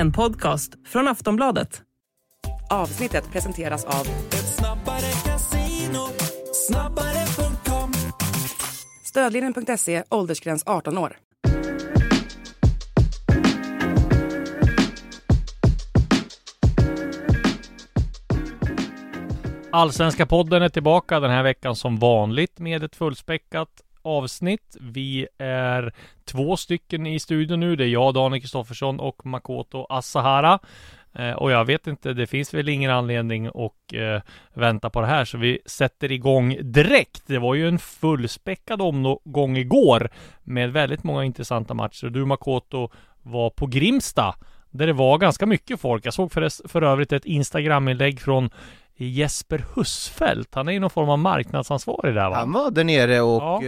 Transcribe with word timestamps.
En 0.00 0.12
podcast 0.12 0.72
från 0.86 1.08
Aftonbladet. 1.08 1.82
Avsnittet 2.70 3.32
presenteras 3.32 3.84
av 3.84 4.06
Ett 4.28 4.54
snabbare 4.54 5.12
casino, 5.24 6.06
snabbare.com 6.68 7.92
Stödlinjen.se, 9.04 10.02
åldersgräns 10.08 10.62
18 10.66 10.98
år. 10.98 11.16
Allsvenska 19.72 20.26
podden 20.26 20.62
är 20.62 20.68
tillbaka 20.68 21.20
den 21.20 21.30
här 21.30 21.42
veckan 21.42 21.76
som 21.76 21.98
vanligt 21.98 22.58
med 22.58 22.82
ett 22.82 22.96
fullspäckat 22.96 23.68
avsnitt. 24.02 24.76
Vi 24.80 25.26
är 25.38 25.92
två 26.24 26.56
stycken 26.56 27.06
i 27.06 27.20
studion 27.20 27.60
nu. 27.60 27.76
Det 27.76 27.84
är 27.84 27.88
jag, 27.88 28.14
Daniel 28.14 28.40
Kristoffersson 28.40 29.00
och 29.00 29.26
Makoto 29.26 29.86
Asahara. 29.88 30.58
Eh, 31.12 31.32
och 31.32 31.50
jag 31.50 31.64
vet 31.64 31.86
inte, 31.86 32.12
det 32.12 32.26
finns 32.26 32.54
väl 32.54 32.68
ingen 32.68 32.90
anledning 32.90 33.46
att 33.46 33.92
eh, 33.92 34.22
vänta 34.54 34.90
på 34.90 35.00
det 35.00 35.06
här, 35.06 35.24
så 35.24 35.38
vi 35.38 35.58
sätter 35.66 36.12
igång 36.12 36.56
direkt. 36.62 37.22
Det 37.26 37.38
var 37.38 37.54
ju 37.54 37.68
en 37.68 37.78
fullspäckad 37.78 38.82
omgång 38.82 39.56
igår 39.56 40.10
med 40.42 40.72
väldigt 40.72 41.04
många 41.04 41.24
intressanta 41.24 41.74
matcher. 41.74 42.06
Du 42.06 42.24
Makoto 42.24 42.90
var 43.22 43.50
på 43.50 43.66
Grimsta 43.66 44.34
där 44.70 44.86
det 44.86 44.92
var 44.92 45.18
ganska 45.18 45.46
mycket 45.46 45.80
folk. 45.80 46.06
Jag 46.06 46.14
såg 46.14 46.32
för, 46.32 46.68
för 46.68 46.82
övrigt 46.82 47.12
ett 47.12 47.24
Instagram-inlägg 47.24 48.20
från 48.20 48.50
Jesper 49.08 49.64
Husfeldt. 49.74 50.54
Han 50.54 50.68
är 50.68 50.72
ju 50.72 50.80
någon 50.80 50.90
form 50.90 51.08
av 51.08 51.18
marknadsansvarig 51.18 52.14
där 52.14 52.30
va? 52.30 52.36
Han 52.36 52.52
var 52.52 52.70
där 52.70 52.84
nere 52.84 53.20
och 53.20 53.42
Ja. 53.42 53.62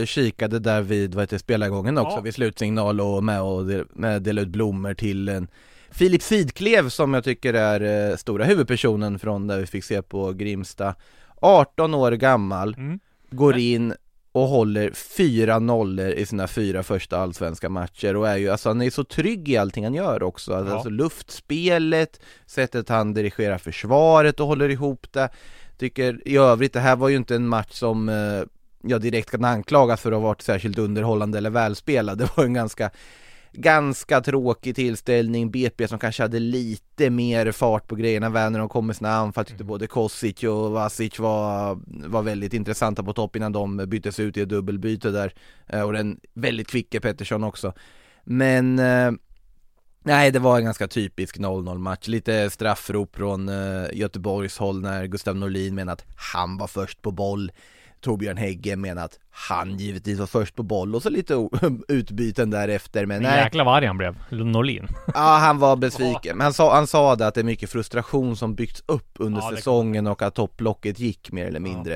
eh, 0.00 0.06
kikade 0.06 0.58
där 0.58 0.82
vid 0.82 1.14
vad 1.14 1.22
heter, 1.22 1.38
spelargången 1.38 1.98
också, 1.98 2.16
Ja. 2.16 2.20
vid 2.20 2.34
slutsignal 2.34 3.00
och 3.00 3.24
med 3.24 3.42
och 3.42 3.62
med 3.92 4.22
dela 4.22 4.40
ut 4.40 4.48
blommor 4.48 4.94
till 4.94 5.28
en 5.28 5.48
Filip 5.90 6.22
Sidklev 6.22 6.88
som 6.88 7.14
jag 7.14 7.24
tycker 7.24 7.54
är 7.54 8.10
eh, 8.10 8.16
stora 8.16 8.44
huvudpersonen 8.44 9.18
från 9.18 9.46
där 9.46 9.58
vi 9.58 9.66
fick 9.66 9.84
se 9.84 10.02
på 10.02 10.32
Grimsta 10.32 10.94
18 11.40 11.94
år 11.94 12.12
gammal, 12.12 12.74
Mm. 12.78 12.98
går 13.30 13.56
in 13.58 13.94
och 14.32 14.48
håller 14.48 14.90
fyra 14.90 15.58
nollor 15.58 16.08
i 16.08 16.26
sina 16.26 16.46
fyra 16.46 16.82
första 16.82 17.18
allsvenska 17.18 17.68
matcher 17.68 18.16
och 18.16 18.28
är 18.28 18.36
ju, 18.36 18.50
alltså 18.50 18.68
han 18.68 18.82
är 18.82 18.90
så 18.90 19.04
trygg 19.04 19.48
i 19.48 19.56
allting 19.56 19.84
han 19.84 19.94
gör 19.94 20.22
också, 20.22 20.52
Ja. 20.52 20.72
alltså 20.72 20.88
luftspelet, 20.88 22.20
sättet 22.46 22.88
han 22.88 23.14
dirigerar 23.14 23.58
försvaret 23.58 24.40
och 24.40 24.46
håller 24.46 24.68
ihop 24.68 25.06
det. 25.12 25.28
Tycker 25.78 26.28
i 26.28 26.36
övrigt, 26.36 26.72
det 26.72 26.80
här 26.80 26.96
var 26.96 27.08
ju 27.08 27.16
inte 27.16 27.34
en 27.36 27.48
match 27.48 27.72
som 27.72 28.08
eh, 28.08 28.42
jag 28.82 29.00
direkt 29.00 29.30
kan 29.30 29.44
anklagas 29.44 30.00
för 30.00 30.12
att 30.12 30.18
ha 30.18 30.22
varit 30.28 30.42
särskilt 30.42 30.78
underhållande 30.78 31.38
eller 31.38 31.50
välspelad, 31.50 32.18
det 32.18 32.36
var 32.36 32.44
en 32.44 32.54
ganska 32.54 32.90
Ganska 33.52 34.20
tråkig 34.20 34.76
tillställning, 34.76 35.50
BP 35.50 35.88
som 35.88 35.98
kanske 35.98 36.22
hade 36.22 36.38
lite 36.38 37.10
mer 37.10 37.52
fart 37.52 37.88
på 37.88 37.94
grejerna 37.94 38.28
väl 38.28 38.52
när 38.52 38.58
de 38.58 38.68
kom 38.68 38.86
med 38.86 38.96
sina 38.96 39.10
anfall, 39.10 39.44
tyckte 39.44 39.64
både 39.64 39.86
Kosic 39.86 40.44
och 40.44 40.70
Vasic 40.70 41.18
var, 41.18 41.78
var 42.08 42.22
väldigt 42.22 42.54
intressanta 42.54 43.02
på 43.02 43.12
topp 43.12 43.36
innan 43.36 43.52
de 43.52 43.76
byttes 43.76 44.20
ut 44.20 44.36
i 44.36 44.40
ett 44.40 44.48
dubbelbyte 44.48 45.10
där. 45.10 45.34
Eh, 45.66 45.82
och 45.82 45.92
den 45.92 46.20
väldigt 46.34 46.68
kvicke 46.68 47.00
Pettersson 47.00 47.44
också. 47.44 47.72
Men 48.24 48.78
eh, 48.78 49.10
Nej 50.02 50.30
det 50.30 50.38
var 50.38 50.58
en 50.58 50.64
ganska 50.64 50.88
typisk 50.88 51.38
0-0 51.38 51.78
match, 51.78 52.08
lite 52.08 52.50
straffrop 52.50 53.16
från 53.16 53.48
eh, 53.48 53.86
Göteborgs 53.92 54.58
håll 54.58 54.80
när 54.80 55.06
Gustav 55.06 55.36
Norlin 55.36 55.74
menar 55.74 55.92
att 55.92 56.04
han 56.16 56.58
var 56.58 56.66
först 56.66 57.02
på 57.02 57.10
boll 57.10 57.52
Torbjörn 58.00 58.36
Hägge 58.36 58.76
menar 58.76 59.04
att 59.04 59.18
han 59.30 59.78
givetvis 59.78 60.18
var 60.18 60.26
först 60.26 60.54
på 60.54 60.62
boll 60.62 60.94
och 60.94 61.02
så 61.02 61.10
lite 61.10 61.48
utbyten 61.88 62.50
därefter 62.50 63.06
men 63.06 63.16
En 63.16 63.22
nej 63.22 63.38
jäkla 63.44 63.64
vad 63.64 63.74
arg 63.76 63.86
han 63.86 63.98
blev, 63.98 64.16
Norlin. 64.30 64.88
Ja 65.14 65.20
han 65.40 65.58
var 65.58 65.76
besviken, 65.76 66.36
men 66.36 66.40
han 66.44 66.52
sa, 66.52 66.74
han 66.74 66.86
sa 66.86 67.16
det 67.16 67.26
att 67.26 67.34
det 67.34 67.40
är 67.40 67.44
mycket 67.44 67.70
frustration 67.70 68.36
som 68.36 68.54
byggts 68.54 68.82
upp 68.86 69.10
under 69.18 69.40
Ja, 69.42 69.56
säsongen 69.56 70.06
och 70.06 70.22
att 70.22 70.34
topplocket 70.34 70.98
gick 70.98 71.32
mer 71.32 71.46
eller 71.46 71.60
mindre 71.60 71.94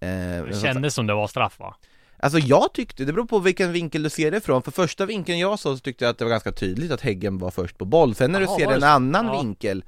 eh, 0.00 0.44
Det 0.48 0.60
kändes 0.62 0.94
som 0.94 1.06
det 1.06 1.14
var 1.14 1.26
straff 1.26 1.58
va? 1.58 1.74
Alltså 2.18 2.38
jag 2.38 2.72
tyckte, 2.74 3.04
det 3.04 3.12
beror 3.12 3.26
på 3.26 3.38
vilken 3.38 3.72
vinkel 3.72 4.02
du 4.02 4.10
ser 4.10 4.30
det 4.30 4.36
ifrån, 4.36 4.62
för 4.62 4.70
första 4.70 5.06
vinkeln 5.06 5.38
jag 5.38 5.58
såg 5.58 5.76
så 5.78 5.82
tyckte 5.82 6.04
jag 6.04 6.10
att 6.10 6.18
det 6.18 6.24
var 6.24 6.30
ganska 6.30 6.52
tydligt 6.52 6.90
att 6.92 7.00
Häggen 7.00 7.38
var 7.38 7.50
först 7.50 7.78
på 7.78 7.84
boll, 7.84 8.14
sen 8.14 8.32
när 8.32 8.40
Jaha, 8.40 8.56
du 8.58 8.64
ser 8.64 8.72
en 8.72 8.80
så? 8.80 8.86
annan 8.86 9.26
Ja. 9.26 9.40
vinkel, 9.42 9.84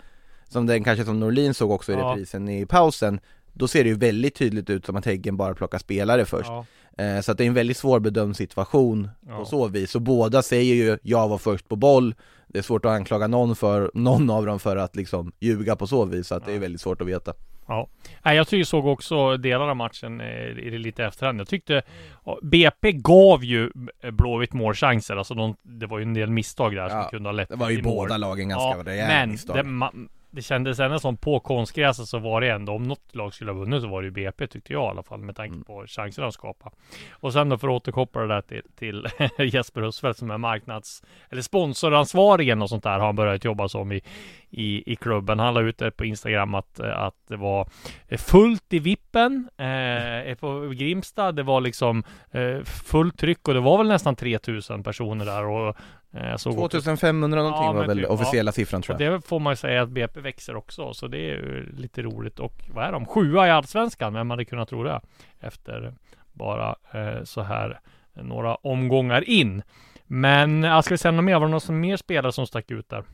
som 0.48 0.66
den 0.66 0.84
kanske 0.84 1.04
som 1.04 1.20
Norlin 1.20 1.54
såg 1.54 1.70
också 1.70 1.92
i 1.92 1.94
Ja. 1.94 2.10
reprisen 2.10 2.48
i 2.48 2.66
pausen, 2.66 3.20
då 3.58 3.68
ser 3.68 3.84
det 3.84 3.90
ju 3.90 3.96
väldigt 3.96 4.34
tydligt 4.34 4.70
ut 4.70 4.86
som 4.86 4.96
att 4.96 5.04
Häggen 5.06 5.36
bara 5.36 5.54
plockar 5.54 5.78
spelare 5.78 6.24
först. 6.24 6.48
Ja. 6.50 7.04
Eh, 7.04 7.20
så 7.20 7.32
att 7.32 7.38
det 7.38 7.44
är 7.44 7.48
en 7.48 7.54
väldigt 7.54 7.76
svårbedömd 7.76 8.36
situation 8.36 9.10
Ja. 9.28 9.38
på 9.38 9.44
så 9.44 9.68
vis, 9.68 9.90
så 9.90 10.00
båda 10.00 10.42
säger 10.42 10.74
ju 10.74 10.98
jag 11.02 11.28
var 11.28 11.38
först 11.38 11.68
på 11.68 11.76
boll, 11.76 12.14
det 12.46 12.58
är 12.58 12.62
svårt 12.62 12.84
att 12.84 12.92
anklaga 12.92 13.26
någon 13.26 13.56
för, 13.56 13.90
någon 13.94 14.30
av 14.30 14.46
dem 14.46 14.58
för 14.58 14.76
att 14.76 14.96
liksom 14.96 15.32
ljuga 15.40 15.76
på 15.76 15.86
så 15.86 16.04
vis, 16.04 16.26
så 16.26 16.34
att 16.34 16.44
det 16.44 16.50
är 16.52 16.54
Ja. 16.54 16.60
väldigt 16.60 16.80
svårt 16.80 17.00
att 17.00 17.06
veta. 17.08 17.32
Ja. 17.68 17.88
Jag 18.22 18.46
tycker 18.46 18.56
jag 18.58 18.66
såg 18.66 18.86
också 18.86 19.36
delar 19.36 19.68
av 19.68 19.76
matchen 19.76 20.20
eh, 20.20 20.26
i 20.58 20.70
det 20.70 20.78
lite 20.78 21.04
efterhand. 21.04 21.40
Jag 21.40 21.48
tyckte 21.48 21.82
ja, 22.24 22.38
BP 22.42 22.92
gav 22.92 23.44
ju 23.44 23.70
Blåvitt 24.12 24.52
målchanser. 24.52 25.16
Alltså 25.16 25.34
de, 25.34 25.56
det 25.62 25.86
var 25.86 25.98
ju 25.98 26.02
en 26.02 26.14
del 26.14 26.30
misstag 26.30 26.74
där 26.76 26.88
som 26.88 26.98
Ja, 26.98 27.08
kunde 27.10 27.28
ha 27.28 27.32
lett 27.32 27.48
Det 27.48 27.56
var 27.56 27.70
ju 27.70 27.76
till 27.76 27.84
mål. 27.84 27.94
båda 28.08 28.16
lagen 28.16 28.48
ganska 28.48 28.78
Ja, 28.78 28.82
rejäla 28.92 29.26
misstag. 29.26 29.56
det, 29.56 29.62
ma- 29.62 30.08
det 30.36 30.42
kändes 30.42 30.80
ändå 30.80 30.98
som 30.98 31.16
på 31.16 31.40
konstgräset 31.40 32.08
så 32.08 32.18
var 32.18 32.40
det 32.40 32.50
ändå, 32.50 32.72
om 32.72 32.82
något 32.82 33.14
lag 33.14 33.34
skulle 33.34 33.52
ha 33.52 33.58
vunnit 33.58 33.82
så 33.82 33.88
var 33.88 34.02
det 34.02 34.06
ju 34.06 34.10
BP 34.10 34.46
tyckte 34.46 34.72
jag 34.72 34.82
i 34.84 34.86
alla 34.90 35.02
fall 35.02 35.20
med 35.20 35.36
tanke 35.36 35.54
Mm. 35.54 35.64
på 35.64 35.84
chanserna 35.86 36.26
de 36.26 36.32
skapade. 36.32 36.76
Och 37.10 37.32
sen 37.32 37.48
då 37.48 37.58
för 37.58 37.68
att 37.68 37.72
återkoppla 37.72 38.20
det 38.22 38.28
där 38.28 38.40
till, 38.42 38.62
till 38.76 39.06
Jesper 39.54 39.80
Husfeldt 39.82 40.18
som 40.18 40.30
är 40.30 40.38
marknads 40.38 41.02
eller 41.30 41.42
sponsoransvarigen 41.42 42.62
och 42.62 42.68
sånt 42.68 42.82
där 42.82 42.98
har 42.98 43.06
han 43.06 43.16
börjat 43.16 43.44
jobba 43.44 43.68
som 43.68 43.92
i, 43.92 44.00
i, 44.50 44.92
i 44.92 44.96
klubben. 44.96 45.38
Han 45.38 45.54
la 45.54 45.60
ut 45.60 45.78
det 45.78 45.90
på 45.90 46.04
Instagram 46.04 46.54
att, 46.54 46.80
att 46.80 47.16
det 47.28 47.36
var 47.36 47.68
fullt 48.18 48.72
i 48.72 48.78
vippen 48.78 49.48
eh, 49.56 50.34
på 50.34 50.68
Grimsta. 50.68 51.32
Det 51.32 51.42
var 51.42 51.60
liksom 51.60 52.04
eh, 52.30 52.62
fullt 52.64 53.18
tryck 53.18 53.48
och 53.48 53.54
det 53.54 53.60
var 53.60 53.78
väl 53.78 53.88
nästan 53.88 54.16
3000 54.16 54.82
personer 54.82 55.24
där 55.24 55.44
och 55.44 55.76
eh, 56.16 56.28
jag 56.30 56.40
såg 56.40 56.52
också 56.58 56.68
2500 56.80 57.38
någonting 57.42 57.64
Ja, 57.64 57.72
var 57.72 57.86
väl 57.86 57.98
typ, 57.98 58.10
officiella 58.10 58.52
siffran 58.52 58.82
tror 58.82 58.94
och 58.96 59.00
jag. 59.02 59.12
det 59.12 59.26
får 59.26 59.40
man 59.40 59.52
ju 59.52 59.56
säga 59.56 59.82
att 59.82 59.88
BP 59.88 60.20
växer 60.20 60.56
också, 60.56 60.94
så 60.94 61.06
det 61.08 61.18
är 61.18 61.34
ju 61.36 61.72
lite 61.76 62.02
roligt. 62.02 62.38
Och 62.40 62.62
vad 62.74 62.84
är 62.84 62.92
de? 62.92 63.06
Sjua 63.06 63.46
i 63.46 63.50
Allsvenskan, 63.50 64.14
vem 64.14 64.30
hade 64.30 64.44
kunnat 64.44 64.68
tro 64.68 64.82
det? 64.82 65.00
Efter 65.40 65.94
bara 66.32 66.76
eh, 66.92 67.24
så 67.24 67.42
här 67.42 67.80
några 68.14 68.54
omgångar 68.54 69.28
in. 69.30 69.62
Men 70.06 70.62
jag 70.62 70.84
ska 70.84 70.94
vi 70.94 70.98
säga 70.98 71.12
något 71.12 71.24
mer? 71.24 71.38
Var 71.38 71.46
det 71.46 71.52
någon 71.52 71.80
mer 71.80 71.96
spelare 71.96 72.32
som 72.32 72.46
stack 72.46 72.70
ut 72.70 72.88
där? 72.88 73.04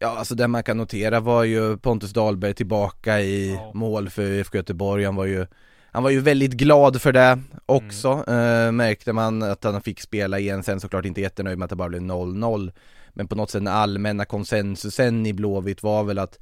Ja, 0.00 0.18
alltså 0.18 0.34
det 0.34 0.48
man 0.48 0.62
kan 0.62 0.76
notera 0.76 1.20
var 1.20 1.44
ju 1.44 1.76
Pontus 1.76 2.12
Dahlberg 2.12 2.54
tillbaka 2.54 3.20
i 3.20 3.54
Ja. 3.54 3.70
mål 3.74 4.10
för 4.10 4.22
IFK 4.22 4.56
Göteborg. 4.58 5.04
Han 5.04 5.16
var 5.16 5.24
ju 5.24 5.46
han 5.92 6.02
var 6.02 6.10
ju 6.10 6.20
väldigt 6.20 6.52
glad 6.52 7.02
för 7.02 7.12
det 7.12 7.38
också, 7.66 8.08
eh, 8.08 8.72
märkte 8.72 9.12
man 9.12 9.42
att 9.42 9.64
han 9.64 9.82
fick 9.82 10.00
spela 10.00 10.38
igen, 10.38 10.62
sen 10.62 10.80
såklart 10.80 11.04
inte 11.04 11.20
jättenöjd 11.20 11.58
med 11.58 11.64
att 11.64 11.70
det 11.70 11.76
bara 11.76 11.88
blev 11.88 12.02
0-0 12.02 12.72
Men 13.08 13.28
på 13.28 13.34
något 13.34 13.50
sätt 13.50 13.60
den 13.60 13.74
allmänna 13.74 14.24
konsensusen 14.24 15.26
i 15.26 15.32
Blåvitt 15.32 15.82
var 15.82 16.04
väl 16.04 16.18
att 16.18 16.38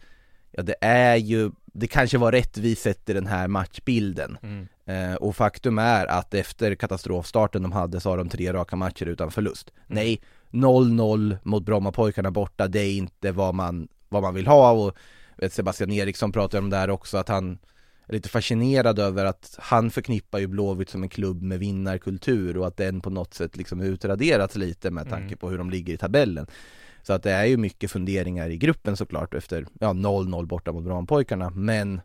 Ja 0.56 0.62
det 0.62 0.74
är 0.80 1.16
ju, 1.16 1.50
det 1.64 1.86
kanske 1.86 2.18
var 2.18 2.32
rättvist 2.32 2.82
sett 2.82 3.08
i 3.08 3.12
den 3.12 3.26
här 3.26 3.48
matchbilden 3.48 4.38
Mm. 4.42 4.68
Eh, 4.88 5.14
och 5.14 5.36
faktum 5.36 5.78
är 5.78 6.06
att 6.06 6.34
efter 6.34 6.74
katastrofstarten 6.74 7.62
de 7.62 7.72
hade 7.72 8.00
så 8.00 8.10
har 8.10 8.16
de 8.16 8.28
tre 8.28 8.52
raka 8.52 8.76
matcher 8.76 9.06
utan 9.06 9.30
förlust. 9.30 9.70
Mm. 9.70 9.84
Nej, 9.86 10.20
0-0 10.50 11.38
mot 11.42 11.64
Brommapojkarna 11.64 12.30
borta, 12.30 12.68
det 12.68 12.80
är 12.80 12.96
inte 12.96 13.32
vad 13.32 13.54
man, 13.54 13.88
vad 14.08 14.22
man 14.22 14.34
vill 14.34 14.46
ha 14.46 14.70
och 14.70 14.96
vet, 15.36 15.52
Sebastian 15.52 15.92
Eriksson 15.92 16.32
pratar 16.32 16.58
om 16.58 16.70
det 16.70 16.76
här 16.76 16.90
också, 16.90 17.18
att 17.18 17.28
han 17.28 17.58
lite 18.08 18.28
fascinerad 18.28 18.98
över 18.98 19.24
att 19.24 19.56
han 19.58 19.90
förknippar 19.90 20.38
ju 20.38 20.46
Blåvitt 20.46 20.88
som 20.90 21.02
en 21.02 21.08
klubb 21.08 21.42
med 21.42 21.58
vinnarkultur 21.58 22.56
och 22.56 22.66
att 22.66 22.76
den 22.76 23.00
på 23.00 23.10
något 23.10 23.34
sätt 23.34 23.56
liksom 23.56 23.80
utraderats 23.80 24.56
lite 24.56 24.90
med 24.90 25.08
tanke 25.08 25.26
Mm. 25.26 25.38
på 25.38 25.50
hur 25.50 25.58
de 25.58 25.70
ligger 25.70 25.94
i 25.94 25.96
tabellen. 25.96 26.46
Så 27.02 27.12
att 27.12 27.22
det 27.22 27.30
är 27.32 27.44
ju 27.44 27.56
mycket 27.56 27.90
funderingar 27.90 28.48
i 28.50 28.56
gruppen 28.56 28.96
såklart 28.96 29.34
efter, 29.34 29.66
ja 29.80 29.92
0-0 29.92 30.46
borta 30.46 30.72
mot 30.72 30.84
Brommapojkarna, 30.84 31.50
men 31.50 32.00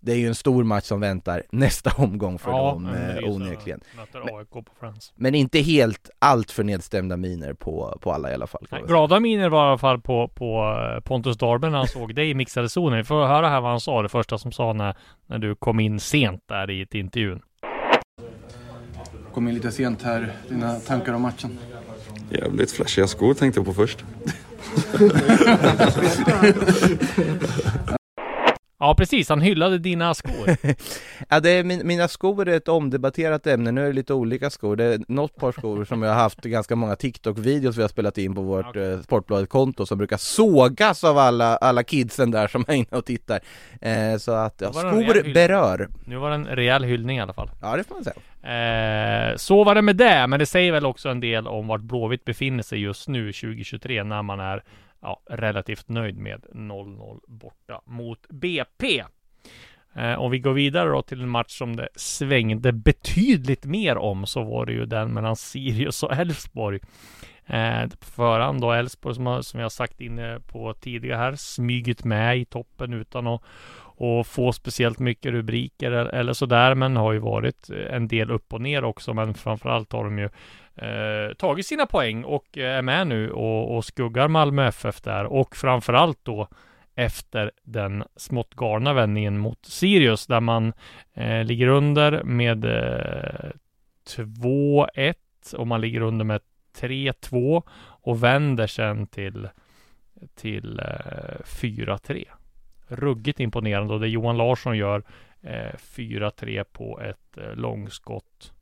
det 0.00 0.12
är 0.12 0.16
ju 0.16 0.26
en 0.26 0.34
stor 0.34 0.64
match 0.64 0.84
som 0.84 1.00
väntar 1.00 1.42
nästa 1.50 1.92
omgång 2.02 2.38
för 2.38 2.50
dem 2.50 2.82
men 2.82 2.92
det 2.92 2.98
är 2.98 3.22
eh, 3.22 3.30
onekligen. 3.30 3.80
Friends. 4.80 5.12
Men 5.16 5.34
inte 5.34 5.58
helt 5.58 6.10
allt 6.18 6.50
för 6.50 6.64
nedstämda 6.64 7.16
miner 7.16 7.54
på, 7.54 7.98
på 8.00 8.12
alla 8.12 8.30
i 8.30 8.34
alla 8.34 8.46
fall. 8.46 8.66
Nej, 8.70 8.82
glada 8.86 9.20
miner 9.20 9.48
var 9.48 9.66
i 9.66 9.68
alla 9.68 9.78
fall 9.78 10.00
på, 10.00 10.28
på 10.28 10.78
eh, 10.96 11.00
Pontus 11.00 11.36
Dahlberg 11.36 11.70
när 11.70 11.78
han 11.78 11.88
såg 11.98 12.14
dig 12.14 12.30
i 12.30 12.34
mixade 12.34 12.68
zonen. 12.68 12.98
Vi 12.98 13.04
får 13.04 13.26
höra 13.26 13.48
här 13.48 13.60
vad 13.60 13.70
han 13.70 13.80
sa, 13.80 14.02
det 14.02 14.08
första 14.08 14.38
som 14.38 14.52
sa 14.52 14.72
när, 14.72 14.96
när 15.26 15.38
du 15.38 15.54
kom 15.54 15.80
in 15.80 16.00
sent 16.00 16.42
där 16.48 16.70
i 16.70 16.86
intervjun. 16.92 17.42
Kom 19.34 19.48
in 19.48 19.54
lite 19.54 19.72
sent 19.72 20.02
här. 20.02 20.32
Dina 20.48 20.74
tankar 20.74 21.12
om 21.12 21.22
matchen? 21.22 21.58
Jävligt 22.30 22.70
flashiga 22.70 23.06
skor 23.06 23.34
tänkte 23.34 23.58
jag 23.60 23.66
på 23.66 23.72
först. 23.74 24.04
Ja, 28.80 28.94
precis. 28.94 29.28
Han 29.28 29.40
hyllade 29.40 29.78
dina 29.78 30.14
skor. 30.14 30.56
Ja, 31.28 31.40
det 31.40 31.50
är 31.50 31.64
min, 31.64 31.86
mina 31.86 32.08
skor 32.08 32.48
är 32.48 32.56
ett 32.56 32.68
omdebatterat 32.68 33.46
ämne, 33.46 33.70
nu 33.70 33.82
är 33.82 33.86
det 33.86 33.92
lite 33.92 34.14
olika 34.14 34.50
skor. 34.50 34.76
Det 34.76 34.84
är 34.84 35.00
något 35.08 35.36
par 35.36 35.52
skor 35.52 35.84
som 35.84 36.02
jag 36.02 36.10
har 36.14 36.20
haft 36.20 36.40
ganska 36.40 36.76
många 36.76 36.94
TikTok-videos 36.94 37.76
vi 37.78 37.82
har 37.82 37.88
spelat 37.88 38.18
in 38.18 38.34
på 38.34 38.42
vårt 38.42 38.66
Okej. 38.66 38.92
eh, 38.92 39.00
Sportbladet-konto 39.00 39.86
som 39.86 39.98
brukar 39.98 40.16
sågas 40.16 41.04
av 41.04 41.18
alla, 41.18 41.56
alla 41.56 41.82
kidsen 41.82 42.30
där 42.30 42.48
som 42.48 42.64
är 42.68 42.74
inne 42.74 42.86
och 42.90 43.04
tittar. 43.04 43.40
Eh, 43.80 44.16
så 44.18 44.32
att, 44.32 44.60
ja, 44.60 44.72
skor 44.72 45.34
berör. 45.34 45.88
Nu 46.04 46.16
var 46.16 46.28
det 46.30 46.34
en 46.34 46.46
rejäl 46.46 46.84
hyllning 46.84 47.16
i 47.18 47.20
alla 47.20 47.32
fall. 47.32 47.50
Ja, 47.62 47.76
det 47.76 47.84
får 47.84 47.94
man 47.94 48.04
säga. 48.04 48.16
Eh, 49.30 49.36
så 49.36 49.64
var 49.64 49.74
det 49.74 49.82
med 49.82 49.96
det, 49.96 50.26
men 50.26 50.38
det 50.38 50.46
säger 50.46 50.72
väl 50.72 50.86
också 50.86 51.08
en 51.08 51.20
del 51.20 51.46
om 51.46 51.66
vart 51.66 51.80
Blåvitt 51.80 52.24
befinner 52.24 52.62
sig 52.62 52.80
just 52.80 53.08
nu 53.08 53.32
2023 53.32 54.04
när 54.04 54.22
man 54.22 54.40
är 54.40 54.62
ja, 55.00 55.22
relativt 55.26 55.88
nöjd 55.88 56.16
med 56.16 56.46
0-0 56.52 57.20
borta 57.26 57.80
mot 57.84 58.28
BP. 58.28 59.04
Eh, 59.94 60.18
om 60.18 60.30
vi 60.30 60.38
går 60.38 60.52
vidare 60.52 60.88
då 60.88 61.02
till 61.02 61.22
en 61.22 61.28
match 61.28 61.58
som 61.58 61.76
det 61.76 61.88
svängde 61.94 62.72
betydligt 62.72 63.64
mer 63.64 63.96
om 63.96 64.26
så 64.26 64.42
var 64.42 64.66
det 64.66 64.72
ju 64.72 64.86
den 64.86 65.12
mellan 65.12 65.36
Sirius 65.36 66.02
och 66.02 66.12
Elfsborg. 66.12 66.80
Eh, 67.50 67.88
på 67.88 68.06
förhand 68.06 68.60
då 68.60 68.72
Elfsborg 68.72 69.14
som, 69.14 69.26
har- 69.26 69.42
som 69.42 69.60
jag 69.60 69.72
sagt 69.72 70.00
inne 70.00 70.40
på 70.46 70.74
tidigare 70.74 71.16
här 71.16 71.34
smygit 71.36 72.04
med 72.04 72.38
i 72.38 72.44
toppen 72.44 72.92
utan 72.92 73.26
att 73.26 73.42
och 74.02 74.26
få 74.26 74.52
speciellt 74.52 74.98
mycket 74.98 75.32
rubriker 75.32 75.90
eller, 75.92 76.32
sådär 76.32 76.74
men 76.74 76.96
har 76.96 77.12
ju 77.12 77.18
varit 77.18 77.70
en 77.90 78.08
del 78.08 78.30
upp 78.30 78.52
och 78.52 78.60
ner 78.60 78.84
också 78.84 79.14
men 79.14 79.34
framförallt 79.34 79.92
har 79.92 80.04
de 80.04 80.18
ju 80.18 80.24
eh, 80.76 81.34
tagit 81.34 81.66
sina 81.66 81.86
poäng 81.86 82.24
och 82.24 82.58
eh, 82.58 82.78
är 82.78 82.82
med 82.82 83.06
nu 83.06 83.30
och, 83.30 83.76
och 83.76 83.84
skuggar 83.84 84.28
Malmö 84.28 84.66
FF 84.66 85.02
där 85.02 85.24
och 85.24 85.56
framförallt 85.56 86.18
då 86.22 86.48
efter 86.94 87.50
den 87.62 88.04
smått 88.16 88.54
galna 88.54 88.92
vändningen 88.92 89.38
mot 89.38 89.64
Sirius 89.66 90.26
där 90.26 90.40
man 90.40 90.72
eh, 91.14 91.44
ligger 91.44 91.66
under 91.66 92.22
med 92.22 92.64
eh, 92.64 93.50
2-1 94.16 95.14
och 95.56 95.66
man 95.66 95.80
ligger 95.80 96.00
under 96.00 96.24
med 96.24 96.40
3-2 96.74 97.62
och 98.02 98.24
vänder 98.24 98.66
sen 98.66 99.06
till 99.06 99.48
till 100.34 100.78
eh, 100.78 101.40
4-3. 101.44 102.24
Ruggigt 102.88 103.40
imponerande 103.40 103.94
och 103.94 104.00
det 104.00 104.08
Johan 104.08 104.36
Larsson 104.36 104.76
gör 104.76 105.02
eh, 105.42 105.74
4-3 105.78 106.64
på 106.64 107.00
ett 107.00 107.36
eh, 107.38 107.54
långskott 107.54 108.52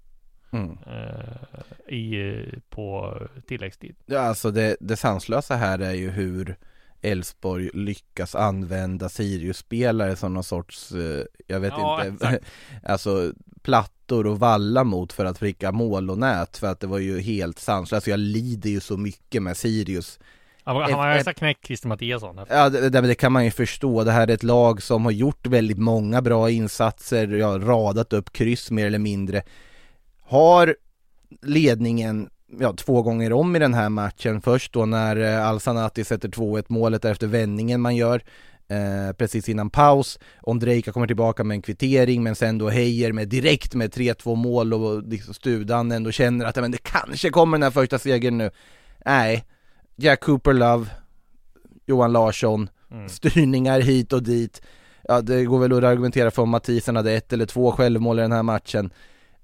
Mm. 0.53 0.79
eh, 0.87 1.95
i, 1.95 2.45
på 2.71 3.17
tilläggstid. 3.47 3.97
Ja, 4.07 4.21
alltså 4.21 4.51
det, 4.51 4.77
det 4.81 4.97
sanslösa 4.97 5.57
här 5.57 5.79
är 5.79 5.93
ju 5.95 6.11
hur 6.11 6.57
Elfsborg 7.03 7.71
lyckas 7.75 8.35
använda 8.35 9.09
Sirius-spelare 9.09 10.17
som 10.17 10.35
någon 10.35 10.45
sorts, 10.45 10.93
eh, 10.93 11.25
jag 11.47 11.61
vet 11.61 11.73
Ja, 11.77 12.05
inte, 12.07 12.27
exakt. 12.27 12.47
alltså 12.83 13.33
plattor 14.09 14.27
och 14.27 14.39
valla 14.39 14.85
mot 14.85 15.13
för 15.13 15.25
att 15.25 15.39
pricka 15.41 15.73
mål 15.73 16.11
och 16.11 16.19
nät 16.19 16.57
för 16.57 16.67
att 16.67 16.81
det 16.81 16.87
var 16.87 16.99
ju 16.99 17.21
helt 17.21 17.59
sanslöst. 17.59 17.93
Alltså 17.93 18.11
jag 18.11 18.21
lider 18.21 18.71
ju 18.71 18.81
så 18.81 18.97
mycket 18.97 19.43
med 19.43 19.57
Sirius. 19.57 20.19
Han, 20.65 20.75
var- 20.77 20.85
Ett- 20.85 20.91
han 20.91 21.01
har 21.01 21.11
ett- 21.11 21.17
nästan 21.17 21.35
knäckt 21.35 21.67
Christer 21.67 21.89
Mattiasson. 21.89 22.41
Ja, 22.49 22.69
det, 22.69 22.91
det, 22.91 23.01
det 23.01 23.15
kan 23.15 23.33
man 23.33 23.45
ju 23.45 23.51
förstå. 23.51 24.05
Det 24.05 24.13
här 24.13 24.29
är 24.29 24.35
ett 24.35 24.43
lag 24.43 24.83
som 24.83 25.05
har 25.05 25.13
gjort 25.13 25.47
väldigt 25.47 25.79
många 25.79 26.23
bra 26.23 26.51
insatser, 26.51 27.29
ja, 27.29 27.59
radat 27.59 28.13
upp 28.13 28.33
kryss 28.33 28.71
mer 28.71 28.87
eller 28.87 28.99
mindre. 28.99 29.43
Har 30.23 30.77
ledningen 31.43 32.29
ja, 32.61 32.73
två 32.73 33.03
gånger 33.03 33.33
om 33.33 33.57
i 33.57 33.59
den 33.59 33.75
här 33.75 33.89
matchen. 33.89 34.41
Först 34.41 34.73
då 34.73 34.87
när 34.87 35.17
eh, 35.17 35.49
Al-Sanati 35.49 36.05
sätter 36.05 36.29
2-1 36.29 36.65
målet 36.69 37.05
efter 37.05 37.27
vändningen 37.27 37.81
man 37.81 37.97
gör 37.97 38.23
eh, 38.69 39.13
precis 39.13 39.49
innan 39.49 39.71
paus. 39.71 40.19
Ondrejka 40.43 40.93
kommer 40.93 41.07
tillbaka 41.07 41.45
med 41.45 41.55
en 41.55 41.63
kvittering 41.63 42.23
men 42.23 42.35
sen 42.35 42.59
då 42.59 42.69
Heijer 42.69 43.13
med 43.13 43.29
direkt 43.29 43.75
med 43.75 43.95
3-2 43.95 44.35
mål 44.35 44.75
och 44.75 45.03
liksom 45.03 45.35
Studan 45.35 45.93
ändå 45.93 46.11
känner 46.11 46.45
att 46.47 46.57
men 46.57 46.71
det 46.71 46.83
kanske 46.83 47.31
kommer 47.31 47.59
den 47.59 47.63
här 47.63 47.71
första 47.71 47.99
segern 47.99 48.39
nu. 48.39 48.51
Nej, 49.05 49.45
Jack 49.97 50.21
Cooper 50.21 50.53
Love, 50.53 50.87
Johan 51.87 52.13
Larsson, 52.13 52.69
Mm. 52.91 53.09
styrningar 53.09 53.81
hit 53.81 54.13
och 54.13 54.23
dit. 54.23 54.63
Ja, 55.03 55.21
det 55.21 55.45
går 55.45 55.59
väl 55.59 55.73
att 55.73 55.85
argumentera 55.85 56.31
för 56.31 56.43
om 56.43 56.51
Mathisen 56.51 56.97
hade 56.97 57.13
ett 57.13 57.33
eller 57.33 57.47
två 57.47 57.73
självmål 57.73 58.19
i 58.19 58.23
den 58.23 58.33
här 58.33 58.43
matchen. 58.43 58.91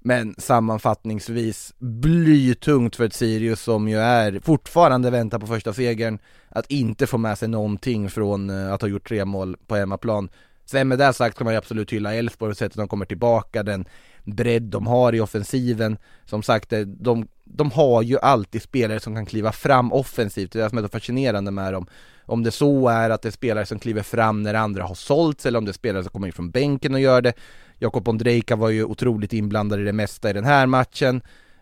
Men 0.07 0.35
sammanfattningsvis 0.37 1.73
blytungt 1.77 2.95
för 2.95 3.05
ett 3.05 3.13
Sirius 3.13 3.61
som 3.61 3.87
ju 3.87 3.97
är 3.97 4.39
fortfarande 4.39 5.09
väntar 5.09 5.39
på 5.39 5.47
första 5.47 5.73
segern 5.73 6.19
att 6.49 6.71
inte 6.71 7.07
få 7.07 7.17
med 7.17 7.37
sig 7.37 7.47
någonting 7.47 8.09
från 8.09 8.49
eh, 8.49 8.73
att 8.73 8.81
ha 8.81 8.89
gjort 8.89 9.07
tre 9.07 9.25
mål 9.25 9.57
på 9.67 9.75
hemmaplan. 9.75 10.29
Sen 10.65 10.87
med 10.87 10.99
det 10.99 11.13
sagt 11.13 11.37
kan 11.37 11.45
man 11.45 11.53
ju 11.53 11.57
absolut 11.57 11.93
hylla 11.93 12.13
Elfsborg 12.13 12.51
och 12.51 12.57
sättet 12.57 12.77
de 12.77 12.87
kommer 12.87 13.05
tillbaka, 13.05 13.63
den 13.63 13.85
bredd 14.23 14.63
de 14.63 14.87
har 14.87 15.15
i 15.15 15.19
offensiven. 15.19 15.97
Som 16.25 16.43
sagt, 16.43 16.73
eh, 16.73 16.79
de, 16.79 17.27
de 17.43 17.71
har 17.71 18.01
ju 18.01 18.19
alltid 18.19 18.61
spelare 18.61 18.99
som 18.99 19.15
kan 19.15 19.25
kliva 19.25 19.51
fram 19.51 19.93
offensivt, 19.93 20.51
det 20.51 20.59
är 20.59 20.63
det 20.63 20.69
som 20.69 20.77
är 20.77 20.81
så 20.81 20.89
fascinerande 20.89 21.51
med 21.51 21.73
dem. 21.73 21.87
Om 22.25 22.43
det 22.43 22.51
så 22.51 22.87
är 22.87 23.09
att 23.09 23.21
det 23.21 23.29
är 23.29 23.31
spelare 23.31 23.65
som 23.65 23.79
kliver 23.79 24.03
fram 24.03 24.43
när 24.43 24.53
andra 24.53 24.83
har 24.83 24.95
sålts 24.95 25.45
eller 25.45 25.57
om 25.57 25.65
det 25.65 25.71
är 25.71 25.73
spelare 25.73 26.03
som 26.03 26.11
kommer 26.11 26.27
in 26.27 26.33
från 26.33 26.51
bänken 26.51 26.93
och 26.93 26.99
gör 26.99 27.21
det. 27.21 27.33
Jakob 27.79 28.07
Ondrejka 28.07 28.55
var 28.55 28.69
ju 28.69 28.83
otroligt 28.83 29.33
inblandad 29.33 29.79
i 29.79 29.83
det 29.83 29.93
mesta 29.93 30.29
i 30.29 30.33
den 30.33 30.45
här 30.45 30.67
matchen. 30.67 31.21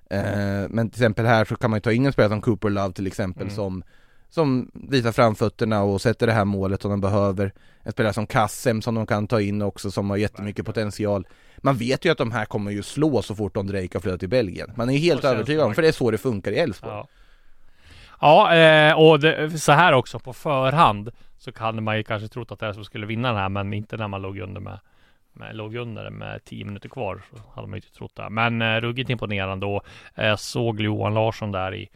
Eh, 0.10 0.70
men 0.70 0.90
till 0.90 1.02
exempel 1.02 1.26
här 1.26 1.46
så 1.46 1.56
kan 1.56 1.70
man 1.70 1.78
ju 1.78 1.82
ta 1.82 1.92
in 1.92 2.06
en 2.06 2.14
spelare 2.14 2.30
som 2.30 2.42
Cooper 2.42 2.70
Love 2.70 2.94
till 2.94 3.08
exempel 3.08 3.44
Mm. 3.44 3.56
som 3.56 3.84
som 4.30 4.72
visar 4.74 5.12
framfötterna 5.12 5.84
och 5.84 6.02
sätter 6.02 6.28
det 6.28 6.34
här 6.34 6.46
målet 6.46 6.82
som 6.82 6.92
de 6.92 7.02
behöver. 7.02 7.54
En 7.84 7.92
spelare 7.92 8.14
som 8.14 8.28
Kassem 8.28 8.82
som 8.82 8.96
de 8.96 9.06
kan 9.06 9.28
ta 9.28 9.42
in 9.42 9.62
också 9.62 9.92
som 9.92 10.10
har 10.10 10.18
jättemycket 10.18 10.66
potential. 10.66 11.28
Man 11.58 11.78
vet 11.78 12.06
ju 12.06 12.12
att 12.12 12.18
de 12.18 12.32
här 12.32 12.46
kommer 12.46 12.72
ju 12.72 12.84
slå 12.84 13.22
så 13.22 13.36
fort 13.36 13.58
Ondrejka 13.58 14.00
flyttar 14.00 14.18
till 14.18 14.30
Belgien. 14.30 14.72
Man 14.76 14.90
är 14.90 14.94
ju 14.94 15.00
helt 15.00 15.24
övertygad 15.24 15.66
om, 15.66 15.76
för 15.76 15.82
det 15.82 15.88
är 15.88 15.92
så 15.92 16.12
det 16.12 16.18
funkar 16.18 16.52
i 16.52 16.58
Elfsborg. 16.58 16.94
Ja, 16.94 17.08
ja 18.22 18.56
eh, 18.56 19.00
och 19.00 19.20
det, 19.20 19.60
så 19.60 19.72
här 19.72 19.94
också 19.94 20.20
på 20.20 20.34
förhand 20.34 21.10
så 21.38 21.52
kan 21.52 21.84
man 21.84 21.98
ju 21.98 22.04
kanske 22.04 22.28
trott 22.28 22.52
att 22.52 22.62
Elfsborg 22.64 22.86
skulle 22.86 23.06
vinna 23.06 23.28
den 23.28 23.38
här 23.38 23.50
men 23.50 23.74
inte 23.74 23.98
när 23.98 24.08
man 24.08 24.22
låg 24.22 24.38
under 24.40 24.62
med 24.62 24.80
med, 25.34 25.56
låg 25.56 25.76
under 25.76 26.10
med 26.10 26.44
10 26.46 26.66
minuter 26.66 26.90
kvar 26.90 27.22
så 27.30 27.38
hade 27.56 27.68
man 27.68 27.78
ju 27.80 27.82
inte 27.86 27.98
trott 27.98 28.16
det. 28.16 28.30
Men 28.30 28.62
eh, 28.62 28.82
ruggigt 28.82 29.10
imponerande 29.10 29.66
och 29.66 29.86
eh, 30.16 30.28
jag 30.28 30.40
såg 30.40 30.82
Johan 30.82 31.14
Larsson 31.14 31.52
där 31.52 31.76
i 31.76 31.90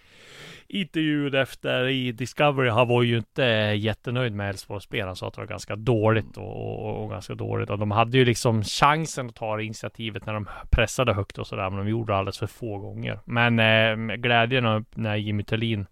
intervjun 0.67 1.35
efter 1.35 1.87
i 1.87 2.11
Discovery. 2.11 2.69
Han 2.69 2.87
var 2.87 3.03
ju 3.03 3.17
inte 3.17 3.45
eh, 3.45 3.75
jättenöjd 3.77 4.33
med 4.33 4.49
Elfsborgs 4.49 4.83
spel. 4.83 5.07
Han 5.07 5.15
sa 5.15 5.27
att 5.27 5.33
det 5.33 5.41
var 5.41 5.47
ganska 5.47 5.75
dåligt 5.75 6.37
och, 6.37 6.85
och, 6.85 7.03
och 7.03 7.09
ganska 7.09 7.35
dåligt. 7.35 7.69
Och 7.69 7.79
de 7.79 7.91
hade 7.91 8.17
ju 8.17 8.25
liksom 8.25 8.63
chansen 8.63 9.29
att 9.29 9.35
ta 9.35 9.61
initiativet 9.61 10.25
när 10.25 10.33
de 10.33 10.47
pressade 10.69 11.13
högt 11.13 11.37
och 11.37 11.47
sådär. 11.47 11.69
Men 11.69 11.79
de 11.79 11.89
gjorde 11.89 12.15
alldeles 12.15 12.37
för 12.37 12.47
få 12.47 12.77
gånger. 12.77 13.19
Men 13.25 13.59
eh, 13.59 14.15
glädjen 14.15 14.85
när 14.95 15.15
Jimmy 15.15 15.43
Thelin 15.43 15.79
eh, 15.81 15.87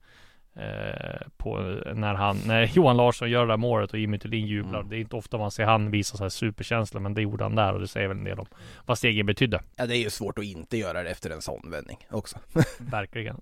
på 1.37 1.57
när 1.95 2.13
han, 2.13 2.37
när 2.45 2.63
Johan 2.75 2.97
Larsson 2.97 3.29
gör 3.29 3.45
det 3.45 3.51
där 3.51 3.57
målet 3.57 3.93
och 3.93 3.99
Jimmy 3.99 4.19
Thelin 4.19 4.47
jublar. 4.47 4.79
Mm. 4.79 4.89
Det 4.89 4.97
är 4.97 4.99
inte 4.99 5.15
ofta 5.15 5.37
man 5.37 5.51
ser 5.51 5.65
han 5.65 5.91
visa 5.91 6.17
så 6.17 6.23
här 6.23 6.29
superkänsla, 6.29 6.99
men 6.99 7.13
det 7.13 7.21
gjorde 7.21 7.43
han 7.43 7.55
där 7.55 7.73
och 7.73 7.79
det 7.79 7.87
säger 7.87 8.07
väl 8.07 8.17
en 8.17 8.23
del 8.23 8.39
om 8.39 8.47
vad 8.85 8.97
stegen 8.97 9.25
betydde. 9.25 9.61
Ja, 9.75 9.85
det 9.85 9.97
är 9.97 10.01
ju 10.01 10.09
svårt 10.09 10.37
att 10.37 10.45
inte 10.45 10.77
göra 10.77 11.03
det 11.03 11.09
efter 11.09 11.29
en 11.29 11.41
sån 11.41 11.71
vändning 11.71 12.07
också. 12.09 12.37
Verkligen. 12.79 13.41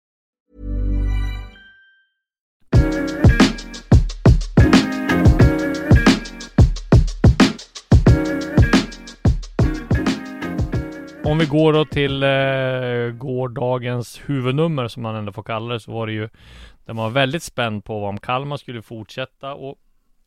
Om 11.31 11.37
vi 11.37 11.45
går 11.45 11.73
då 11.73 11.85
till 11.85 12.23
eh, 12.23 13.17
gårdagens 13.17 14.21
huvudnummer 14.25 14.87
som 14.87 15.03
man 15.03 15.15
ändå 15.15 15.31
får 15.31 15.43
kalla 15.43 15.73
det 15.73 15.79
så 15.79 15.91
var 15.91 16.07
det 16.07 16.13
ju 16.13 16.29
där 16.85 16.93
man 16.93 17.03
var 17.05 17.09
väldigt 17.09 17.43
spänd 17.43 17.85
på 17.85 18.05
om 18.05 18.17
Kalmar 18.17 18.57
skulle 18.57 18.81
fortsätta 18.81 19.53
och 19.53 19.75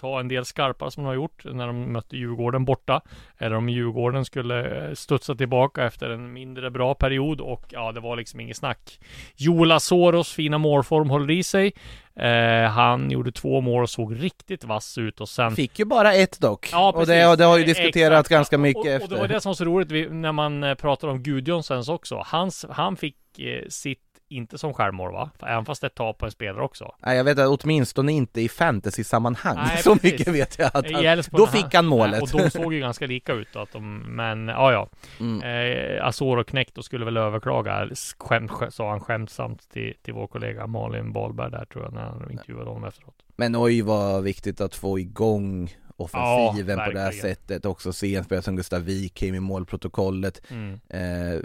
ta 0.01 0.21
en 0.21 0.29
del 0.29 0.45
skarpar 0.45 0.91
som 0.91 1.03
de 1.03 1.07
har 1.07 1.15
gjort 1.15 1.45
när 1.45 1.67
de 1.67 1.93
mötte 1.93 2.17
Djurgården 2.17 2.65
borta. 2.65 3.01
Eller 3.39 3.57
om 3.57 3.69
Djurgården 3.69 4.25
skulle 4.25 4.87
eh, 4.89 4.95
studsa 4.95 5.35
tillbaka 5.35 5.85
efter 5.85 6.11
en 6.11 6.33
mindre 6.33 6.71
bra 6.71 6.95
period 6.95 7.41
och 7.41 7.65
ja, 7.69 7.93
det 7.93 8.01
var 8.01 8.17
liksom 8.17 8.41
inget 8.41 8.57
snack. 8.57 9.01
Joel 9.37 9.73
Asoros 9.73 10.33
fina 10.33 10.59
målform 10.59 11.11
håller 11.11 11.31
i 11.31 11.43
sig. 11.43 11.73
Eh, 12.16 12.71
han 12.71 13.11
gjorde 13.11 13.33
två 13.33 13.61
mål 13.61 13.83
och 13.83 13.90
såg 13.90 14.23
riktigt 14.23 14.64
vass 14.64 14.99
ut 14.99 15.21
och 15.21 15.28
sen 15.28 15.56
Fick 15.56 15.78
ju 15.78 15.85
bara 15.85 16.14
ett 16.14 16.40
dock. 16.40 16.68
Ja, 16.73 16.88
och 16.88 16.94
precis. 16.94 17.09
det, 17.09 17.26
och 17.26 17.37
det 17.37 17.44
har 17.44 17.59
ju 17.59 17.64
diskuterats 17.64 18.21
exakt. 18.21 18.28
ganska 18.28 18.59
mycket 18.59 18.80
och, 18.80 18.87
och, 18.87 18.92
efter. 18.92 19.04
Och 19.04 19.14
det 19.14 19.21
var 19.21 19.28
det 19.28 19.40
som 19.40 19.50
var 19.50 19.54
så 19.54 19.64
roligt 19.64 20.12
när 20.12 20.33
man 20.33 20.64
eh, 20.64 20.75
pratar 20.75 21.09
om 21.09 21.23
Gudjonssons 21.23 21.88
också. 21.88 22.23
Hans, 22.26 22.66
han 22.71 22.97
fick 22.97 23.38
eh, 23.38 23.68
sitt, 23.68 24.13
inte 24.28 24.59
som 24.59 24.75
självmål 24.75 25.12
va? 25.12 25.31
Även 25.43 25.64
fast 25.64 25.81
det 25.81 25.88
tar 25.88 26.12
på 26.12 26.25
en 26.26 26.31
spelare 26.33 26.62
också. 26.62 26.95
Nej 26.99 27.16
jag 27.16 27.25
vet 27.25 27.38
att 27.38 27.64
åtminstone 27.64 28.12
inte 28.12 28.40
i 28.40 28.49
fantasy-sammanhang. 28.49 29.57
Nej, 29.57 29.76
så 29.83 29.95
precis. 29.95 30.12
mycket 30.12 30.35
vet 30.35 30.59
jag 30.59 30.71
att 30.75 30.90
han, 30.93 31.23
Då 31.31 31.47
fick 31.47 31.75
han 31.75 31.87
målet. 31.87 32.23
Och 32.23 32.28
de 32.28 32.50
såg 32.50 32.75
ju 32.75 32.81
ganska 32.81 33.07
lika 33.07 33.33
ut 33.33 33.49
då, 33.52 33.61
att 33.61 33.73
de, 33.73 33.99
men 33.99 34.49
ja 34.49 34.73
ja. 34.73 34.88
Mm. 35.21 35.43
Eh, 35.43 36.07
Azor 36.07 36.38
och 36.38 36.49
Knekt 36.49 36.78
och 36.78 36.85
skulle 36.85 37.04
väl 37.04 37.16
överklaga, 37.16 37.88
skämt, 38.19 38.50
skä- 38.50 38.71
sa 38.71 38.90
han 38.90 39.00
skämtsamt 39.00 39.71
till, 39.71 39.95
till 40.02 40.14
vår 40.14 40.26
kollega 40.26 40.66
Malin 40.66 41.12
Wahlberg 41.12 41.50
där 41.50 41.64
tror 41.64 41.85
jag, 41.85 41.93
när 41.93 42.02
han 42.02 42.31
intervjuade 42.31 42.71
honom 42.71 42.85
efteråt. 42.85 43.14
Men 43.37 43.57
oj 43.57 43.83
vad 43.83 44.23
viktigt 44.23 44.61
att 44.61 44.75
få 44.75 44.99
igång 44.99 45.71
offensiven 45.97 46.78
Ja, 46.78 46.85
på 46.85 46.93
det 46.93 47.00
här 47.00 47.12
sättet. 47.12 47.66
Också 47.66 47.93
se 47.93 48.16
en 48.16 48.25
spelare 48.25 48.43
som 48.43 48.57
Gustav 48.57 48.81
Wikheim 48.81 49.35
i 49.35 49.40
målprotokollet. 49.40 50.43
Mm. 50.50 50.81
Eh, 50.88 51.40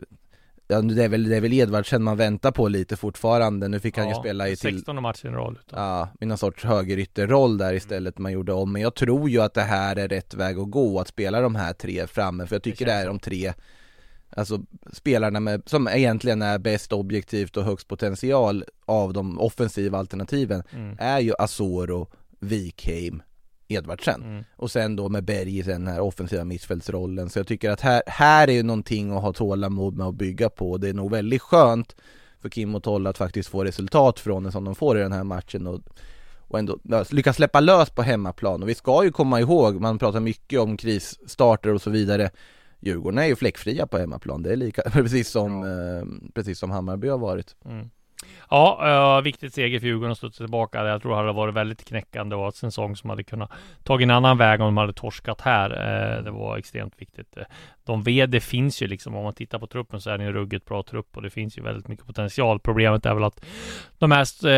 ja, 0.70 0.82
det, 0.82 1.04
är 1.04 1.10
väl, 1.10 1.30
det 1.30 1.36
är 1.36 1.42
väl 1.42 1.54
Edvardsen 1.54 2.04
man 2.04 2.18
väntar 2.18 2.52
på 2.52 2.68
lite 2.68 2.96
fortfarande. 2.96 3.68
Nu 3.68 3.80
fick 3.80 3.98
han 3.98 4.08
ju 4.08 4.14
Ja, 4.14 4.20
spela 4.20 4.48
i 4.48 4.56
till 4.56 4.74
16 4.76 5.02
matcher 5.02 5.26
i 5.28 5.30
rad 5.30 5.58
utav. 5.68 5.80
Ja, 5.80 6.10
i 6.22 6.26
någon 6.26 6.38
sorts 6.38 6.64
högerytterroll 6.64 7.58
där 7.58 7.74
istället 7.74 8.18
man 8.18 8.32
gjorde 8.32 8.54
om. 8.54 8.72
Men 8.72 8.82
jag 8.82 8.96
tror 8.96 9.30
ju 9.30 9.42
att 9.42 9.54
det 9.54 9.62
här 9.62 9.96
är 9.96 10.08
rätt 10.08 10.34
väg 10.34 10.60
att 10.60 10.72
gå, 10.72 11.00
att 11.00 11.08
spela 11.08 11.42
de 11.42 11.56
här 11.56 11.74
tre 11.74 12.08
framme. 12.08 12.48
För 12.48 12.56
jag 12.56 12.64
tycker 12.64 12.86
det, 12.86 12.92
känns 12.92 13.02
är 13.02 13.06
så. 13.06 13.12
de 13.12 13.20
tre 13.20 13.54
Alltså 14.36 14.60
spelarna 14.94 15.40
med, 15.40 15.62
som 15.66 15.88
egentligen 15.88 16.42
är 16.42 16.58
bäst 16.60 16.94
objektivt 16.94 17.58
och 17.58 17.64
högst 17.64 17.88
potential 17.88 18.64
av 18.86 19.14
de 19.14 19.40
offensiva 19.40 19.98
alternativen 19.98 20.64
Mm. 20.74 20.96
är 21.00 21.20
ju 21.20 21.34
Asoro, 21.40 22.08
Wikheim, 22.40 23.22
Edvardsen. 23.70 24.24
Mm. 24.24 24.44
Och 24.56 24.72
sen 24.72 24.96
då 24.96 25.10
med 25.10 25.24
Berg 25.24 25.60
i 25.60 25.62
den 25.62 25.88
här 25.88 26.00
offensiva 26.00 26.44
mittfältsrollen. 26.44 27.30
Så 27.30 27.40
jag 27.40 27.48
tycker 27.48 27.70
att 27.72 27.82
här, 27.82 28.02
här 28.08 28.48
är 28.48 28.52
ju 28.52 28.64
någonting 28.64 29.12
att 29.12 29.22
ha 29.22 29.34
tålamod 29.34 29.98
med 29.98 30.08
att 30.08 30.16
bygga 30.16 30.50
på. 30.50 30.78
Det 30.78 30.90
är 30.90 30.94
nog 30.94 31.12
väldigt 31.12 31.42
skönt 31.42 31.96
för 32.42 32.50
Kim 32.50 32.76
och 32.76 32.84
Tolle 32.84 33.10
att 33.10 33.18
faktiskt 33.18 33.50
få 33.50 33.64
resultat 33.64 34.20
från 34.20 34.44
det 34.44 34.52
som 34.52 34.64
de 34.64 34.76
får 34.76 34.98
i 34.98 35.02
den 35.02 35.12
här 35.12 35.24
matchen 35.24 35.68
och, 35.68 35.82
och 36.38 36.60
ändå 36.60 36.80
ja, 36.84 37.06
lyckas 37.12 37.36
släppa 37.36 37.60
lös 37.60 37.90
på 37.90 38.02
hemmaplan. 38.02 38.64
Och 38.64 38.70
vi 38.70 38.76
ska 38.76 39.04
ju 39.04 39.12
komma 39.12 39.40
ihåg, 39.40 39.82
man 39.82 40.00
pratar 40.00 40.20
mycket 40.20 40.60
om 40.60 40.78
krisstarter 40.78 41.74
och 41.74 41.82
så 41.82 41.90
vidare. 41.90 42.30
Djurgården 42.80 43.20
är 43.20 43.26
ju 43.26 43.36
fläckfria 43.36 43.88
på 43.88 43.98
hemmaplan, 43.98 44.44
det 44.44 44.52
är 44.52 44.56
lika, 44.56 44.82
precis 44.92 45.30
som, 45.30 45.64
eh, 45.64 46.32
precis 46.34 46.60
som 46.60 46.72
Hammarby 46.72 47.08
har 47.08 47.18
varit. 47.18 47.56
Mm. 47.66 47.90
Ja, 48.50 49.18
uh, 49.18 49.24
viktigt 49.24 49.54
seger 49.54 49.80
för 49.80 49.88
Djurgården 49.88 50.12
att 50.12 50.18
studsa 50.18 50.44
tillbaka. 50.44 50.86
Jag 50.86 51.02
tror 51.02 51.12
det 51.12 51.18
hade 51.18 51.32
varit 51.32 51.56
väldigt 51.56 51.86
knäckande 51.86 52.36
och 52.36 52.46
en 52.46 52.52
säsong 52.52 52.96
som 52.96 53.10
hade 53.10 53.24
kunnat 53.24 53.52
tagit 53.84 54.06
en 54.06 54.12
annan 54.12 54.38
väg 54.38 54.62
om 54.62 54.66
de 54.66 54.78
hade 54.78 54.94
torskat 54.94 55.42
här. 55.42 55.70
Uh, 55.72 56.24
det 56.24 56.32
var 56.32 56.58
extremt 56.58 56.94
viktigt. 56.98 57.38
Eh, 57.38 57.44
de 57.86 58.04
VD 58.04 58.32
det 58.32 58.40
finns 58.40 58.82
ju 58.82 58.88
liksom, 58.88 59.16
om 59.16 59.24
man 59.24 59.34
tittar 59.34 59.60
på 59.60 59.68
truppen 59.68 60.02
så 60.02 60.10
är 60.10 60.18
det 60.18 60.24
en 60.24 60.34
ruggigt 60.34 60.66
bra 60.66 60.84
trupp 60.84 61.18
och 61.18 61.22
det 61.22 61.30
finns 61.30 61.58
ju 61.58 61.62
väldigt 61.62 61.88
mycket 61.88 62.06
potential. 62.06 62.60
Problemet 62.60 63.06
är 63.06 63.14
väl 63.14 63.24
att 63.24 63.46
de 63.98 64.10
mest 64.10 64.44
uh, 64.44 64.50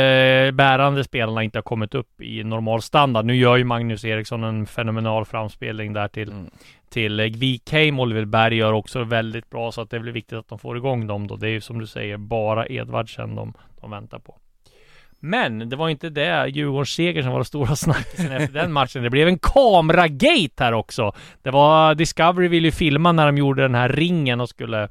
bärande 0.52 1.04
spelarna 1.04 1.44
inte 1.44 1.58
har 1.58 1.64
kommit 1.64 1.96
upp 1.96 2.22
i 2.22 2.44
normal 2.44 2.82
standard. 2.82 3.26
Nu 3.26 3.36
gör 3.36 3.58
ju 3.58 3.64
Magnus 3.64 4.06
Eriksson 4.06 4.44
en 4.44 4.66
fenomenal 4.66 5.26
framspelning 5.26 5.94
där 5.94 6.08
till 6.08 6.32
Mm 6.32 6.50
till 6.92 7.20
eh, 7.20 7.26
VK 7.26 7.74
Oliver 8.00 8.26
Berg 8.26 8.56
gör 8.56 8.74
också 8.74 9.04
väldigt 9.04 9.50
bra 9.50 9.72
så 9.72 9.82
att 9.82 9.90
det 9.90 10.00
blir 10.00 10.12
viktigt 10.12 10.38
att 10.38 10.48
de 10.48 10.60
får 10.60 10.78
igång 10.78 11.08
dem 11.08 11.28
då. 11.28 11.36
Det 11.36 11.48
är 11.48 11.52
ju 11.52 11.62
som 11.62 11.80
du 11.80 11.88
säger 11.88 12.18
bara 12.18 12.68
Edvardsen 12.68 13.36
de, 13.36 13.54
de 13.82 13.92
väntar 13.92 14.20
på. 14.20 14.38
Men 15.24 15.70
det 15.70 15.76
var 15.76 15.90
inte 15.90 16.10
det 16.10 16.48
Djurgårdens 16.48 16.90
seger 16.90 17.22
som 17.22 17.32
var 17.32 17.40
den 17.40 17.46
stora 17.46 17.76
snackisen 17.76 18.32
efter 18.32 18.54
den 18.54 18.72
matchen. 18.72 19.04
Det 19.04 19.10
blev 19.10 19.28
en 19.28 19.40
kameragate 19.40 20.64
här 20.64 20.74
också. 20.74 21.14
Det 21.42 21.52
var 21.52 21.96
Discovery 21.96 22.48
ville 22.48 22.68
ju 22.68 22.72
filma 22.72 23.12
när 23.12 23.26
de 23.26 23.38
gjorde 23.38 23.62
den 23.62 23.76
här 23.76 23.90
ringen 23.90 24.42
och 24.42 24.50
skulle 24.50 24.84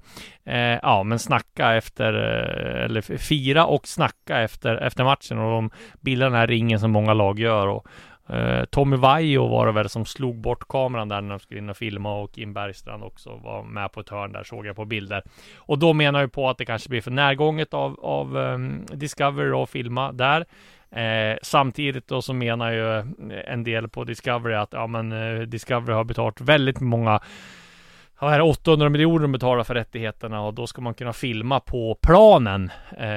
eh, 0.44 0.78
ja, 0.82 1.02
men 1.02 1.18
snacka 1.18 1.74
efter 1.74 2.14
eh, 2.14 2.84
eller 2.84 3.18
fira 3.18 3.66
och 3.66 3.88
snacka 3.88 4.40
efter 4.40 4.76
efter 4.76 5.04
matchen 5.04 5.38
och 5.38 5.50
de 5.50 5.70
bildade 6.00 6.30
den 6.30 6.38
här 6.38 6.46
ringen 6.46 6.80
som 6.80 6.90
många 6.90 7.14
lag 7.14 7.38
gör 7.38 7.66
och 7.66 7.86
Eh, 8.32 8.64
Tommy 8.64 8.96
Vaiho 8.96 9.48
var 9.48 9.66
det 9.66 9.72
väl 9.72 9.88
som 9.88 10.04
slog 10.04 10.36
bort 10.36 10.68
kameran 10.68 11.08
där 11.08 11.20
när 11.20 11.30
de 11.30 11.40
skulle 11.40 11.60
in 11.60 11.70
och 11.70 11.76
filma 11.76 12.20
och 12.20 12.32
Kim 12.32 12.52
Bergstrand 12.52 13.02
också 13.02 13.36
var 13.36 13.62
med 13.62 13.92
på 13.92 14.00
ett 14.00 14.08
hörn 14.08 14.32
där 14.32 14.44
såg 14.44 14.66
jag 14.66 14.76
på 14.76 14.84
bilder. 14.84 15.22
Och 15.56 15.78
då 15.78 15.92
menar 15.92 16.20
jag 16.20 16.32
på 16.32 16.48
att 16.48 16.58
det 16.58 16.64
kanske 16.64 16.88
blir 16.88 17.00
för 17.00 17.10
närgånget 17.10 17.74
av, 17.74 18.00
av 18.00 18.36
um, 18.36 18.86
Discovery 18.92 19.62
att 19.62 19.70
filma 19.70 20.12
där. 20.12 20.44
Eh, 20.90 21.38
samtidigt 21.42 22.08
då 22.08 22.22
så 22.22 22.32
menar 22.32 22.72
ju 22.72 22.98
en 23.46 23.64
del 23.64 23.88
på 23.88 24.04
Discovery 24.04 24.54
att 24.54 24.72
ja 24.72 24.86
men 24.86 25.12
eh, 25.12 25.40
Discovery 25.40 25.94
har 25.94 26.04
betalat 26.04 26.40
väldigt 26.40 26.80
många 26.80 27.20
här 28.28 28.36
är 28.36 28.42
800 28.42 28.88
miljoner 28.88 29.18
de 29.22 29.32
betalar 29.32 29.64
för 29.64 29.74
rättigheterna 29.74 30.40
och 30.42 30.54
då 30.54 30.66
ska 30.66 30.80
man 30.82 30.94
kunna 30.94 31.12
filma 31.12 31.60
på 31.60 31.98
planen. 32.02 32.70
Eh, 32.98 33.08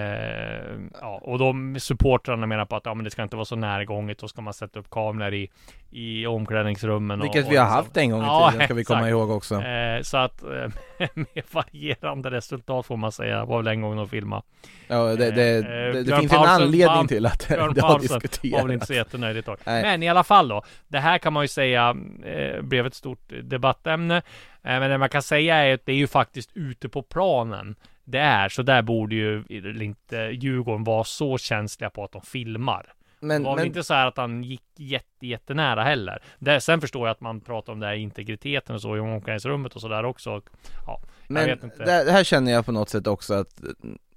ja, 1.01 1.19
och 1.21 1.39
de 1.39 1.79
supportrarna 1.79 2.45
menar 2.47 2.65
på 2.65 2.75
att 2.75 2.85
ja, 2.85 2.93
men 2.93 3.03
det 3.03 3.09
ska 3.11 3.23
inte 3.23 3.35
vara 3.35 3.45
så 3.45 3.55
närgånget. 3.55 4.19
Då 4.19 4.27
ska 4.27 4.41
man 4.41 4.53
sätta 4.53 4.79
upp 4.79 4.89
kameror 4.89 5.33
i, 5.33 5.49
i 5.91 6.27
omklädningsrummen. 6.27 7.19
och- 7.19 7.25
Vilket 7.25 7.51
vi 7.51 7.57
har 7.57 7.65
haft 7.65 7.97
en 7.97 8.09
gång 8.11 8.21
i 8.21 8.25
Ja, 8.25 8.49
tiden 8.51 8.65
ska 8.67 8.73
vi 8.73 8.83
komma 8.83 8.99
exakt. 8.99 9.09
ihåg 9.11 9.31
också. 9.31 9.61
Eh, 9.61 10.01
så 10.01 10.17
att 10.17 10.43
eh, 10.43 10.49
med 11.13 11.43
varierande 11.51 12.31
resultat 12.31 12.85
får 12.85 12.97
man 12.97 13.11
säga. 13.11 13.39
Det 13.39 13.45
var 13.45 13.57
väl 13.57 13.67
en 13.67 13.81
gång 13.81 13.95
de 13.97 14.09
filmade. 14.09 14.41
Ja, 14.87 15.03
det, 15.03 15.31
det, 15.31 15.43
Eh, 15.57 15.93
det, 15.93 16.03
det 16.03 16.15
finns 16.19 16.33
en 16.33 16.39
anledning 16.39 17.07
till 17.07 17.25
att 17.25 17.47
Björn 17.47 17.73
det 17.73 17.81
har 17.81 17.99
diskuterats. 17.99 18.53
var 18.53 18.61
väl 18.61 18.71
inte 18.71 18.85
så 18.85 18.93
jättenöjd 18.93 19.37
ett 19.37 19.45
tag. 19.45 19.57
Men 19.65 20.03
i 20.03 20.09
alla 20.09 20.23
fall 20.23 20.47
då. 20.47 20.63
Det 20.87 20.99
här 20.99 21.17
kan 21.17 21.33
man 21.33 21.43
ju 21.43 21.47
säga 21.47 21.95
eh, 22.25 22.61
blev 22.61 22.85
ett 22.85 22.93
stort 22.95 23.31
debattämne. 23.43 24.21
Eh, 24.63 24.79
men 24.79 24.89
det 24.89 24.97
man 24.97 25.09
kan 25.09 25.23
säga 25.23 25.55
är 25.55 25.73
att 25.73 25.85
det 25.85 25.91
är 25.91 25.95
ju 25.95 26.07
faktiskt 26.07 26.49
ute 26.53 26.89
på 26.89 27.01
planen. 27.01 27.75
Det 28.03 28.19
är, 28.19 28.49
så 28.49 28.61
där 28.61 28.81
borde 28.81 29.15
ju 29.15 29.43
inte 29.81 30.17
Djurgården 30.17 30.83
vara 30.83 31.03
så 31.03 31.37
känsliga 31.37 31.89
på 31.89 32.03
att 32.03 32.11
de 32.11 32.21
filmar. 32.21 32.93
Men, 33.19 33.41
det 33.43 33.49
var 33.49 33.55
men 33.55 33.65
inte 33.65 33.83
så 33.83 33.93
här 33.93 34.07
att 34.07 34.17
han 34.17 34.43
gick 34.43 34.63
jätte, 34.75 35.27
jättenära 35.27 35.83
heller. 35.83 36.23
Det, 36.39 36.61
sen 36.61 36.81
förstår 36.81 37.07
jag 37.07 37.11
att 37.11 37.21
man 37.21 37.41
pratar 37.41 37.73
om 37.73 37.79
det 37.79 37.85
här 37.85 37.93
integriteten 37.93 38.75
och 38.75 38.81
så 38.81 38.97
i 38.97 38.99
omklädningsrummet 38.99 39.75
och 39.75 39.81
sådär 39.81 40.05
också. 40.05 40.31
Och, 40.31 40.49
Ja, 40.85 40.99
jag 41.01 41.33
Men 41.33 41.45
vet 41.45 41.63
inte. 41.63 41.85
det, 41.85 42.11
här 42.11 42.23
känner 42.23 42.51
jag 42.51 42.65
på 42.65 42.71
något 42.71 42.89
sätt 42.89 43.07
också 43.07 43.33
att 43.33 43.61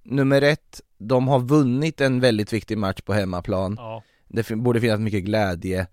nummer 0.02 0.42
ett, 0.42 0.80
de 0.98 1.28
har 1.28 1.38
vunnit 1.38 2.00
en 2.00 2.20
väldigt 2.20 2.52
viktig 2.52 2.78
match 2.78 3.00
på 3.00 3.12
hemmaplan. 3.12 3.74
Ja. 3.78 4.02
Det 4.28 4.50
borde 4.50 4.80
finnas 4.80 5.00
mycket 5.00 5.24
glädje. 5.24 5.86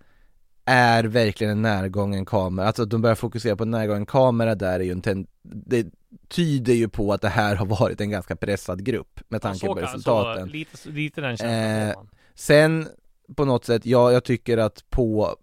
Är 0.64 1.04
verkligen 1.04 1.50
en 1.50 1.62
närgången 1.62 2.24
kamera, 2.24 2.66
alltså 2.66 2.82
att 2.82 2.90
de 2.90 3.02
börjar 3.02 3.14
fokusera 3.14 3.56
på 3.56 3.62
en 3.62 3.70
närgången 3.70 4.06
kamera 4.06 4.54
där 4.54 4.80
är 4.80 4.84
ju 4.84 4.92
en 4.92 5.02
ten- 5.02 5.26
det 5.42 5.86
tyder 6.28 6.74
ju 6.74 6.88
på 6.88 7.12
att 7.12 7.20
det 7.20 7.28
här 7.28 7.56
har 7.56 7.66
varit 7.66 8.00
en 8.00 8.10
ganska 8.10 8.36
pressad 8.36 8.84
grupp 8.84 9.20
med 9.28 9.42
tanke 9.42 9.66
på 9.66 9.74
resultaten. 9.74 10.46
Så, 10.46 10.52
lite, 10.52 10.88
lite 10.88 11.20
den 11.20 11.36
känslan 11.36 11.88
Eh. 11.88 11.96
Sen 12.34 12.88
på 13.36 13.44
något 13.44 13.64
sätt, 13.64 13.86
ja 13.86 14.12
jag 14.12 14.24
tycker 14.24 14.58
att 14.58 14.90
på 14.90 15.36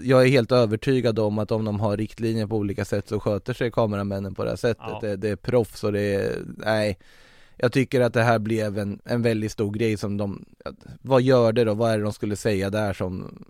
jag 0.00 0.22
är 0.22 0.28
helt 0.28 0.52
övertygad 0.52 1.18
om 1.18 1.38
att 1.38 1.50
om 1.50 1.64
de 1.64 1.80
har 1.80 1.96
riktlinjer 1.96 2.46
på 2.46 2.56
olika 2.56 2.84
sätt 2.84 3.08
så 3.08 3.20
sköter 3.20 3.54
sig 3.54 3.70
kameramännen 3.70 4.34
på 4.34 4.44
det 4.44 4.50
här 4.50 4.56
sättet. 4.56 4.84
Ja. 4.88 4.98
Det, 5.02 5.16
det 5.16 5.28
är 5.28 5.36
proffs 5.36 5.84
och 5.84 5.92
det 5.92 6.14
är, 6.14 6.32
nej. 6.56 6.98
Jag 7.56 7.72
tycker 7.72 8.00
att 8.00 8.14
det 8.14 8.22
här 8.22 8.38
blev 8.38 8.78
en, 8.78 9.00
en 9.04 9.22
väldigt 9.22 9.52
stor 9.52 9.72
grej 9.72 9.96
som 9.96 10.16
de, 10.16 10.44
vad 11.02 11.22
gör 11.22 11.52
det 11.52 11.64
då? 11.64 11.74
Vad 11.74 11.90
är 11.90 11.98
det 11.98 12.04
de 12.04 12.12
skulle 12.12 12.36
säga 12.36 12.70
där 12.70 12.92
som 12.92 13.44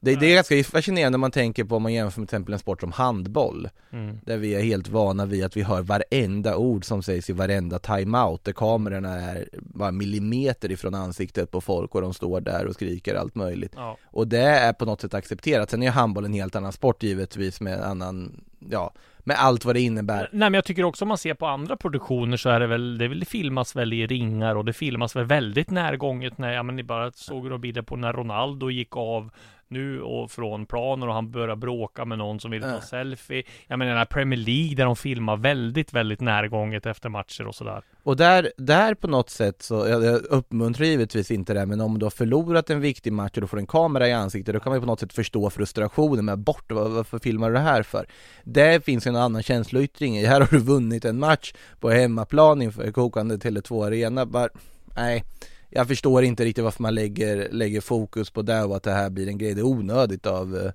det, 0.00 0.14
det 0.14 0.26
är 0.26 0.34
ganska 0.34 0.64
fascinerande 0.64 1.10
när 1.10 1.18
man 1.18 1.30
tänker 1.30 1.64
på 1.64 1.76
om 1.76 1.82
man 1.82 1.92
jämför 1.92 2.20
med 2.20 2.28
till 2.28 2.36
exempel 2.36 2.52
en 2.52 2.58
sport 2.58 2.80
som 2.80 2.92
handboll. 2.92 3.68
Mm. 3.90 4.18
Där 4.24 4.36
vi 4.36 4.54
är 4.54 4.62
helt 4.62 4.88
vana 4.88 5.26
vid 5.26 5.44
att 5.44 5.56
vi 5.56 5.62
hör 5.62 5.82
varenda 5.82 6.56
ord 6.56 6.84
som 6.84 7.02
sägs 7.02 7.30
i 7.30 7.32
varenda 7.32 7.78
timeout 7.78 8.44
Där 8.44 8.52
kamerorna 8.52 9.14
är 9.14 9.48
bara 9.60 9.92
millimeter 9.92 10.72
ifrån 10.72 10.94
ansiktet 10.94 11.50
på 11.50 11.60
folk 11.60 11.94
och 11.94 12.00
de 12.00 12.14
står 12.14 12.40
där 12.40 12.66
och 12.66 12.74
skriker 12.74 13.14
allt 13.14 13.34
möjligt. 13.34 13.72
Ja. 13.76 13.96
Och 14.04 14.28
det 14.28 14.42
är 14.42 14.72
på 14.72 14.84
något 14.84 15.00
sätt 15.00 15.14
accepterat, 15.14 15.70
sen 15.70 15.82
är 15.82 15.90
handboll 15.90 16.24
en 16.24 16.32
helt 16.32 16.56
annan 16.56 16.72
sport 16.72 17.02
givetvis 17.02 17.60
med 17.60 17.80
annan, 17.80 18.44
ja, 18.70 18.92
med 19.18 19.36
allt 19.40 19.64
vad 19.64 19.74
det 19.76 19.80
innebär. 19.80 20.28
Nej 20.32 20.50
men 20.50 20.54
jag 20.54 20.64
tycker 20.64 20.84
också 20.84 21.04
om 21.04 21.08
man 21.08 21.18
ser 21.18 21.34
på 21.34 21.46
andra 21.46 21.76
produktioner 21.76 22.36
så 22.36 22.48
är 22.48 22.60
det 22.60 22.66
väl, 22.66 22.98
det, 22.98 23.08
väl, 23.08 23.20
det 23.20 23.26
filmas 23.26 23.76
väl 23.76 23.92
i 23.92 24.06
ringar 24.06 24.54
och 24.54 24.64
det 24.64 24.72
filmas 24.72 25.16
väl 25.16 25.24
väldigt 25.24 25.70
närgånget 25.70 26.38
när, 26.38 26.52
ja 26.52 26.62
men 26.62 26.76
ni 26.76 26.82
bara 26.82 27.12
såg 27.12 27.60
bilder 27.60 27.82
på 27.82 27.96
när 27.96 28.12
Ronaldo 28.12 28.70
gick 28.70 28.96
av 28.96 29.30
nu 29.70 30.02
och 30.02 30.30
från 30.30 30.66
planen 30.66 31.08
och 31.08 31.14
han 31.14 31.30
började 31.30 31.56
bråka 31.56 32.04
med 32.04 32.18
någon 32.18 32.40
som 32.40 32.50
ville 32.50 32.66
ta 32.66 32.74
Äh. 32.74 32.80
selfie. 32.80 33.42
Jag 33.66 33.78
menar 33.78 33.90
den 33.90 33.98
här 33.98 34.04
Premier 34.04 34.38
League 34.38 34.74
där 34.74 34.84
de 34.84 34.96
filmar 34.96 35.36
väldigt, 35.36 35.92
väldigt 35.92 36.20
närgånget 36.20 36.86
efter 36.86 37.08
matcher 37.08 37.46
och 37.46 37.54
sådär. 37.54 37.82
Och 38.02 38.16
där, 38.16 38.52
där 38.56 38.94
på 38.94 39.06
något 39.06 39.30
sätt 39.30 39.62
så, 39.62 39.74
jag, 39.88 40.04
jag 40.04 40.22
uppmuntrar 40.22 40.86
givetvis 40.86 41.30
inte 41.30 41.54
det, 41.54 41.66
men 41.66 41.80
om 41.80 41.98
du 41.98 42.04
har 42.06 42.10
förlorat 42.10 42.70
en 42.70 42.80
viktig 42.80 43.12
match 43.12 43.32
och 43.34 43.40
du 43.40 43.46
får 43.46 43.58
en 43.58 43.66
kamera 43.66 44.08
i 44.08 44.12
ansiktet, 44.12 44.54
då 44.54 44.60
kan 44.60 44.70
man 44.70 44.76
ju 44.76 44.80
på 44.80 44.86
något 44.86 45.00
sätt 45.00 45.12
förstå 45.12 45.50
frustrationen 45.50 46.24
med 46.24 46.38
bort, 46.38 46.72
vad- 46.72 46.90
varför 46.90 47.18
filmar 47.18 47.48
du 47.48 47.54
det 47.54 47.60
här 47.60 47.82
för? 47.82 48.06
Det 48.44 48.84
finns 48.84 49.06
ju 49.06 49.08
en 49.08 49.16
annan 49.16 49.42
känsloyttring 49.42 50.16
i, 50.18 50.26
här 50.26 50.40
har 50.40 50.48
du 50.50 50.58
vunnit 50.58 51.04
en 51.04 51.18
match 51.18 51.52
på 51.80 51.90
hemmaplan 51.90 52.62
inför 52.62 52.92
kokande 52.92 53.36
Tele2 53.36 53.86
Arena, 53.86 54.26
bara, 54.26 54.48
nej, 54.96 55.24
jag 55.70 55.88
förstår 55.88 56.24
inte 56.24 56.44
riktigt 56.44 56.64
varför 56.64 56.82
man 56.82 56.94
lägger, 56.94 57.48
lägger 57.52 57.80
fokus 57.80 58.30
på 58.30 58.42
det 58.42 58.64
och 58.64 58.76
att 58.76 58.82
det 58.82 58.92
här 58.92 59.10
blir 59.10 59.28
en 59.28 59.38
grej. 59.38 59.54
Det 59.54 59.60
är 59.60 59.66
onödigt 59.66 60.26
av, 60.26 60.56
eh, 60.56 60.72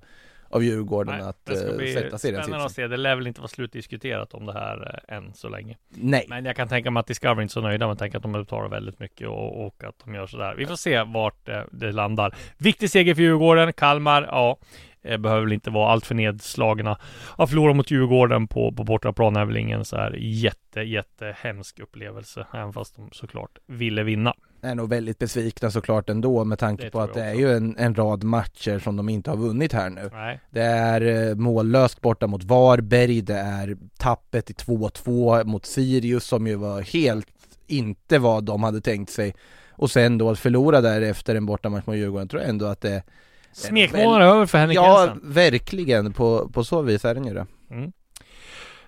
av 0.48 0.64
Djurgården 0.64 1.18
Nej, 1.18 1.28
att 1.28 1.44
det 1.44 1.56
ska 1.56 1.70
eh, 1.70 1.76
bli 1.76 1.92
sätta 1.92 2.18
sig 2.18 2.30
i 2.30 2.32
den 2.32 2.42
spännande 2.42 2.64
att 2.64 2.70
sitsen. 2.70 2.84
se. 2.84 2.88
Det 2.88 2.96
lär 2.96 3.16
väl 3.16 3.26
inte 3.26 3.40
vara 3.40 3.48
slutdiskuterat 3.48 4.34
om 4.34 4.46
det 4.46 4.52
här 4.52 5.02
eh, 5.08 5.16
än 5.16 5.34
så 5.34 5.48
länge. 5.48 5.76
Nej, 5.88 6.26
Men 6.28 6.44
jag 6.44 6.56
kan 6.56 6.68
tänka 6.68 6.90
mig 6.90 7.00
att 7.00 7.06
Discovery 7.06 7.42
inte 7.42 7.52
är 7.52 7.54
så 7.54 7.60
nöjda 7.60 7.88
med 7.88 7.98
tänker 7.98 8.16
att 8.16 8.22
de 8.22 8.32
betalar 8.32 8.68
väldigt 8.68 9.00
mycket 9.00 9.28
och, 9.28 9.66
och 9.66 9.84
att 9.84 9.94
de 10.04 10.14
gör 10.14 10.26
sådär. 10.26 10.54
Vi 10.58 10.66
får 10.66 10.76
se 10.76 11.02
vart 11.02 11.48
det, 11.70 11.92
landar. 11.92 12.34
Viktig 12.58 12.90
seger 12.90 13.14
för 13.14 13.22
Djurgården. 13.22 13.72
Kalmar, 13.72 14.22
ja, 14.22 14.58
eh, 15.02 15.18
behöver 15.18 15.42
väl 15.42 15.52
inte 15.52 15.70
vara 15.70 15.92
alltför 15.92 16.14
nedslagna. 16.14 16.98
Att 17.36 17.48
förlora 17.48 17.72
mot 17.72 17.90
Djurgården 17.90 18.48
på, 18.48 18.72
på 18.72 18.84
bortaplan 18.84 19.36
är 19.36 19.44
väl 19.44 19.56
ingen 19.56 19.84
så 19.84 19.96
här 19.96 20.16
jätte, 20.18 20.80
jätte 20.80 21.36
hemsk 21.38 21.80
upplevelse. 21.80 22.46
Även 22.54 22.72
fast 22.72 22.96
de 22.96 23.08
såklart 23.12 23.58
ville 23.66 24.02
vinna. 24.02 24.34
Är 24.64 24.74
nog 24.74 24.88
väldigt 24.88 25.18
besvikna 25.18 25.70
såklart 25.70 26.10
ändå 26.10 26.44
med 26.44 26.58
tanke 26.58 26.84
Det 26.84 26.90
på 26.90 27.00
att 27.00 27.14
det 27.14 27.24
är 27.24 27.34
ju 27.34 27.52
en, 27.56 27.76
en 27.78 27.94
rad 27.94 28.24
matcher 28.24 28.78
som 28.78 28.96
de 28.96 29.08
inte 29.08 29.30
har 29.30 29.36
vunnit 29.36 29.72
här 29.72 29.90
nu. 29.90 30.10
Nej, 30.12 30.40
Det 30.50 30.62
är 30.62 31.28
eh, 31.30 31.34
mållöst 31.34 32.00
borta 32.00 32.26
mot 32.26 32.44
Varberg, 32.44 33.20
det 33.22 33.34
är 33.38 33.76
tappet 33.98 34.50
i 34.50 34.52
2-2 34.52 35.44
mot 35.44 35.66
Sirius 35.66 36.24
som 36.24 36.46
ju 36.46 36.54
var 36.54 36.80
helt 36.82 37.26
inte 37.66 38.18
vad 38.18 38.44
de 38.44 38.62
hade 38.62 38.80
tänkt 38.80 39.10
sig. 39.10 39.34
Och 39.70 39.90
sen 39.90 40.18
då 40.18 40.30
att 40.30 40.38
förlora 40.38 40.80
där 40.80 41.00
efter 41.02 41.34
en 41.34 41.46
bortamatch 41.46 41.86
mot 41.86 41.96
Djurgården 41.96 42.28
tror 42.28 42.42
jag 42.42 42.50
ändå 42.50 42.66
att 42.66 42.80
det 42.80 43.02
smekmånaden 43.52 44.28
är 44.28 44.32
över 44.34 44.46
för 44.46 44.58
Henrik 44.58 44.76
Ja, 44.78 45.06
Jensen. 45.06 45.32
verkligen. 45.32 46.12
På, 46.12 46.48
på 46.48 46.64
så 46.64 46.82
vis 46.82 47.04
är 47.04 47.14
den 47.14 47.26
ju 47.26 47.34
det. 47.34 47.46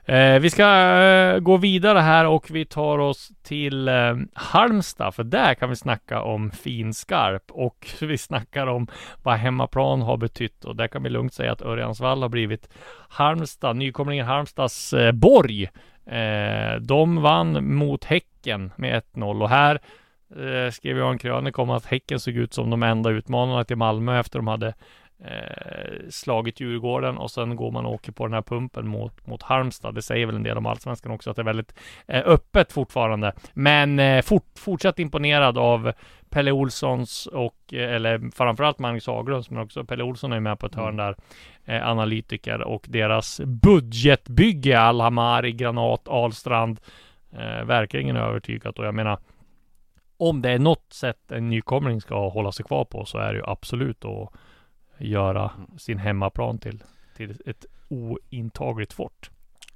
Eh, 0.08 0.38
vi 0.40 0.50
ska 0.50 0.62
eh, 1.02 1.38
gå 1.38 1.56
vidare 1.56 1.98
här 1.98 2.26
och 2.26 2.50
vi 2.50 2.64
tar 2.64 2.98
oss 2.98 3.30
till 3.42 3.88
eh, 3.88 4.16
Halmstad, 4.34 5.14
för 5.14 5.24
där 5.24 5.54
kan 5.54 5.70
vi 5.70 5.76
snacka 5.76 6.22
om 6.22 6.50
finskarp 6.50 7.42
och 7.48 7.88
vi 8.00 8.18
snackar 8.18 8.66
om 8.66 8.86
vad 9.22 9.34
hemmaplan 9.34 10.02
har 10.02 10.16
betytt 10.16 10.64
och 10.64 10.76
där 10.76 10.88
kan 10.88 11.02
vi 11.02 11.10
lugnt 11.10 11.34
säga 11.34 11.52
att 11.52 11.62
Örjansvall 11.62 12.22
har 12.22 12.28
blivit 12.28 12.68
Halmstad, 13.08 13.76
nykomlingen 13.76 14.26
Halmstads 14.26 14.92
eh, 14.92 15.12
borg. 15.12 15.68
Eh, 16.06 16.80
de 16.80 17.22
vann 17.22 17.74
mot 17.74 18.04
Häcken 18.04 18.72
med 18.76 19.02
1-0 19.14 19.42
och 19.42 19.50
här 19.50 19.80
eh, 20.36 20.70
skrev 20.70 20.98
jag 20.98 21.10
en 21.10 21.18
krönika 21.18 21.62
om 21.62 21.70
att 21.70 21.86
Häcken 21.86 22.20
såg 22.20 22.34
ut 22.34 22.54
som 22.54 22.70
de 22.70 22.82
enda 22.82 23.10
utmanarna 23.10 23.64
till 23.64 23.76
Malmö 23.76 24.20
efter 24.20 24.38
de 24.38 24.46
hade 24.46 24.74
eh, 25.24 26.08
slagit 26.10 26.60
Djurgården 26.60 27.18
och 27.18 27.30
sen 27.30 27.56
går 27.56 27.70
man 27.70 27.86
och 27.86 27.92
åker 27.92 28.12
på 28.12 28.26
den 28.26 28.34
här 28.34 28.42
pumpen 28.42 28.88
mot, 28.88 29.26
mot 29.26 29.42
Halmstad. 29.42 29.94
Det 29.94 30.02
säger 30.02 30.26
väl 30.26 30.36
en 30.36 30.42
del 30.42 30.58
om 30.58 30.66
Allsvenskan 30.66 31.12
också 31.12 31.30
att 31.30 31.36
det 31.36 31.42
är 31.42 31.44
väldigt 31.44 31.74
eh, 32.06 32.22
öppet 32.26 32.72
fortfarande. 32.72 33.32
Men 33.54 33.98
eh, 33.98 34.22
fort, 34.22 34.46
fortsatt 34.58 34.98
imponerad 34.98 35.58
av 35.58 35.92
Pelle 36.30 36.52
Olssons 36.52 37.26
och, 37.26 37.74
eh, 37.74 37.94
eller 37.94 38.30
framförallt 38.34 38.78
Magnus 38.78 39.06
Haglunds, 39.06 39.50
men 39.50 39.62
också 39.62 39.84
Pelle 39.84 40.04
Olsson 40.04 40.32
är 40.32 40.40
med 40.40 40.58
på 40.58 40.66
ett 40.66 40.74
hörn 40.74 40.96
där, 40.96 41.16
eh, 41.64 41.88
analytiker 41.88 42.60
och 42.60 42.86
deras 42.88 43.40
budgetbygge, 43.44 44.80
Alhamari, 44.80 45.52
Granat, 45.52 46.08
Ahlstrand, 46.08 46.80
eh, 47.32 47.64
verkligen 47.64 48.16
övertygat 48.16 48.78
och 48.78 48.86
jag 48.86 48.94
menar 48.94 49.18
om 50.18 50.42
det 50.42 50.50
är 50.50 50.58
något 50.58 50.92
sätt 50.92 51.32
en 51.32 51.48
nykomling 51.48 52.00
ska 52.00 52.28
hålla 52.28 52.52
sig 52.52 52.64
kvar 52.64 52.84
på 52.84 53.04
så 53.04 53.18
är 53.18 53.32
det 53.32 53.38
ju 53.38 53.44
absolut 53.46 54.04
att 54.04 54.32
göra 54.98 55.50
sin 55.78 55.98
hemmaplan 55.98 56.58
till, 56.58 56.82
till 57.16 57.42
ett 57.46 57.66
ointagligt 57.88 58.92
fort. 58.92 59.30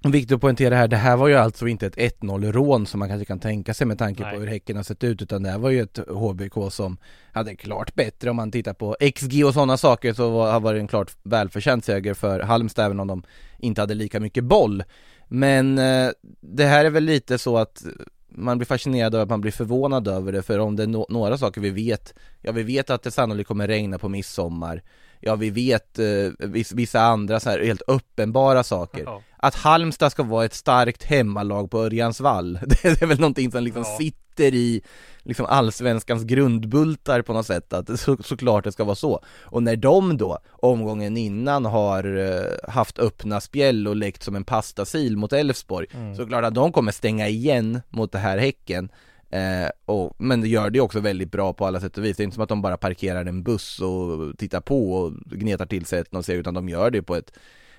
Viktigt 0.04 0.32
att 0.32 0.40
poängtera 0.40 0.76
här, 0.76 0.88
det 0.88 0.96
här 0.96 1.16
var 1.16 1.28
ju 1.28 1.34
alltså 1.34 1.68
inte 1.68 1.86
ett 1.86 1.96
1-0 1.96 2.52
rån 2.52 2.86
som 2.86 2.98
man 2.98 3.08
kanske 3.08 3.24
kan 3.24 3.38
tänka 3.38 3.74
sig 3.74 3.86
med 3.86 3.98
tanke 3.98 4.22
Nej. 4.22 4.34
på 4.34 4.40
hur 4.40 4.46
Häcken 4.46 4.76
har 4.76 4.82
sett 4.82 5.04
ut 5.04 5.22
utan 5.22 5.42
det 5.42 5.50
här 5.50 5.58
var 5.58 5.70
ju 5.70 5.82
ett 5.82 5.98
HBK 6.08 6.72
som 6.72 6.96
hade 7.32 7.56
klart 7.56 7.94
bättre 7.94 8.30
om 8.30 8.36
man 8.36 8.50
tittar 8.50 8.74
på 8.74 8.96
XG 9.14 9.44
och 9.46 9.54
sådana 9.54 9.76
saker 9.76 10.12
så 10.12 10.30
var, 10.30 10.52
har 10.52 10.60
varit 10.60 10.80
en 10.80 10.88
klart 10.88 11.16
välförtjänt 11.22 11.84
seger 11.84 12.14
för 12.14 12.40
Halmstad 12.40 12.84
även 12.84 13.00
om 13.00 13.06
de 13.06 13.22
inte 13.58 13.80
hade 13.80 13.94
lika 13.94 14.20
mycket 14.20 14.44
boll. 14.44 14.82
Men 15.28 15.78
eh, 15.78 16.10
det 16.40 16.64
här 16.64 16.84
är 16.84 16.90
väl 16.90 17.04
lite 17.04 17.38
så 17.38 17.58
att 17.58 17.84
man 18.28 18.58
blir 18.58 18.66
fascinerad 18.66 19.14
över 19.14 19.22
att 19.22 19.30
man 19.30 19.40
blir 19.40 19.52
förvånad 19.52 20.08
över 20.08 20.32
det 20.32 20.42
för 20.42 20.58
om 20.58 20.76
det 20.76 20.82
är 20.82 20.86
no- 20.86 21.06
några 21.08 21.38
saker 21.38 21.61
vi 21.61 21.70
vet 21.70 22.14
Ja 22.40 22.52
vi 22.52 22.62
vet 22.62 22.90
att 22.90 23.02
det 23.02 23.11
sannolikt 23.11 23.48
kommer 23.48 23.68
regna 23.68 23.98
på 23.98 24.09
midsommar 24.09 24.83
Ja 25.20 25.35
vi 25.37 25.50
vet 25.50 25.98
eh, 25.98 26.06
viss, 26.48 26.72
vissa 26.72 27.00
andra 27.00 27.40
så 27.40 27.50
här 27.50 27.61
helt 27.64 27.83
uppenbara 27.87 28.62
saker 28.62 29.02
Ja. 29.04 29.22
att 29.37 29.54
Halmstad 29.54 30.12
ska 30.12 30.22
vara 30.22 30.44
ett 30.44 30.54
starkt 30.54 31.02
hemmalag 31.02 31.70
på 31.70 31.78
Örjansvall, 31.85 32.59
det 32.66 32.85
är 33.02 33.06
väl 33.06 33.20
någonting 33.20 33.50
som 33.50 33.62
liksom 33.64 33.83
Ja. 33.87 33.98
sitter 33.98 34.54
i 34.54 34.83
liksom 35.22 35.46
allsvenskans 35.46 36.22
grundbultar 36.24 37.22
på 37.22 37.33
något 37.33 37.46
sätt, 37.46 37.72
att 37.72 38.00
så, 38.00 38.16
såklart 38.22 38.64
det 38.64 38.72
ska 38.72 38.85
vara 38.85 38.94
så. 38.94 39.20
Och 39.42 39.62
när 39.62 39.76
de 39.76 40.16
då, 40.16 40.38
omgången 40.50 41.16
innan, 41.16 41.64
har 41.64 42.16
eh, 42.18 42.70
haft 42.72 42.98
öppna 42.98 43.40
spjäll 43.40 43.88
och 43.88 43.96
lekt 43.96 44.22
som 44.22 44.37
en 44.37 44.44
pastasil 44.44 45.16
mot 45.16 45.33
Elfsborg, 45.33 45.87
Mm. 45.94 46.16
så 46.16 46.26
klart 46.26 46.44
att 46.44 46.54
de 46.54 46.72
kommer 46.72 46.92
stänga 46.92 47.28
igen 47.28 47.80
mot 47.88 48.12
det 48.12 48.18
här 48.18 48.38
Häcken. 48.38 48.88
Eh, 49.31 49.71
och, 49.87 50.14
men 50.19 50.40
det 50.40 50.49
gör 50.49 50.71
det 50.71 50.81
också 50.81 51.01
väldigt 51.01 51.33
bra 51.33 51.53
på 51.53 51.66
alla 51.66 51.81
sätt 51.81 51.99
och 51.99 52.05
vis. 52.05 52.16
Det 52.16 52.23
är 52.23 52.25
inte 52.25 52.35
som 52.35 52.43
att 52.43 52.49
de 52.49 52.62
bara 52.62 52.77
parkerar 52.77 53.25
en 53.25 53.43
buss 53.43 53.81
och 53.81 54.38
tittar 54.38 54.61
på 54.61 54.93
och 54.93 55.12
gnetar 55.12 55.66
till 55.66 55.87
sig 55.87 56.05
och 56.11 56.25
ser 56.25 56.37
utan 56.37 56.55
de 56.55 56.69
gör 56.69 56.90
det 56.90 57.03
på 57.03 57.16
ett, 57.16 57.33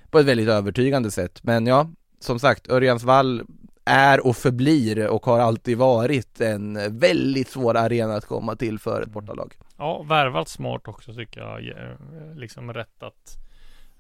på 0.10 0.20
ett 0.20 0.26
väldigt 0.26 0.50
övertygande 0.50 1.12
sätt. 1.12 1.44
Men 1.44 1.68
ja, 1.68 1.90
som 2.20 2.40
sagt, 2.40 2.72
Örjansvall 2.72 3.44
är 3.86 4.28
och 4.28 4.36
förblir 4.36 5.08
och 5.08 5.26
har 5.26 5.40
alltid 5.40 5.78
varit 5.78 6.42
en 6.42 7.00
väldigt 7.00 7.48
svår 7.48 7.78
arena 7.78 8.14
att 8.16 8.26
komma 8.26 8.56
till 8.56 8.80
för 8.80 9.02
ett 9.02 9.10
bortalag. 9.12 9.54
Ja, 9.78 10.02
värvat 10.02 10.48
smart 10.48 10.88
också 10.88 11.14
tycker 11.14 11.42
jag. 11.42 11.68
Eh, 11.68 12.36
Liksom 12.36 12.74
rättat 12.74 13.38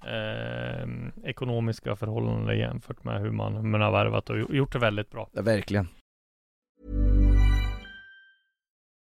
eh, 0.06 0.90
ekonomiska 1.30 1.96
förhållanden 1.96 2.58
jämfört 2.58 3.04
med 3.04 3.22
hur 3.22 3.32
man, 3.32 3.56
hur 3.56 3.64
man 3.64 3.82
har 3.82 3.92
värvat 3.92 4.30
och 4.30 4.56
gjort 4.56 4.74
det 4.74 4.80
väldigt 4.80 5.12
bra. 5.12 5.30
Ja, 5.34 5.42
verkligen. 5.42 5.88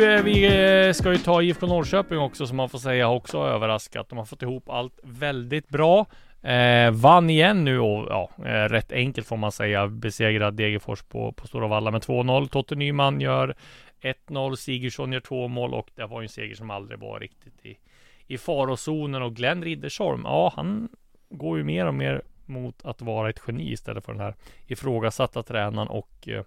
Du, 0.00 0.14
eh, 0.14 0.22
vi 0.22 0.44
eh, 0.86 0.92
ska 0.92 1.12
ju 1.12 1.18
ta 1.18 1.42
IFK 1.42 1.66
Norrköping 1.66 2.18
också 2.18 2.46
som 2.46 2.56
man 2.56 2.68
får 2.68 2.78
säga 2.78 3.08
också 3.08 3.38
har 3.38 3.48
överraskat. 3.48 4.08
De 4.08 4.18
har 4.18 4.24
fått 4.24 4.42
ihop 4.42 4.68
allt 4.68 5.00
väldigt 5.02 5.68
bra. 5.68 6.06
Eh, 6.42 6.90
vann 6.90 7.30
igen 7.30 7.64
nu 7.64 7.78
och 7.78 8.06
ja, 8.08 8.30
eh, 8.38 8.68
rätt 8.68 8.92
enkelt 8.92 9.26
får 9.26 9.36
man 9.36 9.52
säga. 9.52 9.88
Besegrad 9.88 10.54
Degerfors 10.54 11.02
på, 11.02 11.32
på 11.32 11.46
Stora 11.46 11.68
Valla 11.68 11.90
med 11.90 12.00
2-0. 12.00 12.48
Totte 12.48 12.74
Nyman 12.74 13.20
gör 13.20 13.54
1-0. 14.02 14.56
Sigurdsson 14.56 15.12
gör 15.12 15.20
två 15.20 15.48
mål 15.48 15.74
och 15.74 15.90
det 15.94 16.06
var 16.06 16.20
ju 16.20 16.24
en 16.24 16.28
seger 16.28 16.54
som 16.54 16.70
aldrig 16.70 16.98
var 16.98 17.20
riktigt 17.20 17.66
i, 17.66 17.78
i 18.26 18.38
farozonen. 18.38 19.22
Och 19.22 19.36
Glenn 19.36 19.64
Riddersholm, 19.64 20.22
ja 20.24 20.52
han 20.56 20.88
går 21.30 21.58
ju 21.58 21.64
mer 21.64 21.86
och 21.86 21.94
mer 21.94 22.22
mot 22.46 22.84
att 22.84 23.02
vara 23.02 23.30
ett 23.30 23.42
geni 23.46 23.72
istället 23.72 24.04
för 24.04 24.12
den 24.12 24.22
här 24.22 24.34
ifrågasatta 24.66 25.42
tränaren 25.42 25.88
och 25.88 26.28
eh, 26.28 26.44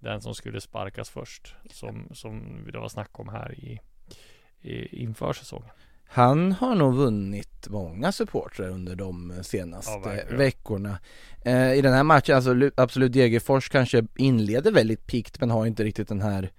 den 0.00 0.20
som 0.22 0.34
skulle 0.34 0.60
sparkas 0.60 1.08
först. 1.10 1.54
Som, 1.70 2.08
som 2.14 2.64
det 2.72 2.78
var 2.78 2.88
snack 2.88 3.10
om 3.20 3.28
här 3.28 3.54
i, 3.58 3.80
i 4.62 5.02
inför 5.02 5.32
säsongen. 5.32 5.68
Han 6.08 6.52
har 6.52 6.74
nog 6.74 6.94
vunnit 6.94 7.68
många 7.68 8.12
supportrar 8.12 8.68
under 8.68 8.94
de 8.96 9.32
senaste 9.42 9.90
Ja, 10.30 10.36
veckorna. 10.36 10.98
Eh, 11.44 11.72
I 11.74 11.80
den 11.82 11.92
här 11.92 12.02
matchen, 12.04 12.36
alltså 12.36 12.52
lu- 12.54 12.72
absolut 12.76 13.12
Degerfors 13.12 13.68
kanske 13.68 14.04
inleder 14.16 14.72
väldigt 14.72 15.06
pikt 15.06 15.40
men 15.40 15.50
har 15.50 15.66
inte 15.66 15.84
riktigt 15.84 16.08
den 16.08 16.20
här 16.20 16.50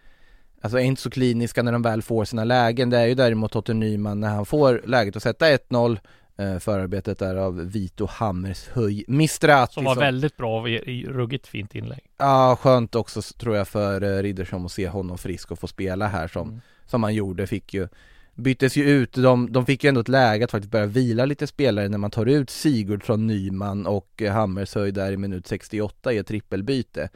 Alltså 0.63 0.77
är 0.79 0.83
inte 0.83 1.01
så 1.01 1.09
kliniska 1.09 1.63
när 1.63 1.71
de 1.71 1.81
väl 1.81 2.01
får 2.01 2.25
sina 2.25 2.43
lägen. 2.43 2.89
Det 2.89 2.97
är 2.97 3.05
ju 3.07 3.15
däremot 3.15 3.51
Totte 3.51 3.73
Nyman 3.73 4.19
när 4.19 4.29
han 4.29 4.45
får 4.45 4.81
läget 4.85 5.15
att 5.15 5.23
sätta 5.23 5.45
1-0 5.57 5.99
eh, 6.37 6.57
Förarbetet 6.59 7.19
där 7.19 7.35
av 7.35 7.71
Vito 7.71 8.05
Hammershöj 8.09 9.03
Mistrati 9.07 9.73
Som 9.73 9.83
var 9.83 9.95
väldigt 9.95 10.37
bra 10.37 10.69
i, 10.69 11.05
ruggigt 11.07 11.47
fint 11.47 11.75
inlägg. 11.75 11.99
Ja, 12.17 12.57
skönt 12.61 12.95
också 12.95 13.21
tror 13.21 13.55
jag 13.55 13.67
för 13.67 14.01
eh, 14.03 14.21
Riddersholm 14.21 14.65
att 14.65 14.71
se 14.71 14.87
honom 14.87 15.17
frisk 15.17 15.51
och 15.51 15.59
få 15.59 15.67
spela 15.67 16.07
här 16.07 16.27
som, 16.27 16.47
Mm. 16.47 16.61
som 16.85 17.03
han 17.03 17.13
gjorde. 17.13 17.47
Fick 17.47 17.73
ju 17.73 17.87
byttes 18.35 18.75
ju 18.77 18.89
ut, 18.89 19.13
de, 19.13 19.51
de 19.51 19.65
fick 19.65 19.83
ju 19.83 19.87
ändå 19.87 20.01
ett 20.01 20.07
läge 20.09 20.45
att 20.45 20.51
faktiskt 20.51 20.71
börja 20.71 20.85
vila 20.85 21.25
lite 21.25 21.47
spelare 21.47 21.89
när 21.89 21.97
man 21.97 22.11
tar 22.11 22.25
ut 22.25 22.49
Sigurd 22.49 23.03
från 23.03 23.27
Nyman 23.27 23.87
och 23.87 24.21
eh, 24.21 24.33
Hammershöj 24.33 24.91
där 24.91 25.11
i 25.11 25.17
minut 25.17 25.47
68 25.47 26.13
i 26.13 26.17
ett 26.17 26.27
trippelbyte. 26.27 27.09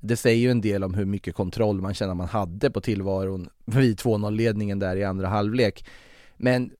Det 0.00 0.16
säger 0.16 0.38
ju 0.38 0.50
en 0.50 0.60
del 0.60 0.84
om 0.84 0.94
hur 0.94 1.04
mycket 1.04 1.34
kontroll 1.34 1.80
man 1.80 1.94
känner 1.94 2.14
man 2.14 2.28
hade 2.28 2.70
på 2.70 2.80
tillvaron 2.80 3.48
vid 3.64 3.98
2-0 4.00 4.30
ledningen 4.30 4.78
där 4.78 4.96
i 4.96 5.04
andra 5.04 5.28
halvlek. 5.28 5.84
Men 6.36 6.70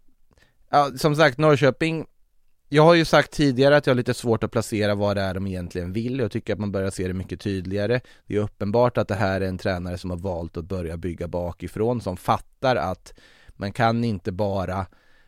ja, 0.72 0.90
som 0.96 1.16
sagt 1.16 1.38
Norrköping 1.38 2.06
jag 2.68 2.82
har 2.82 2.94
ju 2.94 3.04
sagt 3.04 3.30
tidigare 3.30 3.76
att 3.76 3.86
jag 3.86 3.90
har 3.90 3.96
lite 3.96 4.14
svårt 4.14 4.44
att 4.44 4.50
placera 4.50 4.94
vad 4.94 5.16
det 5.16 5.22
är 5.22 5.34
de 5.34 5.46
egentligen 5.46 5.92
vill. 5.92 6.18
Jag 6.18 6.32
tycker 6.32 6.52
att 6.52 6.58
man 6.58 6.72
börjar 6.72 6.90
se 6.90 7.08
det 7.08 7.14
mycket 7.14 7.40
tydligare. 7.40 8.00
Det 8.26 8.36
är 8.36 8.40
uppenbart 8.40 8.98
att 8.98 9.08
det 9.08 9.14
här 9.14 9.40
är 9.40 9.48
en 9.48 9.58
tränare 9.58 9.98
som 9.98 10.10
har 10.10 10.16
valt 10.16 10.56
att 10.56 10.64
börja 10.64 10.96
bygga 10.96 11.28
bakifrån, 11.28 12.00
som 12.00 12.16
fattar 12.16 12.76
att 12.76 13.14
man 13.48 13.72
kan 13.72 14.04
inte 14.04 14.32
bara 14.32 14.86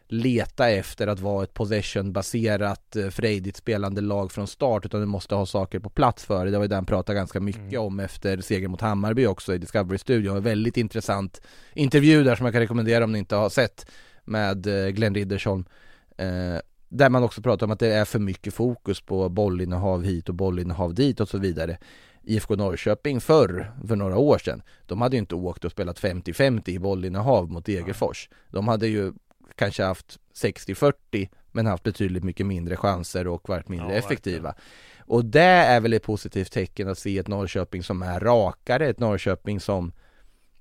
leta 0.08 0.70
efter 0.70 1.06
att 1.06 1.20
vara 1.20 1.44
ett 1.44 1.54
possession-baserat 1.54 2.96
eh, 2.96 3.08
frejdigt 3.08 3.56
spelande 3.56 4.00
lag 4.00 4.32
från 4.32 4.46
start 4.46 4.86
utan 4.86 5.00
du 5.00 5.06
måste 5.06 5.34
ha 5.34 5.46
saker 5.46 5.78
på 5.78 5.90
plats 5.90 6.24
för 6.24 6.44
det. 6.44 6.50
Det 6.50 6.56
var 6.56 6.64
ju 6.64 6.68
det 6.68 6.74
han 6.74 6.86
pratade 6.86 7.18
ganska 7.18 7.40
mycket 7.40 7.62
mm. 7.62 7.82
om 7.82 8.00
efter 8.00 8.40
segern 8.40 8.70
mot 8.70 8.80
Hammarby 8.80 9.26
också 9.26 9.54
i 9.54 9.58
Discovery-studion. 9.58 10.36
En 10.36 10.42
väldigt 10.42 10.76
intressant 10.76 11.40
intervju 11.74 12.24
där 12.24 12.36
som 12.36 12.46
jag 12.46 12.52
kan 12.52 12.60
rekommendera 12.60 13.04
om 13.04 13.12
ni 13.12 13.18
inte 13.18 13.36
har 13.36 13.48
sett 13.48 13.86
med 14.24 14.66
eh, 14.66 14.88
Glenn 14.88 15.14
Riddersholm. 15.14 15.64
Eh, 16.16 16.58
där 16.88 17.10
man 17.10 17.22
också 17.22 17.42
pratar 17.42 17.66
om 17.66 17.72
att 17.72 17.78
det 17.78 17.94
är 17.94 18.04
för 18.04 18.18
mycket 18.18 18.54
fokus 18.54 19.00
på 19.00 19.28
bollinnehav 19.28 20.02
hit 20.02 20.28
och 20.28 20.34
bollinnehav 20.34 20.94
dit 20.94 21.20
och 21.20 21.28
så 21.28 21.38
vidare. 21.38 21.78
IFK 22.22 22.56
Norrköping 22.56 23.20
förr, 23.20 23.72
för 23.88 23.96
några 23.96 24.18
år 24.18 24.38
sedan, 24.38 24.62
de 24.86 25.00
hade 25.00 25.16
ju 25.16 25.20
inte 25.20 25.34
åkt 25.34 25.64
och 25.64 25.70
spelat 25.70 26.00
50-50 26.00 26.70
i 26.70 26.78
bollinnehav 26.78 27.50
mot 27.50 27.66
Degerfors. 27.66 28.28
De 28.50 28.68
hade 28.68 28.88
ju 28.88 29.12
kanske 29.54 29.84
haft 29.84 30.18
60-40 30.34 31.28
men 31.52 31.66
haft 31.66 31.82
betydligt 31.82 32.24
mycket 32.24 32.46
mindre 32.46 32.76
chanser 32.76 33.26
och 33.26 33.48
varit 33.48 33.68
mindre 33.68 33.92
ja, 33.92 33.98
effektiva. 33.98 34.48
Verkligen. 34.48 34.64
Och 35.06 35.24
det 35.24 35.40
är 35.40 35.80
väl 35.80 35.92
ett 35.92 36.02
positivt 36.02 36.52
tecken 36.52 36.88
att 36.88 36.98
se 36.98 37.18
ett 37.18 37.28
Norrköping 37.28 37.82
som 37.82 38.02
är 38.02 38.20
rakare, 38.20 38.88
ett 38.88 39.00
Norrköping 39.00 39.60
som 39.60 39.92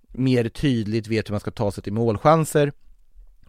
mer 0.07 0.49
tydligt 0.49 1.07
vet 1.07 1.29
hur 1.29 1.33
man 1.33 1.39
ska 1.39 1.51
ta 1.51 1.71
sig 1.71 1.83
till 1.83 1.93
målchanser 1.93 2.71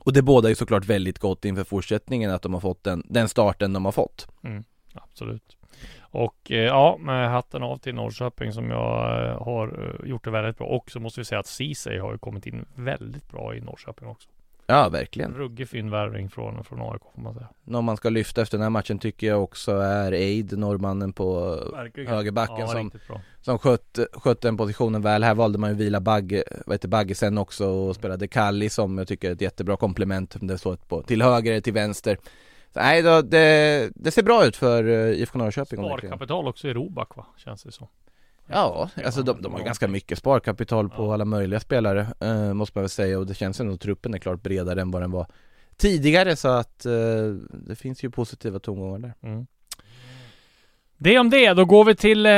och 0.04 0.12
det 0.12 0.22
båda 0.22 0.50
är 0.50 0.54
såklart 0.54 0.84
väldigt 0.84 1.18
gott 1.18 1.44
inför 1.44 1.64
fortsättningen 1.64 2.30
att 2.30 2.42
de 2.42 2.54
har 2.54 2.60
fått 2.60 2.84
den, 2.84 3.02
den 3.08 3.28
starten 3.28 3.72
de 3.72 3.84
har 3.84 3.92
fått. 3.92 4.28
Mm, 4.42 4.64
absolut. 4.92 5.56
Och 6.00 6.50
eh, 6.50 6.56
ja, 6.56 6.96
med 7.00 7.30
hatten 7.30 7.62
av 7.62 7.76
till 7.76 7.94
Norrköping 7.94 8.52
som 8.52 8.70
jag 8.70 9.26
eh, 9.26 9.42
har 9.42 9.68
eh, 9.68 10.08
gjort 10.08 10.24
det 10.24 10.30
väldigt 10.30 10.58
bra. 10.58 10.66
Och 10.66 10.90
så 10.90 11.00
måste 11.00 11.20
vi 11.20 11.24
säga 11.24 11.38
att 11.38 11.46
Ceesay 11.46 11.98
har 11.98 12.12
ju 12.12 12.18
kommit 12.18 12.46
in 12.46 12.64
väldigt 12.74 13.30
bra 13.30 13.54
i 13.54 13.60
Norrköping 13.60 14.08
också. 14.08 14.28
Ja, 14.66 14.88
verkligen. 14.88 15.34
Ruggig 15.34 15.68
fin 15.68 15.90
värvning 15.90 16.30
från, 16.30 16.64
från 16.64 16.80
AIK 16.80 17.02
får 17.14 17.22
man 17.22 17.34
säga. 17.34 17.48
Någon 17.64 17.84
man 17.84 17.96
ska 17.96 18.08
lyfta 18.08 18.42
efter 18.42 18.58
den 18.58 18.62
här 18.62 18.70
matchen 18.70 18.98
tycker 18.98 19.26
jag 19.26 19.42
också 19.42 19.72
är 19.72 20.12
Eid, 20.12 20.58
norrmannen 20.58 21.12
på 21.12 21.58
verkligen. 21.72 22.12
högerbacken 22.12 22.58
ja, 22.58 22.66
som, 22.66 22.90
som 23.40 23.58
skött, 23.58 23.98
skött 24.12 24.40
den 24.40 24.56
positionen 24.56 25.02
väl. 25.02 25.24
Här 25.24 25.34
valde 25.34 25.58
man 25.58 25.70
ju 25.70 25.76
vila 25.76 26.00
Bagge, 26.00 26.44
vad 26.66 26.74
heter 26.74 26.88
Bagge 26.88 27.14
sen 27.14 27.38
också 27.38 27.66
och 27.66 27.94
spelade 27.94 28.28
Kalli 28.28 28.70
som 28.70 28.98
jag 28.98 29.08
tycker 29.08 29.28
är 29.28 29.32
ett 29.32 29.40
jättebra 29.40 29.76
komplement. 29.76 30.36
Det 30.40 30.58
står 30.58 30.76
på, 30.76 31.02
till 31.02 31.22
höger 31.22 31.52
eller 31.52 31.60
till 31.60 31.72
vänster. 31.72 32.18
Så, 32.72 32.80
nej, 32.80 33.02
då, 33.02 33.22
det, 33.22 33.90
det 33.94 34.10
ser 34.10 34.22
bra 34.22 34.44
ut 34.44 34.56
för 34.56 34.84
uh, 34.84 35.20
IFK 35.20 35.38
Norrköping. 35.38 35.78
Sparkapital 35.78 36.48
också 36.48 36.68
i 36.68 36.72
Robak 36.72 37.16
va, 37.16 37.26
känns 37.36 37.62
det 37.62 37.72
som. 37.72 37.86
Ja, 38.46 38.90
alltså 39.04 39.22
de, 39.22 39.42
de 39.42 39.52
har 39.52 39.60
ganska 39.60 39.88
mycket 39.88 40.18
sparkapital 40.18 40.90
på 40.90 41.12
alla 41.12 41.24
möjliga 41.24 41.60
spelare 41.60 42.06
eh, 42.20 42.54
Måste 42.54 42.78
man 42.78 42.82
väl 42.82 42.88
säga 42.88 43.18
och 43.18 43.26
det 43.26 43.34
känns 43.34 43.60
ändå 43.60 43.74
att 43.74 43.80
truppen 43.80 44.14
är 44.14 44.18
klart 44.18 44.42
bredare 44.42 44.80
än 44.80 44.90
vad 44.90 45.02
den 45.02 45.10
var 45.10 45.26
tidigare 45.76 46.36
så 46.36 46.48
att 46.48 46.86
eh, 46.86 46.92
det 47.52 47.76
finns 47.76 48.04
ju 48.04 48.10
positiva 48.10 48.58
tongångar 48.58 48.98
där. 48.98 49.14
Mm. 49.22 49.46
Det 50.98 51.18
om 51.18 51.30
det, 51.30 51.52
då 51.52 51.64
går 51.64 51.84
vi 51.84 51.94
till 51.94 52.26
eh, 52.26 52.32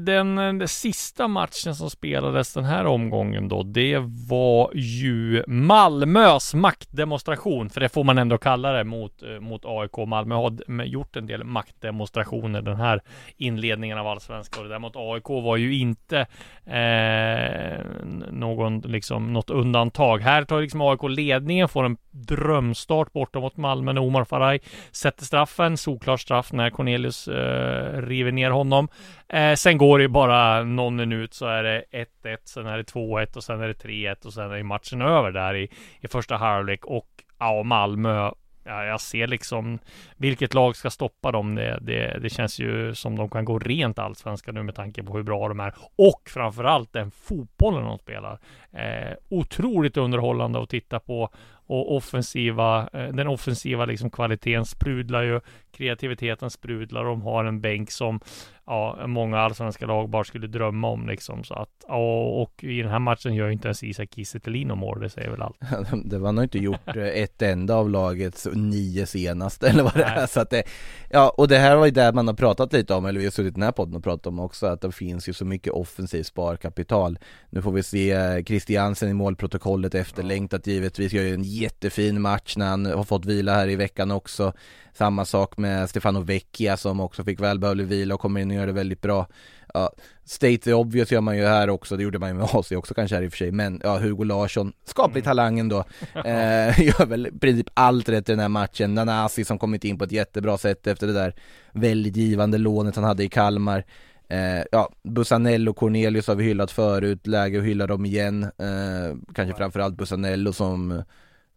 den, 0.00 0.36
den, 0.36 0.68
sista 0.68 1.28
matchen 1.28 1.74
som 1.74 1.90
spelades 1.90 2.54
den 2.54 2.64
här 2.64 2.86
omgången 2.86 3.48
då. 3.48 3.62
Det 3.62 3.98
var 4.28 4.70
ju 4.74 5.44
Malmös 5.46 6.54
maktdemonstration, 6.54 7.70
för 7.70 7.80
det 7.80 7.88
får 7.88 8.04
man 8.04 8.18
ändå 8.18 8.38
kalla 8.38 8.72
det 8.72 8.84
mot, 8.84 9.22
eh, 9.22 9.40
mot 9.40 9.62
AIK. 9.64 10.06
Malmö 10.06 10.34
har 10.34 10.84
gjort 10.84 11.16
en 11.16 11.26
del 11.26 11.44
maktdemonstrationer 11.44 12.62
den 12.62 12.76
här 12.76 13.00
inledningen 13.36 13.98
av 13.98 14.06
allsvenskan. 14.06 14.62
Och 14.62 14.68
det 14.68 14.74
där 14.74 14.78
mot 14.78 14.96
AIK 14.96 15.28
var 15.28 15.56
ju 15.56 15.78
inte 15.78 16.26
eh, 16.66 17.84
någon, 18.30 18.80
liksom, 18.80 19.32
något 19.32 19.50
undantag. 19.50 20.18
Här 20.18 20.44
tar 20.44 20.60
liksom 20.60 20.80
AIK 20.80 21.02
ledningen, 21.02 21.68
får 21.68 21.84
en 21.84 21.96
drömstart 22.16 23.12
borta 23.12 23.40
mot 23.40 23.56
Malmö 23.56 23.92
när 23.92 24.00
Omar 24.00 24.24
Faraj 24.24 24.60
sätter 24.92 25.24
straffen. 25.24 25.76
Solklar 25.76 26.16
straff 26.16 26.52
när 26.52 26.70
Cornelius 26.70 27.28
eh, 27.28 28.02
river 28.02 28.32
ner 28.32 28.50
honom. 28.50 28.88
Eh, 29.28 29.54
sen 29.54 29.78
går 29.78 29.98
det 29.98 30.08
bara 30.08 30.62
någon 30.62 30.96
minut 30.96 31.34
så 31.34 31.46
är 31.46 31.62
det 31.62 31.84
1-1, 31.92 32.36
sen 32.44 32.66
är 32.66 32.76
det 32.76 32.92
2-1 32.92 33.36
och 33.36 33.44
sen 33.44 33.60
är 33.60 33.68
det 33.68 33.84
3-1 33.84 34.26
och 34.26 34.32
sen 34.32 34.52
är 34.52 34.62
matchen 34.62 35.02
över 35.02 35.32
där 35.32 35.54
i, 35.54 35.68
i 36.00 36.08
första 36.08 36.36
halvlek 36.36 36.84
och 36.84 37.08
ja, 37.38 37.62
Malmö 37.62 38.30
ja, 38.66 38.84
jag 38.84 39.00
ser 39.00 39.26
liksom 39.26 39.78
vilket 40.16 40.54
lag 40.54 40.76
ska 40.76 40.90
stoppa 40.90 41.32
dem. 41.32 41.54
Det, 41.54 41.78
det, 41.80 42.18
det 42.22 42.30
känns 42.30 42.58
ju 42.58 42.94
som 42.94 43.16
de 43.16 43.28
kan 43.28 43.44
gå 43.44 43.58
rent 43.58 43.98
allsvenska 43.98 44.52
nu 44.52 44.62
med 44.62 44.74
tanke 44.74 45.02
på 45.02 45.16
hur 45.16 45.22
bra 45.22 45.48
de 45.48 45.60
är 45.60 45.74
och 45.96 46.22
framförallt 46.26 46.92
den 46.92 47.10
fotbollen 47.10 47.84
de 47.84 47.98
spelar. 47.98 48.38
Eh, 48.72 49.14
otroligt 49.28 49.96
underhållande 49.96 50.62
att 50.62 50.68
titta 50.68 51.00
på 51.00 51.30
och 51.66 51.96
offensiva, 51.96 52.88
eh, 52.92 53.08
den 53.08 53.28
offensiva 53.28 53.84
liksom 53.84 54.10
kvaliteten 54.10 54.64
sprudlar 54.64 55.22
ju, 55.22 55.40
kreativiteten 55.76 56.50
sprudlar, 56.50 57.04
de 57.04 57.22
har 57.22 57.44
en 57.44 57.60
bänk 57.60 57.90
som 57.90 58.20
ja, 58.66 59.06
många 59.06 59.38
allsvenska 59.38 59.86
lag 59.86 60.08
bara 60.08 60.24
skulle 60.24 60.46
drömma 60.46 60.88
om 60.88 61.08
liksom. 61.08 61.44
Så 61.44 61.54
att, 61.54 61.84
och, 61.88 62.42
och 62.42 62.64
i 62.64 62.82
den 62.82 62.90
här 62.90 62.98
matchen 62.98 63.34
gör 63.34 63.50
inte 63.50 63.68
ens 63.68 63.82
Isak 63.82 64.08
Kiese 64.14 64.40
mål, 64.74 65.00
det 65.00 65.10
säger 65.10 65.30
väl 65.30 65.42
allt. 65.42 65.56
det 66.04 66.18
var 66.18 66.32
nog 66.32 66.44
inte 66.44 66.58
gjort 66.58 66.96
eh, 66.96 67.02
ett 67.02 67.42
enda 67.42 67.74
av 67.74 67.90
lagets 67.90 68.48
nio 68.52 69.06
senaste 69.06 69.68
eller 69.70 69.82
vad 69.82 69.94
det 69.94 70.04
är. 70.04 70.26
Så 70.26 70.40
att 70.40 70.50
det, 70.50 70.62
ja, 71.10 71.34
och 71.36 71.48
det 71.48 71.58
här 71.58 71.76
var 71.76 71.86
ju 71.86 71.92
det 71.92 72.12
man 72.12 72.26
har 72.26 72.34
pratat 72.34 72.72
lite 72.72 72.94
om, 72.94 73.06
eller 73.06 73.18
vi 73.18 73.26
har 73.26 73.30
suttit 73.30 73.50
i 73.50 73.54
den 73.54 73.62
här 73.62 73.72
podden 73.72 73.96
och 73.96 74.04
pratat 74.04 74.26
om 74.26 74.40
också, 74.40 74.66
att 74.66 74.80
det 74.80 74.92
finns 74.92 75.28
ju 75.28 75.32
så 75.32 75.44
mycket 75.44 75.72
offensivt 75.72 76.26
sparkapital. 76.26 77.18
Nu 77.50 77.62
får 77.62 77.72
vi 77.72 77.82
se 77.82 78.42
Christiansen 78.46 79.08
i 79.08 79.14
målprotokollet 79.14 79.94
efterlängtat 79.94 80.66
givetvis, 80.66 81.12
gör 81.12 81.22
ju 81.22 81.34
en 81.34 81.42
jättefin 81.42 82.20
match 82.20 82.56
när 82.56 82.66
han 82.66 82.86
har 82.86 83.04
fått 83.04 83.24
vila 83.24 83.54
här 83.54 83.68
i 83.68 83.76
veckan 83.76 84.10
också. 84.10 84.52
Samma 84.96 85.24
sak 85.24 85.56
med 85.56 85.90
Stefano 85.90 86.20
Vecchia 86.20 86.76
som 86.76 87.00
också 87.00 87.24
fick 87.24 87.40
välbehövlig 87.40 87.86
vila 87.86 88.14
och 88.14 88.20
kommer 88.20 88.40
in 88.40 88.50
och 88.50 88.56
gör 88.56 88.66
det 88.66 88.72
väldigt 88.72 89.00
bra. 89.00 89.26
Ja, 89.74 89.92
State 90.24 90.58
the 90.58 90.72
obvious 90.72 91.12
gör 91.12 91.20
man 91.20 91.36
ju 91.36 91.44
här 91.44 91.70
också, 91.70 91.96
det 91.96 92.02
gjorde 92.02 92.18
man 92.18 92.28
ju 92.28 92.34
med 92.34 92.44
AC 92.44 92.72
också 92.72 92.94
kanske 92.94 93.16
här 93.16 93.22
i 93.22 93.28
och 93.28 93.32
för 93.32 93.38
sig, 93.38 93.52
men 93.52 93.80
ja, 93.84 93.98
Hugo 93.98 94.24
Larsson, 94.24 94.72
skaplig 94.84 95.20
mm. 95.20 95.24
talang 95.24 95.58
ändå, 95.58 95.78
eh, 96.14 96.80
gör 96.80 97.06
väl 97.06 97.26
i 97.26 97.38
princip 97.38 97.66
allt 97.74 98.08
rätt 98.08 98.28
i 98.28 98.32
den 98.32 98.38
här 98.38 98.48
matchen. 98.48 98.94
Nanasi 98.94 99.44
som 99.44 99.58
kommit 99.58 99.84
in 99.84 99.98
på 99.98 100.04
ett 100.04 100.12
jättebra 100.12 100.58
sätt 100.58 100.86
efter 100.86 101.06
det 101.06 101.12
där 101.12 101.34
väldigt 101.72 102.16
givande 102.16 102.58
lånet 102.58 102.96
han 102.96 103.04
hade 103.04 103.24
i 103.24 103.28
Kalmar. 103.28 103.84
Eh, 104.28 104.64
ja, 104.72 104.90
Busanello 105.02 105.70
och 105.70 105.76
Cornelius 105.76 106.26
har 106.26 106.34
vi 106.34 106.44
hyllat 106.44 106.70
förut, 106.70 107.26
läge 107.26 107.58
att 107.58 107.64
hylla 107.64 107.86
dem 107.86 108.06
igen. 108.06 108.42
Eh, 108.42 109.32
kanske 109.34 109.56
framförallt 109.56 109.96
Busanello 109.96 110.52
som 110.52 111.02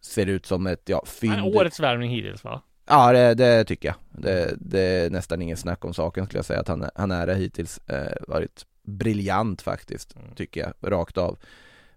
ser 0.02 0.26
ut 0.26 0.46
som 0.46 0.68
ett, 0.68 0.84
ja, 0.86 1.04
fynd. 1.06 1.42
Årets 1.44 1.80
värvning 1.80 2.12
hittills 2.12 2.44
va? 2.44 2.62
Ja 2.90 3.12
det, 3.12 3.34
det 3.34 3.64
tycker 3.64 3.88
jag. 3.88 3.96
Det, 4.24 4.54
det, 4.60 4.82
är 4.82 5.10
nästan 5.10 5.42
ingen 5.42 5.58
snack 5.58 5.86
om 5.86 5.94
saken 5.94 6.26
skulle 6.26 6.38
jag 6.38 6.46
säga 6.46 6.60
att 6.60 6.68
han, 6.68 6.90
han 6.96 7.12
är 7.12 7.28
hittills. 7.36 7.80
Eh, 7.88 8.14
varit 8.28 8.66
briljant 8.84 9.62
faktiskt, 9.62 10.16
mm. 10.16 10.36
tycker 10.36 10.62
jag, 10.62 10.92
rakt 10.92 11.18
av. 11.18 11.38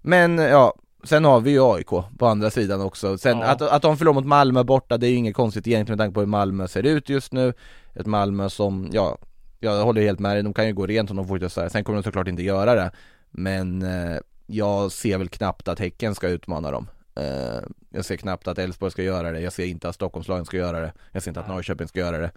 Men 0.00 0.38
ja, 0.38 0.74
sen 1.04 1.24
har 1.24 1.40
vi 1.40 1.50
ju 1.50 1.74
AIK 1.74 1.88
på 2.18 2.26
andra 2.26 2.50
sidan 2.50 2.80
också. 2.80 3.18
Sen 3.18 3.38
ja. 3.38 3.46
att, 3.46 3.62
att 3.62 3.82
de 3.82 3.96
förlorar 3.96 4.14
mot 4.14 4.26
Malmö 4.26 4.64
borta, 4.64 4.98
det 4.98 5.06
är 5.06 5.10
ju 5.10 5.16
inget 5.16 5.36
konstigt 5.36 5.66
egentligen 5.66 5.96
med 5.96 6.04
tanke 6.04 6.14
på 6.14 6.20
hur 6.20 6.26
Malmö 6.26 6.68
ser 6.68 6.82
ut 6.82 7.08
just 7.08 7.32
nu. 7.32 7.52
Ett 7.94 8.06
Malmö 8.06 8.50
som, 8.50 8.88
ja, 8.92 9.18
jag 9.60 9.84
håller 9.84 10.02
helt 10.02 10.18
med 10.18 10.36
dig, 10.36 10.42
de 10.42 10.54
kan 10.54 10.66
ju 10.66 10.72
gå 10.72 10.86
rent 10.86 11.10
om 11.10 11.16
de 11.16 11.28
fortsätter. 11.28 11.68
Sen 11.68 11.84
kommer 11.84 11.96
de 11.96 12.02
såklart 12.02 12.28
inte 12.28 12.42
göra 12.42 12.74
det. 12.74 12.90
Men 13.30 13.82
eh, 13.82 14.18
jag 14.46 14.92
ser 14.92 15.18
väl 15.18 15.28
knappt 15.28 15.68
att 15.68 15.78
Häcken 15.78 16.14
ska 16.14 16.28
utmana 16.28 16.70
dem. 16.70 16.88
Eh, 17.14 17.62
jag 17.92 18.04
ser 18.04 18.16
knappt 18.16 18.48
att 18.48 18.58
Elfsborg 18.58 18.92
ska 18.92 19.02
göra 19.02 19.32
det, 19.32 19.40
jag 19.40 19.52
ser 19.52 19.66
inte 19.66 19.88
att 19.88 19.94
Stockholmslagen 19.94 20.44
ska 20.44 20.56
göra 20.56 20.80
det, 20.80 20.92
jag 21.12 21.22
ser 21.22 21.30
inte 21.30 21.40
att 21.40 21.48
Norrköping 21.48 21.88
ska 21.88 22.00
göra 22.00 22.18
det. 22.18 22.30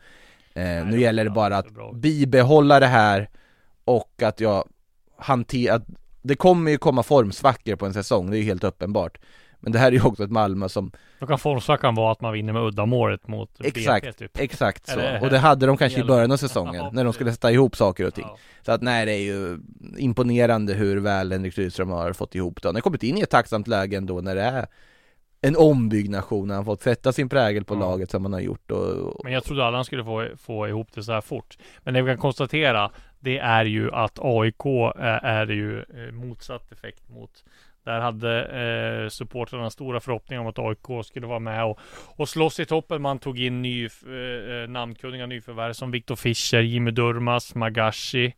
Eh, 0.54 0.64
Nej, 0.64 0.86
nu 0.86 1.00
gäller 1.00 1.24
det 1.24 1.30
bara 1.30 1.58
att 1.58 1.68
bibehålla 1.94 2.80
det 2.80 2.88
här 2.88 3.30
och 3.86 4.22
att 4.24 4.40
jag 4.40 4.68
hanterar, 5.18 5.82
det 6.22 6.36
kommer 6.36 6.72
ju 6.72 6.78
komma 6.78 7.04
formsvackor 7.04 7.76
på 7.76 7.86
en 7.86 7.94
säsong, 7.94 8.32
det 8.32 8.38
är 8.38 8.40
ju 8.40 8.46
helt 8.46 8.64
uppenbart. 8.64 9.18
Men 9.60 9.72
det 9.72 9.80
här 9.80 9.88
är 9.88 9.92
ju 9.92 10.02
också 10.02 10.24
ett 10.24 10.32
Malmö 10.32 10.70
som 10.70 10.92
Då 11.20 11.28
kan 11.28 11.40
formsvackan 11.40 11.96
vara 11.96 12.12
att 12.12 12.22
man 12.22 12.34
vinner 12.34 12.54
med 12.54 12.62
uddamålet 12.62 13.28
mot 13.28 13.50
Exakt, 13.64 14.06
BP, 14.06 14.18
typ. 14.18 14.40
exakt 14.40 14.88
så. 14.88 15.00
Och 15.22 15.30
det 15.30 15.38
hade 15.38 15.66
de 15.66 15.78
kanske 15.78 16.00
i 16.00 16.04
början 16.04 16.32
av 16.32 16.38
säsongen, 16.38 16.86
när 16.92 17.04
de 17.04 17.14
skulle 17.14 17.32
sätta 17.32 17.52
ihop 17.52 17.76
saker 17.76 18.08
och 18.08 18.14
ting. 18.14 18.26
Ja. 18.28 18.38
Så 18.66 18.72
att 18.72 18.82
nej, 18.82 19.06
det 19.06 19.12
är 19.12 19.22
ju 19.22 19.60
imponerande 19.98 20.74
hur 20.74 20.98
väl 20.98 21.32
Henrik 21.32 21.58
Rydström 21.58 21.90
har 21.90 22.14
fått 22.14 22.36
ihop 22.36 22.62
det. 22.62 22.68
Han 22.68 22.76
har 22.76 22.82
kommit 22.82 23.04
in 23.04 23.18
i 23.18 23.22
ett 23.22 23.30
tacksamt 23.30 23.68
läge 23.68 23.98
ändå 23.98 24.22
när 24.22 24.36
det 24.36 24.42
är 24.42 24.68
en 25.48 25.56
ombyggnation, 25.56 26.50
han 26.50 26.58
har 26.58 26.64
fått 26.66 26.82
sätta 26.82 27.12
sin 27.14 27.30
prägel 27.30 27.64
på 27.64 27.74
Ja. 27.76 27.80
laget 27.80 28.12
som 28.12 28.26
han 28.26 28.34
har 28.34 28.40
gjort 28.40 28.72
och, 28.72 28.94
och 28.94 29.22
Men 29.24 29.34
jag 29.34 29.44
trodde 29.44 29.66
alla 29.66 29.84
skulle 29.84 30.04
få, 30.04 30.28
få 30.38 30.68
ihop 30.68 30.88
det 30.94 31.04
så 31.04 31.12
här 31.14 31.22
fort. 31.22 31.58
Men 31.84 31.94
det 31.94 32.02
vi 32.02 32.12
kan 32.12 32.18
konstatera, 32.18 32.92
det 33.20 33.38
är 33.38 33.66
ju 33.66 33.92
att 33.92 34.20
AIK 34.22 34.66
är, 34.96 35.26
är 35.26 35.48
ju 35.48 35.80
eh, 35.80 36.12
motsatt 36.14 36.72
effekt 36.72 37.10
mot 37.10 37.44
där 37.84 38.00
hade 38.00 38.44
eh, 39.04 39.10
supportrarna 39.10 39.70
stora 39.70 40.00
förhoppningar 40.00 40.42
om 40.42 40.48
att 40.48 40.60
AIK 40.60 41.06
skulle 41.06 41.28
vara 41.28 41.40
med 41.40 41.66
och, 41.66 41.80
och 42.16 42.30
slåss 42.30 42.60
i 42.60 42.66
toppen. 42.66 43.02
Man 43.02 43.20
tog 43.20 43.40
in 43.40 43.62
ny, 43.62 43.86
eh, 43.86 44.70
namnkunniga 44.70 45.26
nyförvärv 45.26 45.74
som 45.74 45.92
Viktor 45.92 46.16
Fischer, 46.16 46.62
Jimmy 46.62 46.92
Durmas, 46.92 47.56
Magashi 47.56 48.26
eh, 48.26 48.34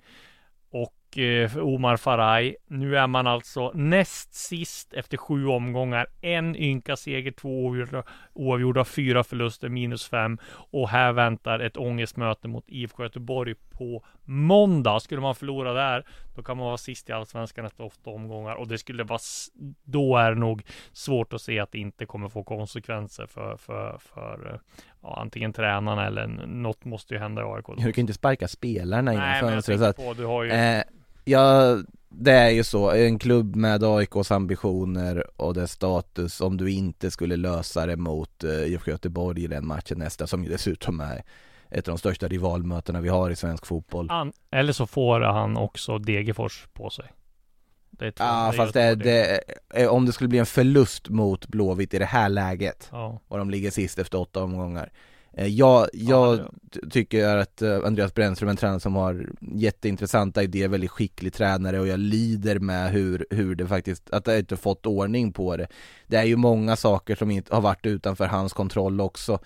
Omar 1.62 1.98
Faraj. 1.98 2.56
Nu 2.68 2.98
är 2.98 3.08
man 3.08 3.28
alltså 3.28 3.72
näst 3.74 4.34
sist 4.34 4.94
efter 4.94 5.18
sju 5.18 5.48
omgångar. 5.48 6.08
En 6.22 6.56
ynka 6.56 6.96
seger, 6.96 7.32
två 7.32 7.66
oavgjorda, 7.66 8.04
oavgjorda 8.34 8.86
fyra 8.86 9.24
förluster, 9.24 9.70
minus 9.70 10.08
fem. 10.10 10.38
Och 10.72 10.90
här 10.90 11.14
väntar 11.14 11.60
ett 11.60 11.78
ångestmöte 11.78 12.48
mot 12.48 12.64
IFK 12.68 13.04
Göteborg 13.04 13.56
på 13.70 14.06
måndag. 14.24 15.00
Skulle 15.00 15.22
man 15.22 15.36
förlora 15.36 15.74
där, 15.74 16.06
då 16.36 16.44
kan 16.44 16.58
man 16.58 16.66
vara 16.66 16.78
sist 16.78 17.10
i 17.10 17.12
Allsvenskan 17.12 17.66
efter 17.66 17.86
åtta 17.86 18.10
omgångar. 18.10 18.56
Och 18.56 18.68
det 18.68 18.78
skulle 18.78 19.04
vara, 19.04 19.20
då 19.84 20.18
är 20.18 20.32
det 20.32 20.40
nog 20.40 20.64
svårt 20.94 21.34
att 21.34 21.42
se 21.42 21.60
att 21.60 21.72
det 21.72 21.80
inte 21.80 22.06
kommer 22.06 22.30
få 22.30 22.44
konsekvenser 22.44 23.26
för, 23.26 23.58
för, 23.58 23.98
för 24.00 24.52
eh, 24.54 24.60
ja, 25.02 25.18
antingen 25.22 25.54
tränarna 25.54 26.08
eller 26.08 26.28
något 26.48 26.86
måste 26.86 27.14
ju 27.14 27.20
hända 27.20 27.42
i 27.42 27.46
AIK. 27.46 27.66
du 27.78 27.94
kan 27.94 28.02
inte 28.02 28.14
sparka 28.14 28.48
spelarna 28.48 29.14
innan 29.14 29.40
fönstret 29.40 29.80
så 29.80 29.86
att, 29.86 29.96
på, 29.96 30.14
du 30.14 30.26
har 30.26 30.44
ju 30.44 30.52
eh, 30.52 30.84
Ja, 31.28 31.78
det 32.10 32.32
är 32.32 32.50
ju 32.50 32.64
så, 32.64 32.92
en 32.92 33.20
klubb 33.20 33.56
med 33.56 33.84
AIKs 33.84 34.32
ambitioner 34.32 35.42
och 35.42 35.54
dess 35.54 35.72
status 35.72 36.42
om 36.42 36.58
du 36.58 36.72
inte 36.72 37.12
skulle 37.12 37.36
lösa 37.36 37.86
det 37.86 37.96
mot 37.96 38.44
eh, 38.44 38.52
IFK 38.52 38.92
Göteborg 38.92 39.44
i 39.44 39.48
den 39.48 39.68
matchen 39.68 40.00
nästa 40.00 40.28
som 40.28 40.44
ju 40.44 40.50
dessutom 40.50 41.00
är 41.00 41.24
ett 41.70 41.88
av 41.88 41.92
de 41.92 41.98
största 41.98 42.28
rivalmötena 42.28 43.02
vi 43.02 43.10
har 43.10 43.30
i 43.30 43.36
svensk 43.36 43.66
fotboll 43.66 44.12
An, 44.12 44.34
eller 44.52 44.74
så 44.74 44.88
får 44.88 45.22
han 45.22 45.58
också 45.58 45.98
Degerfors 45.98 46.68
på 46.74 46.90
sig. 46.90 47.06
Ja 48.20 48.48
är 48.48 48.52
fast 48.52 48.74
det, 48.74 48.96
det, 48.96 49.44
eh, 49.74 49.88
om 49.88 50.06
det 50.06 50.12
skulle 50.12 50.28
bli 50.28 50.40
en 50.40 50.46
förlust 50.46 51.10
mot 51.10 51.48
Blåvitt 51.48 51.94
i 51.94 52.00
det 52.00 52.06
här 52.06 52.30
läget 52.30 52.90
Ja. 52.92 53.22
och 53.28 53.38
de 53.38 53.50
ligger 53.50 53.72
sist 53.72 54.00
efter 54.00 54.20
åtta 54.20 54.44
omgångar 54.44 54.92
Jag, 55.46 55.88
jag 55.94 56.38
det- 56.38 56.46
ty- 56.72 56.90
tycker 56.90 57.38
att 57.38 57.62
eh, 57.62 57.80
Andreas 57.86 58.14
Brännström 58.14 58.48
är 58.48 58.52
en 58.52 58.58
tränare 58.58 58.80
som 58.80 58.96
har 58.96 59.30
jätteintressanta 59.42 60.44
idéer, 60.44 60.68
väldigt 60.68 60.92
skicklig 60.92 61.34
tränare 61.34 61.80
och 61.80 61.88
jag 61.88 62.00
lider 62.00 62.60
med 62.60 62.92
hur, 62.92 63.26
hur 63.30 63.56
det 63.56 63.68
faktiskt, 63.68 64.10
att 64.10 64.26
det 64.26 64.40
inte 64.40 64.58
fått 64.58 64.86
ordning 64.86 65.34
på 65.34 65.58
det. 65.58 65.68
Det 66.08 66.18
är 66.18 66.24
ju 66.24 66.36
många 66.36 66.76
saker 66.76 67.16
som 67.16 67.32
inte 67.32 67.56
har 67.56 67.62
varit 67.62 67.86
utanför 67.86 68.26
hans 68.26 68.54
kontroll 68.54 69.02
också. 69.02 69.40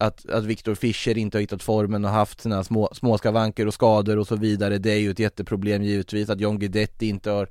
Att, 0.00 0.30
att 0.30 0.44
Viktor 0.44 0.74
Fischer 0.74 1.18
inte 1.18 1.36
har 1.38 1.40
hittat 1.40 1.62
formen 1.62 2.04
och 2.04 2.10
haft 2.10 2.40
sina 2.40 2.64
små, 2.64 2.88
små 2.92 3.18
skavanker 3.18 3.66
och 3.66 3.74
skador 3.74 4.18
och 4.18 4.26
så 4.26 4.36
vidare 4.36 4.78
Det 4.78 4.90
är 4.92 4.98
ju 4.98 5.10
ett 5.10 5.18
jätteproblem 5.18 5.82
givetvis. 5.82 6.30
Att 6.30 6.40
John 6.40 6.58
Guidetti 6.58 7.08
inte 7.08 7.30
har 7.30 7.48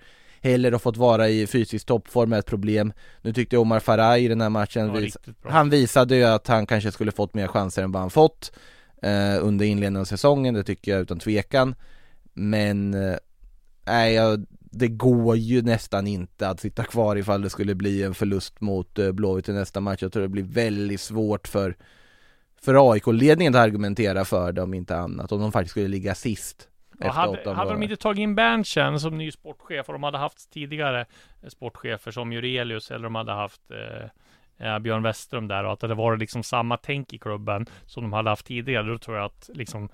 heller 0.48 0.72
har 0.72 0.80
fått 0.80 0.98
vara 0.98 1.30
i 1.30 1.48
fysisk 1.48 1.86
toppform 1.86 2.34
är 2.34 2.40
ett 2.40 2.46
problem. 2.46 2.94
Nu 3.22 3.34
tyckte 3.34 3.56
jag 3.56 3.62
Omar 3.62 3.80
Faraj 3.80 4.26
i 4.26 4.28
den 4.28 4.42
här 4.42 4.50
matchen 4.50 4.94
vis. 4.94 5.18
Han 5.44 5.70
visade 5.70 6.16
ju 6.16 6.24
att 6.24 6.48
han 6.48 6.66
kanske 6.66 6.92
skulle 6.92 7.12
fått 7.12 7.34
mer 7.34 7.48
chanser 7.48 7.84
än 7.84 7.92
vad 7.92 8.02
han 8.02 8.10
fått 8.10 8.52
eh, 9.02 9.38
Under 9.42 9.66
inledningen 9.66 10.02
av 10.02 10.06
säsongen, 10.06 10.54
det 10.54 10.64
tycker 10.64 10.92
jag 10.92 11.02
utan 11.02 11.20
tvekan. 11.20 11.76
Men 12.34 12.94
eh, 12.94 13.18
Nej, 13.88 14.14
jag, 14.14 14.46
det 14.60 14.88
går 14.88 15.38
ju 15.38 15.62
nästan 15.62 16.08
inte 16.08 16.50
att 16.50 16.60
sitta 16.60 16.84
kvar 16.84 17.16
ifall 17.16 17.42
det 17.42 17.50
skulle 17.50 17.76
bli 17.76 18.04
en 18.04 18.14
förlust 18.14 18.62
mot 18.62 19.00
eh, 19.00 19.12
Blåvitt 19.12 19.50
i 19.50 19.54
nästa 19.54 19.80
match. 19.80 20.02
Jag 20.02 20.14
tror 20.14 20.24
det 20.24 20.30
blir 20.30 20.44
väldigt 20.44 21.02
svårt 21.02 21.48
för 21.48 21.76
för 22.62 22.92
AIK-ledningen 22.92 23.56
att 23.56 23.62
argumentera 23.62 24.26
för 24.26 24.52
det 24.52 24.62
om 24.62 24.74
inte 24.74 24.98
annat, 24.98 25.32
om 25.32 25.42
de 25.42 25.52
faktiskt 25.52 25.72
skulle 25.72 25.88
ligga 25.88 26.16
sist 26.16 26.68
Ja, 27.00 27.12
hade, 27.12 27.54
hade 27.54 27.72
de 27.72 27.84
inte 27.84 27.96
tagit 27.96 28.20
in 28.20 28.36
Berntsen 28.36 29.00
som 29.00 29.18
ny 29.18 29.32
sportchef 29.32 29.88
och 29.88 29.94
de 29.94 30.04
hade 30.04 30.18
haft 30.18 30.52
tidigare 30.52 31.06
eh, 31.44 31.50
sportchefer 31.50 32.12
som 32.12 32.34
Jurelius 32.34 32.92
eller 32.92 33.04
de 33.04 33.16
hade 33.16 33.32
haft 33.32 33.62
eh, 33.72 34.68
eh, 34.68 34.80
Björn 34.80 35.04
Westström 35.04 35.48
där 35.48 35.64
och 35.64 35.74
att 35.74 35.80
det 35.80 35.96
var 35.96 36.18
liksom 36.18 36.44
samma 36.44 36.78
tänk 36.78 37.14
i 37.14 37.18
klubben 37.18 37.66
som 37.86 38.04
de 38.04 38.14
hade 38.14 38.30
haft 38.30 38.46
tidigare. 38.46 38.88
Då 38.88 38.98
tror 38.98 39.18
jag 39.18 39.26
att 39.26 39.50
liksom 39.54 39.90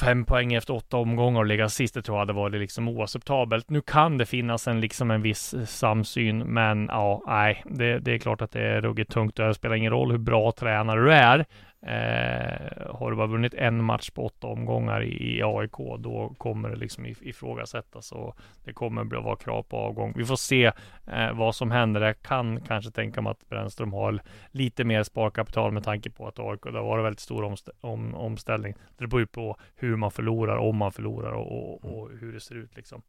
fem 0.00 0.24
poäng 0.24 0.54
efter 0.54 0.74
åtta 0.74 0.96
omgångar 0.96 1.40
och 1.40 1.46
ligga 1.46 1.68
sist, 1.68 1.94
det 1.94 2.02
tror 2.02 2.16
jag 2.16 2.20
hade 2.20 2.32
varit 2.32 2.60
liksom 2.60 2.88
oacceptabelt. 2.88 3.70
Nu 3.70 3.80
kan 3.80 4.18
det 4.18 4.26
finnas 4.26 4.68
en 4.68 4.80
liksom 4.80 5.10
en 5.10 5.22
viss 5.22 5.54
eh, 5.54 5.64
samsyn, 5.64 6.38
men 6.38 6.86
ja, 6.86 7.22
nej, 7.26 7.62
det, 7.66 7.98
det 7.98 8.14
är 8.14 8.18
klart 8.18 8.42
att 8.42 8.50
det 8.52 8.62
är 8.62 8.80
ruggigt 8.80 9.12
tungt 9.12 9.38
och 9.38 9.46
det 9.46 9.54
spelar 9.54 9.76
ingen 9.76 9.92
roll 9.92 10.10
hur 10.10 10.18
bra 10.18 10.52
tränare 10.52 11.00
du 11.00 11.12
är. 11.12 11.46
Eh, 11.86 12.94
har 12.94 13.10
du 13.10 13.16
bara 13.16 13.26
vunnit 13.26 13.54
en 13.54 13.84
match 13.84 14.10
på 14.10 14.26
åtta 14.26 14.46
omgångar 14.46 15.02
i, 15.02 15.36
i 15.38 15.42
AIK, 15.42 15.76
då 15.98 16.34
kommer 16.38 16.68
det 16.70 16.76
liksom 16.76 17.06
if- 17.06 17.22
ifrågasättas 17.22 18.12
och 18.12 18.36
det 18.64 18.72
kommer 18.72 19.04
bli 19.04 19.18
vara 19.18 19.36
krav 19.36 19.62
på 19.62 19.76
avgång. 19.76 20.12
Vi 20.16 20.24
får 20.24 20.36
se 20.36 20.64
eh, 21.12 21.32
vad 21.32 21.54
som 21.54 21.70
händer. 21.70 22.00
Jag 22.00 22.22
kan 22.22 22.60
kanske 22.60 22.90
tänka 22.90 23.20
mig 23.22 23.30
att 23.30 23.48
Brännström 23.48 23.92
har 23.92 24.20
lite 24.50 24.84
mer 24.84 25.02
sparkapital 25.02 25.72
med 25.72 25.84
tanke 25.84 26.10
på 26.10 26.26
att 26.28 26.38
AIK, 26.38 26.62
det 26.62 26.78
har 26.78 26.84
varit 26.84 27.04
väldigt 27.04 27.20
stor 27.20 27.42
omst- 27.44 27.68
om, 27.80 28.14
omställning. 28.14 28.74
Det 28.98 29.06
beror 29.06 29.20
ju 29.20 29.26
på 29.26 29.56
hur 29.76 29.96
man 29.96 30.10
förlorar, 30.10 30.56
om 30.56 30.76
man 30.76 30.92
förlorar 30.92 31.32
och, 31.32 31.52
och, 31.52 31.84
och 31.84 32.10
hur 32.20 32.32
det 32.32 32.40
ser 32.40 32.54
ut 32.54 32.76
liksom. 32.76 33.02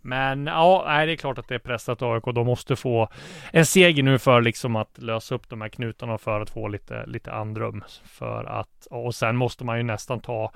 Men 0.00 0.46
ja, 0.46 0.84
nej, 0.86 1.06
det 1.06 1.12
är 1.12 1.16
klart 1.16 1.38
att 1.38 1.48
det 1.48 1.54
är 1.54 1.58
pressat 1.58 2.02
AIK. 2.02 2.24
De 2.34 2.46
måste 2.46 2.76
få 2.76 3.08
en 3.52 3.66
seger 3.66 4.02
nu 4.02 4.18
för 4.18 4.40
liksom 4.40 4.76
att 4.76 4.98
lösa 4.98 5.34
upp 5.34 5.48
de 5.48 5.60
här 5.60 5.68
knutarna 5.68 6.14
och 6.14 6.20
för 6.20 6.40
att 6.40 6.50
få 6.50 6.68
lite, 6.68 7.06
lite 7.06 7.32
andrum. 7.32 7.84
För 8.20 8.44
att, 8.44 8.86
och 8.90 9.14
sen 9.14 9.36
måste 9.36 9.64
man 9.64 9.76
ju 9.76 9.82
nästan 9.82 10.20
ta 10.20 10.52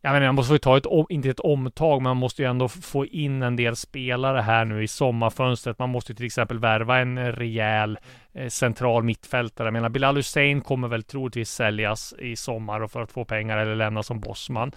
jag 0.00 0.12
menar, 0.12 0.26
man 0.26 0.34
måste 0.34 0.52
ju 0.52 0.58
ta 0.58 0.76
ett, 0.76 0.86
inte 1.08 1.30
ett 1.30 1.40
omtag, 1.40 2.02
men 2.02 2.10
man 2.10 2.16
måste 2.16 2.42
ju 2.42 2.48
ändå 2.48 2.68
få 2.68 3.06
in 3.06 3.42
en 3.42 3.56
del 3.56 3.76
spelare 3.76 4.40
här 4.40 4.64
nu 4.64 4.82
i 4.82 4.88
sommarfönstret. 4.88 5.78
Man 5.78 5.90
måste 5.90 6.12
ju 6.12 6.16
till 6.16 6.26
exempel 6.26 6.58
värva 6.58 6.98
en 6.98 7.32
rejäl 7.32 7.98
eh, 8.32 8.48
central 8.48 9.02
mittfältare. 9.02 9.66
Jag 9.66 9.72
menar, 9.72 9.88
Bilal 9.88 10.16
Hussein 10.16 10.60
kommer 10.60 10.88
väl 10.88 11.02
troligtvis 11.02 11.50
säljas 11.50 12.14
i 12.18 12.36
sommar 12.36 12.80
och 12.80 12.90
för 12.90 13.02
att 13.02 13.12
få 13.12 13.24
pengar 13.24 13.58
eller 13.58 13.74
lämna 13.76 14.02
som 14.02 14.20
bossman. 14.20 14.72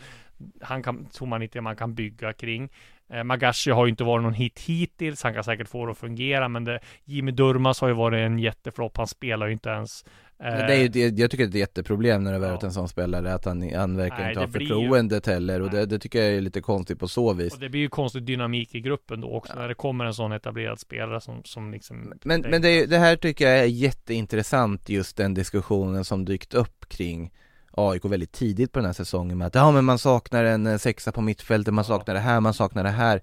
Han 0.62 0.84
kan, 0.84 1.05
tror 1.05 1.27
man 1.27 1.41
inte 1.43 1.62
man 1.62 1.75
kan 1.75 1.95
bygga 1.95 2.34
kring. 2.34 2.69
Eh, 3.10 3.23
Magashi 3.23 3.71
har 3.71 3.86
ju 3.86 3.89
inte 3.89 4.03
varit 4.03 4.23
någon 4.23 4.34
hit 4.34 4.60
hittills. 4.60 5.23
Han 5.23 5.34
kan 5.34 5.43
säkert 5.43 5.69
få 5.69 5.86
det 5.86 5.91
att 5.91 5.97
fungera, 5.97 6.47
men 6.47 6.63
det, 6.63 6.79
Jimmy 7.05 7.32
Durmas 7.32 7.82
har 7.82 7.88
ju 7.88 7.93
varit 7.93 8.17
en 8.17 8.39
jätteflopp. 8.39 8.97
Han 8.97 9.08
spelar 9.08 9.47
ju 9.47 9.53
inte 9.53 9.69
ens. 9.69 10.05
Det 10.39 10.45
är 10.45 10.75
ju, 10.82 10.88
det, 10.88 11.19
jag 11.19 11.32
tycker 11.32 11.43
det 11.43 11.47
är 11.47 11.49
ett 11.49 11.56
jätteproblem 11.69 12.23
när 12.23 12.32
det 12.32 12.38
har 12.38 12.47
varit 12.52 12.62
Ja. 12.62 12.67
en 12.67 12.73
sån 12.73 12.89
spelare 12.89 13.34
att 13.34 13.45
han, 13.45 13.73
han 13.75 13.97
verkar 13.97 14.17
Nej, 14.17 14.28
inte 14.30 14.39
ha 14.39 14.45
det 14.45 14.52
blir 14.52 14.62
ju- 14.62 14.67
förtroendet 14.67 15.25
heller 15.28 15.62
och 15.62 15.69
det, 15.69 15.86
det 15.86 15.99
tycker 15.99 16.23
jag 16.23 16.34
är 16.34 16.41
lite 16.41 16.62
konstigt 16.62 16.99
på 16.99 17.08
så 17.08 17.34
vis. 17.34 17.54
Och 17.54 17.60
det 17.60 17.69
blir 17.69 17.82
ju 17.82 17.89
konstig 17.89 18.23
dynamik 18.23 18.75
i 18.75 18.80
gruppen 18.82 19.21
då 19.21 19.30
också 19.32 19.54
när 19.56 19.67
det 19.67 19.73
kommer 19.73 20.06
en 20.06 20.13
sån 20.13 20.32
etablerad 20.32 20.80
spelare 20.80 21.21
som, 21.21 21.41
som 21.43 21.71
liksom 21.71 22.13
Men, 22.23 22.41
men 22.41 22.62
det, 22.62 22.86
det 22.86 22.97
här 22.97 23.15
tycker 23.15 23.47
jag 23.49 23.60
är 23.60 23.65
jätteintressant 23.65 24.89
just 24.89 25.17
den 25.17 25.34
diskussionen 25.34 26.06
som 26.06 26.25
dykt 26.25 26.54
upp 26.54 26.89
kring 26.89 27.32
AIK 27.71 28.06
väldigt 28.06 28.32
tidigt 28.32 28.71
på 28.71 28.80
den 28.80 28.86
här 28.86 28.93
säsongen 28.93 29.38
med 29.38 29.47
att 29.47 29.56
ja 29.56 29.71
men 29.71 29.86
man 29.86 29.99
saknar 29.99 30.43
en 30.43 30.67
eh, 30.67 30.78
sexa 30.78 31.12
på 31.12 31.21
mittfältet, 31.21 31.73
man 31.73 31.86
saknar 31.86 32.13
det 32.13 32.19
här, 32.19 32.39
man 32.39 32.54
saknar 32.54 32.84
det 32.84 32.89
här. 32.89 33.21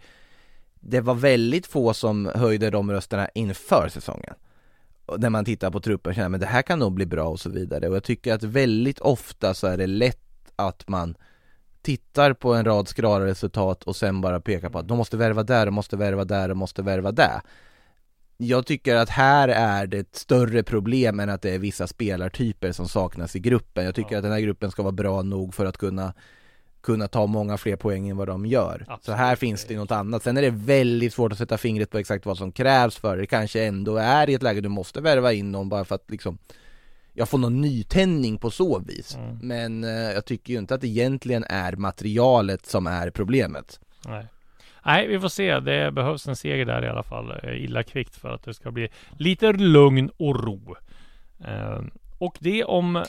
Det 0.80 1.00
var 1.00 1.14
väldigt 1.14 1.66
få 1.66 1.94
som 1.94 2.30
höjde 2.34 2.70
de 2.70 2.90
rösterna 2.92 3.28
inför 3.34 3.88
säsongen 3.88 4.34
när 5.18 5.30
man 5.30 5.44
tittar 5.44 5.70
på 5.70 5.80
truppen 5.80 6.14
känner 6.14 6.28
men 6.28 6.40
det 6.40 6.46
här 6.46 6.62
kan 6.62 6.78
nog 6.78 6.92
bli 6.92 7.06
bra 7.06 7.28
och 7.28 7.40
så 7.40 7.50
vidare 7.50 7.88
och 7.88 7.96
jag 7.96 8.04
tycker 8.04 8.34
att 8.34 8.42
väldigt 8.42 8.98
ofta 8.98 9.54
så 9.54 9.66
är 9.66 9.76
det 9.76 9.86
lätt 9.86 10.52
att 10.56 10.88
man 10.88 11.16
tittar 11.82 12.32
på 12.32 12.54
en 12.54 12.64
rad 12.64 12.88
skrala 12.88 13.26
resultat 13.26 13.82
och 13.82 13.96
sen 13.96 14.20
bara 14.20 14.40
pekar 14.40 14.70
på 14.70 14.78
att 14.78 14.88
de 14.88 14.98
måste 14.98 15.16
värva 15.16 15.42
där, 15.42 15.66
de 15.66 15.74
måste 15.74 15.96
värva 15.96 16.24
där, 16.24 16.48
de 16.48 16.58
måste 16.58 16.82
värva 16.82 17.12
där 17.12 17.40
jag 18.38 18.66
tycker 18.66 18.96
att 18.96 19.08
här 19.10 19.48
är 19.48 19.86
det 19.86 19.98
ett 19.98 20.16
större 20.16 20.62
problem 20.62 21.20
än 21.20 21.28
att 21.30 21.42
det 21.42 21.50
är 21.50 21.58
vissa 21.58 21.86
spelartyper 21.86 22.72
som 22.72 22.88
saknas 22.88 23.36
i 23.36 23.40
gruppen. 23.40 23.84
Jag 23.84 23.94
tycker 23.94 24.12
Ja. 24.12 24.18
att 24.18 24.22
den 24.22 24.32
här 24.32 24.40
gruppen 24.40 24.70
ska 24.70 24.82
vara 24.82 24.92
bra 24.92 25.22
nog 25.22 25.54
för 25.54 25.66
att 25.66 25.76
kunna 25.76 26.14
kunna 26.86 27.08
ta 27.08 27.26
många 27.26 27.56
fler 27.56 27.76
poäng 27.76 28.08
än 28.08 28.16
vad 28.16 28.28
de 28.28 28.46
gör. 28.46 28.82
Så 28.86 28.92
Absolut. 28.92 29.18
här 29.18 29.36
finns 29.36 29.64
det 29.64 29.76
något 29.76 29.90
annat. 29.90 30.22
Sen 30.22 30.36
är 30.36 30.42
det 30.42 30.50
väldigt 30.50 31.12
svårt 31.12 31.32
att 31.32 31.38
sätta 31.38 31.58
fingret 31.58 31.90
på 31.90 31.98
exakt 31.98 32.26
vad 32.26 32.38
som 32.38 32.52
krävs 32.52 32.96
för 32.96 33.16
det. 33.16 33.26
Kanske 33.26 33.64
ändå 33.64 33.96
är 33.96 34.30
i 34.30 34.34
ett 34.34 34.42
läge 34.42 34.60
du 34.60 34.68
måste 34.68 35.00
värva 35.00 35.32
in 35.32 35.52
någon 35.52 35.68
bara 35.68 35.84
för 35.84 35.94
att 35.94 36.10
liksom 36.10 36.38
jag 37.12 37.28
får 37.28 37.38
någon 37.38 37.60
nytändning 37.60 38.38
på 38.38 38.50
så 38.50 38.78
vis. 38.78 39.16
Mm. 39.16 39.38
Men 39.42 39.84
eh, 39.84 39.90
jag 39.90 40.24
tycker 40.24 40.52
ju 40.52 40.58
inte 40.58 40.74
att 40.74 40.80
det 40.80 40.86
egentligen 40.86 41.44
är 41.44 41.72
materialet 41.76 42.66
som 42.66 42.86
är 42.86 43.10
problemet. 43.10 43.80
Nej. 44.08 44.26
Nej, 44.84 45.08
vi 45.08 45.20
får 45.20 45.28
se. 45.28 45.60
Det 45.60 45.92
behövs 45.92 46.28
en 46.28 46.36
seger 46.36 46.64
där 46.64 46.84
i 46.84 46.88
alla 46.88 47.02
fall. 47.02 47.32
Illa 47.44 47.82
kvickt 47.82 48.16
för 48.16 48.34
att 48.34 48.42
det 48.42 48.54
ska 48.54 48.70
bli 48.70 48.88
lite 49.18 49.52
lugn 49.52 50.10
och 50.16 50.44
ro. 50.44 50.76
Eh, 51.44 51.80
och 52.18 52.36
det 52.40 52.64
om 52.64 53.04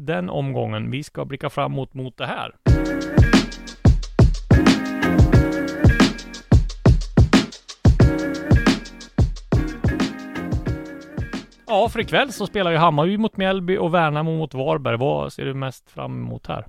den 0.00 0.30
omgången. 0.30 0.90
Vi 0.90 1.02
ska 1.02 1.24
blicka 1.24 1.50
framåt 1.50 1.94
mot 1.94 2.16
det 2.16 2.26
här. 2.26 2.69
Ja, 11.80 11.88
för 11.88 12.00
ikväll 12.00 12.32
så 12.32 12.46
spelar 12.46 12.70
ju 12.70 12.76
Hammarby 12.76 13.18
mot 13.18 13.36
Mjällby 13.36 13.76
och 13.76 13.94
Värnamo 13.94 14.36
mot 14.36 14.54
Varberg. 14.54 14.96
Vad 14.96 15.32
ser 15.32 15.44
du 15.44 15.54
mest 15.54 15.90
fram 15.90 16.20
emot 16.20 16.46
här? 16.46 16.60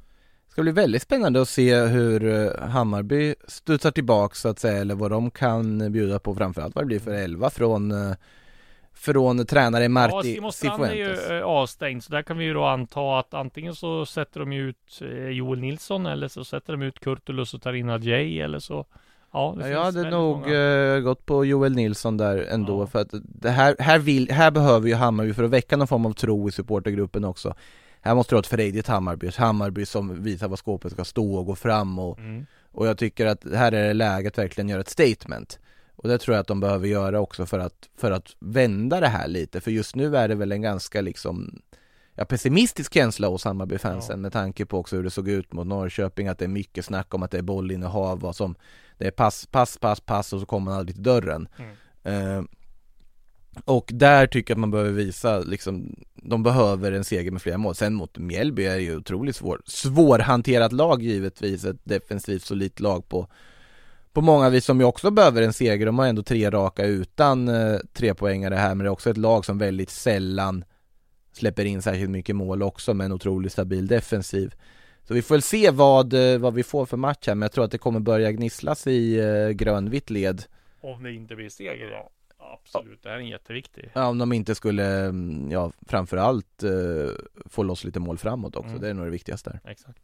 Det 0.45 0.52
ska 0.52 0.62
bli 0.62 0.71
väldigt 0.71 1.02
spännande 1.02 1.41
att 1.41 1.50
se 1.50 1.76
hur 1.76 2.26
eh, 2.26 2.67
Hammarby 2.67 3.36
studsar 3.47 3.91
tillbaka 3.91 4.36
så 4.36 4.50
att 4.50 4.60
säga, 4.60 4.82
eller 4.82 4.95
vad 4.95 5.12
de 5.12 5.32
kan 5.32 5.91
bjuda 5.91 6.19
på 6.19 6.36
framförallt 6.36 6.76
vad 6.76 6.84
det 6.84 6.88
blir 6.88 7.00
för 7.00 7.12
elva 7.12 7.50
från 7.50 7.91
eh, 7.91 8.15
från 8.93 9.45
tränare 9.45 9.84
Ja, 9.84 9.89
Marti 9.89 10.36
Simon 10.36 10.52
Strand 10.52 10.84
är 10.84 10.93
ju 10.93 11.38
eh, 11.38 11.43
avstängd, 11.43 12.04
så 12.04 12.12
där 12.12 12.21
kan 12.21 12.38
vi 12.38 12.45
ju 12.45 12.54
då 12.54 12.65
anta 12.65 13.19
att 13.19 13.34
antingen 13.34 13.76
så 13.76 14.06
sätter 14.06 14.39
de 14.39 14.54
ut 14.54 15.02
Joel 15.32 15.60
Nilsson 15.60 16.06
eller 16.06 16.28
så 16.28 16.43
sätter 16.43 16.74
de 16.74 16.82
ut 16.82 17.00
Kurtulus 17.00 17.54
och 17.54 17.62
tar 17.62 17.74
in 17.74 17.89
Adjei 17.89 18.41
eller 18.41 18.60
så 18.60 18.86
Ja, 19.34 19.56
det 19.60 19.70
jag 19.70 19.84
hade 19.84 20.10
nog 20.10 20.39
många. 20.39 20.56
eh, 20.96 21.00
gått 21.00 21.26
på 21.26 21.46
Joel 21.46 21.76
Nilsson 21.76 22.17
där 22.17 22.38
ändå 22.38 22.82
Ja. 22.82 22.88
för 22.88 23.00
att 23.02 23.10
det 23.24 23.50
här, 23.50 23.76
här, 23.80 24.00
vill, 24.00 24.32
här 24.32 24.52
behöver 24.52 24.88
ju 24.88 24.96
Hammarby 24.96 25.34
för 25.34 25.44
att 25.44 25.50
väcka 25.50 25.78
någon 25.78 25.88
form 25.88 26.06
av 26.06 26.13
tro 26.13 26.50
i 26.50 26.52
supportergruppen 26.52 27.26
också 27.26 27.54
Här 28.02 28.15
måste 28.15 28.32
du 28.32 28.36
ha 28.36 28.39
ett 28.41 28.48
frejdigt 28.48 28.88
Hammarby, 28.88 29.28
ett 29.28 29.36
Hammarby 29.36 29.86
som 29.86 30.24
visar 30.24 30.48
vad 30.48 30.60
skåpet 30.60 30.91
ska 30.91 31.04
stå 31.06 31.36
och 31.36 31.46
gå 31.46 31.56
fram 31.56 32.00
och, 32.00 32.20
Mm. 32.20 32.46
och 32.72 32.88
jag 32.88 32.98
tycker 32.98 33.26
att 33.26 33.44
här 33.54 33.72
är 33.72 33.88
det 33.88 33.94
läget 33.94 34.38
verkligen 34.38 34.70
göra 34.70 34.82
ett 34.82 34.89
statement 34.89 35.60
Och 35.96 36.10
det 36.10 36.17
tror 36.17 36.36
jag 36.36 36.41
att 36.41 36.48
de 36.48 36.60
behöver 36.60 36.88
göra 36.88 37.20
också 37.20 37.46
för 37.46 37.60
att, 37.60 37.89
för 37.98 38.12
att 38.12 38.36
vända 38.39 39.00
det 39.00 39.08
här 39.08 39.28
lite, 39.28 39.62
för 39.62 39.72
just 39.72 39.96
nu 39.96 40.17
är 40.17 40.28
det 40.28 40.36
väl 40.36 40.52
en 40.52 40.62
ganska 40.62 41.02
liksom 41.02 41.62
ja, 42.15 42.26
pessimistisk 42.26 42.94
känsla 42.94 43.28
hos 43.28 43.44
Hammarbyfansen 43.46 44.13
Ja. 44.17 44.22
med 44.22 44.34
tanke 44.34 44.65
på 44.65 44.78
också 44.80 44.96
hur 44.96 45.04
det 45.04 45.10
såg 45.10 45.30
ut 45.30 45.54
mot 45.54 45.67
Norrköping, 45.67 46.28
att 46.28 46.38
det 46.38 46.46
är 46.46 46.50
mycket 46.50 46.86
snack 46.86 47.13
om 47.13 47.24
att 47.24 47.32
det 47.32 47.38
är 47.38 47.41
bollinnehav, 47.41 48.20
vad 48.20 48.36
som 48.36 48.56
det 49.02 49.08
är 49.08 49.12
pass, 49.12 49.46
pass, 49.46 49.78
pass, 49.78 50.00
pass 50.00 50.34
och 50.34 50.40
så 50.40 50.46
kommer 50.46 50.72
man 50.72 50.80
aldrig 50.80 50.96
till 50.96 51.04
dörren. 51.04 51.48
Eh, 52.04 52.42
och 53.66 53.90
där 53.94 54.28
tycker 54.28 54.52
jag 54.52 54.56
att 54.56 54.60
man 54.60 54.72
behöver 54.72 54.92
visa 54.92 55.40
liksom, 55.40 55.96
de 56.14 56.44
behöver 56.44 56.92
en 56.92 57.04
seger 57.04 57.32
med 57.32 57.42
flera 57.42 57.58
mål. 57.58 57.76
Sen 57.76 57.94
mot 57.94 58.18
Mjällby 58.18 58.66
är 58.66 58.76
det 58.76 58.82
ju 58.82 58.98
otroligt 58.98 59.36
svår, 59.36 59.62
svårhanterat 59.66 60.72
lag 60.72 61.02
givetvis, 61.02 61.66
ett 61.66 61.80
defensivt 61.84 62.44
solitt 62.44 62.80
lag 62.80 63.10
på 63.10 63.28
på 64.14 64.22
många 64.22 64.50
vis 64.50 64.66
som 64.66 64.80
ju 64.80 64.86
också 64.86 65.12
behöver 65.12 65.42
en 65.42 65.54
seger. 65.54 65.86
De 65.86 66.00
har 66.00 66.08
ändå 66.08 66.24
tre 66.24 66.50
raka 66.50 66.86
utan 66.86 67.48
eh, 67.48 67.78
tre 67.94 68.14
poängare 68.14 68.56
här, 68.56 68.76
men 68.76 68.78
det 68.78 68.88
är 68.88 68.92
också 68.92 69.10
ett 69.10 69.18
lag 69.18 69.46
som 69.46 69.58
väldigt 69.58 69.90
sällan 69.90 70.64
släpper 71.34 71.66
in 71.66 71.82
särskilt 71.82 72.10
mycket 72.10 72.36
mål 72.36 72.64
också 72.64 72.94
med 72.94 73.06
en 73.06 73.12
otroligt 73.12 73.52
stabil 73.52 73.88
defensiv. 73.88 74.56
Så 75.12 75.15
vi 75.15 75.21
får 75.21 75.36
väl 75.36 75.41
se 75.41 75.71
vad, 75.71 76.13
eh, 76.34 76.39
vad 76.39 76.54
vi 76.54 76.63
får 76.63 76.86
för 76.86 76.97
match 76.97 77.28
här, 77.28 77.36
men 77.36 77.41
jag 77.41 77.52
tror 77.52 77.63
att 77.65 77.71
det 77.71 77.78
kommer 77.78 78.00
börja 78.00 78.32
gnisslas 78.32 78.88
i 78.88 79.19
eh, 79.19 79.50
grönvitt 79.50 80.10
led. 80.10 80.43
Om 80.82 81.04
det 81.04 81.13
inte 81.13 81.36
blir 81.36 81.50
seger, 81.50 81.91
ja. 81.91 82.10
Absolut, 82.54 83.04
det 83.04 83.10
här 83.10 83.15
är 83.15 83.19
en 83.19 83.28
jätteviktig. 83.28 83.89
Ja, 83.93 84.08
om 84.08 84.17
de 84.17 84.34
inte 84.34 84.56
skulle, 84.56 84.86
mm, 85.06 85.52
ja 85.52 85.71
framförallt 85.88 86.63
eh, 86.63 86.69
få 87.50 87.63
loss 87.63 87.84
lite 87.84 88.00
mål 88.00 88.17
framåt 88.17 88.56
också, 88.56 88.69
Mm. 88.69 88.82
det 88.82 88.89
är 88.89 88.93
nog 88.93 89.06
det 89.06 89.12
viktigaste 89.12 89.50
där. 89.63 89.71
Exakt. 89.71 90.00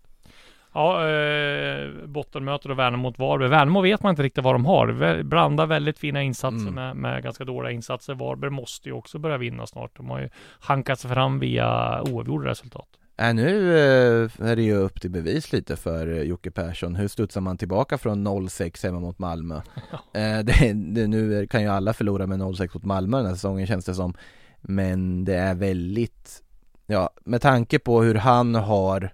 Ja, 0.73 1.09
eh, 1.09 1.89
bottenmötet 2.05 2.71
och 2.71 2.79
Värnamo 2.79 3.03
mot 3.03 3.19
Varberg. 3.19 3.49
Värnamo 3.49 3.81
vet 3.81 4.03
man 4.03 4.09
inte 4.09 4.23
riktigt 4.23 4.43
vad 4.43 4.55
de 4.55 4.65
har. 4.65 5.23
Blandar 5.23 5.65
väldigt 5.65 5.99
fina 5.99 6.21
insatser 6.23 6.57
Mm. 6.67 6.73
med, 6.73 6.95
med 6.95 7.23
ganska 7.23 7.43
dåliga 7.43 7.71
insatser. 7.71 8.13
Varberg 8.13 8.51
måste 8.51 8.89
ju 8.89 8.93
också 8.93 9.19
börja 9.19 9.37
vinna 9.37 9.67
snart. 9.67 9.97
De 9.97 10.09
har 10.09 10.19
ju 10.19 10.29
hankat 10.59 10.99
sig 10.99 11.11
fram 11.11 11.39
via 11.39 12.01
oavgjorda 12.01 12.49
resultat. 12.49 12.87
Äh, 13.19 13.33
nu 13.33 13.77
eh, 13.77 14.29
är 14.49 14.55
det 14.55 14.61
ju 14.61 14.75
upp 14.75 15.01
till 15.01 15.11
bevis 15.11 15.53
lite 15.53 15.75
för 15.75 16.07
eh, 16.07 16.21
Jocke 16.21 16.51
Persson. 16.51 16.95
Hur 16.95 17.07
studsar 17.07 17.41
man 17.41 17.57
tillbaka 17.57 17.97
från 17.97 18.27
0-6 18.27 18.83
hemma 18.83 18.99
mot 18.99 19.19
Malmö? 19.19 19.55
eh, 20.13 20.39
det, 20.39 20.73
det, 20.73 21.07
nu 21.07 21.47
kan 21.47 21.61
ju 21.61 21.67
alla 21.67 21.93
förlora 21.93 22.27
med 22.27 22.39
0-6 22.39 22.69
mot 22.73 22.83
Malmö 22.83 23.17
den 23.17 23.25
här 23.25 23.33
säsongen 23.33 23.67
känns 23.67 23.85
det 23.85 23.95
som. 23.95 24.13
Men 24.61 25.25
det 25.25 25.35
är 25.35 25.55
väldigt, 25.55 26.43
ja 26.85 27.09
med 27.23 27.41
tanke 27.41 27.79
på 27.79 28.01
hur 28.01 28.15
han 28.15 28.55
har 28.55 29.13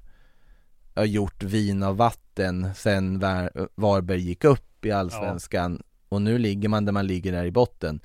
ja, 0.94 1.06
gjort 1.06 1.44
vin 1.44 1.84
av 1.84 1.98
vatten 1.98 2.70
sen 2.76 3.20
Var- 3.20 3.70
Varberg 3.76 4.20
gick 4.20 4.44
upp 4.44 4.86
i 4.86 4.92
Allsvenskan 4.92 5.84
och 6.10 6.22
nu 6.22 6.38
ligger 6.38 6.70
man 6.70 6.86
där 6.86 6.92
man 6.94 7.08
ligger 7.08 7.32
där 7.32 7.46
i 7.46 7.52
botten. 7.52 8.00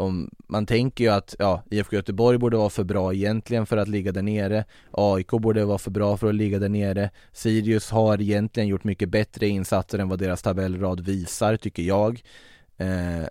Om, 0.00 0.30
man 0.48 0.66
tänker 0.66 1.04
ju 1.04 1.10
att 1.10 1.34
ja, 1.38 1.62
IFK 1.70 1.96
Göteborg 1.96 2.38
borde 2.38 2.56
vara 2.56 2.70
för 2.70 2.84
bra 2.84 3.14
egentligen 3.14 3.66
för 3.66 3.76
att 3.76 3.88
ligga 3.88 4.12
där 4.12 4.22
nere. 4.22 4.64
AIK 4.90 5.30
borde 5.30 5.64
vara 5.64 5.78
för 5.78 5.90
bra 5.90 6.16
för 6.16 6.28
att 6.28 6.34
ligga 6.34 6.58
där 6.58 6.68
nere. 6.68 7.10
Sirius 7.32 7.90
har 7.90 8.20
egentligen 8.20 8.68
gjort 8.68 8.84
mycket 8.84 9.08
bättre 9.08 9.48
insatser 9.48 9.98
än 9.98 10.08
vad 10.08 10.18
deras 10.18 10.42
tabellrad 10.42 11.00
visar 11.00 11.56
tycker 11.56 11.82
jag. 11.82 12.22
Eh, 12.76 13.26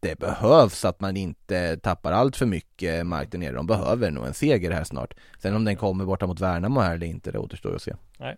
Det 0.00 0.18
behövs 0.18 0.84
att 0.84 1.00
man 1.00 1.16
inte 1.16 1.76
tappar 1.76 2.12
allt 2.12 2.36
för 2.36 2.46
mycket 2.46 3.06
mark 3.06 3.30
där 3.32 3.38
nere. 3.38 3.52
De 3.56 3.66
behöver 3.66 4.10
nog 4.10 4.26
en 4.26 4.34
seger 4.34 4.70
här 4.70 4.84
snart. 4.84 5.14
Sen 5.38 5.56
om 5.56 5.64
den 5.64 5.76
kommer 5.76 6.04
borta 6.04 6.26
mot 6.26 6.40
Värnamo 6.40 6.80
här 6.80 6.94
eller 6.94 7.06
inte, 7.06 7.32
det 7.32 7.38
återstår 7.38 7.74
att 7.74 7.82
se. 7.82 7.94
Nej. 8.18 8.36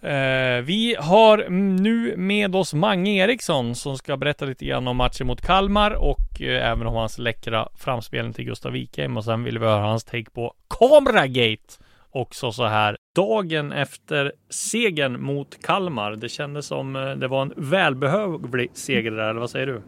Eh, 0.00 0.62
vi 0.62 0.96
har 0.98 1.48
nu 1.50 2.16
med 2.16 2.56
oss 2.56 2.74
Mange 2.74 3.10
Eriksson 3.10 3.74
som 3.74 3.98
ska 3.98 4.16
berätta 4.16 4.44
lite 4.44 4.64
grann 4.64 4.88
om 4.88 4.96
matchen 4.96 5.26
mot 5.26 5.40
Kalmar 5.40 5.90
och 5.90 6.42
eh, 6.42 6.70
även 6.70 6.86
om 6.86 6.94
hans 6.94 7.18
läckra 7.18 7.68
framspelning 7.76 8.32
till 8.32 8.44
Gustav 8.44 8.72
Wikheim 8.72 9.16
och 9.16 9.24
sen 9.24 9.44
vill 9.44 9.58
vi 9.58 9.66
höra 9.66 9.82
hans 9.82 10.04
take 10.04 10.30
på 10.30 10.54
Kameragate 10.78 11.84
också 12.10 12.52
så 12.52 12.64
här 12.64 12.96
dagen 13.14 13.72
efter 13.72 14.32
segern 14.50 15.22
mot 15.22 15.62
Kalmar. 15.62 16.16
Det 16.16 16.28
kändes 16.28 16.66
som 16.66 16.96
eh, 16.96 17.10
det 17.10 17.28
var 17.28 17.42
en 17.42 17.52
välbehövlig 17.56 18.70
seger 18.74 19.10
där, 19.10 19.30
eller 19.30 19.40
vad 19.40 19.50
säger 19.50 19.66
du? 19.66 19.82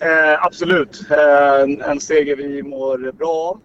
Eh, 0.00 0.44
absolut. 0.44 1.10
Eh, 1.10 1.62
en, 1.62 1.80
en 1.80 2.00
seger 2.00 2.36
vi 2.36 2.62
mår 2.62 3.12
bra 3.12 3.28
av 3.28 3.60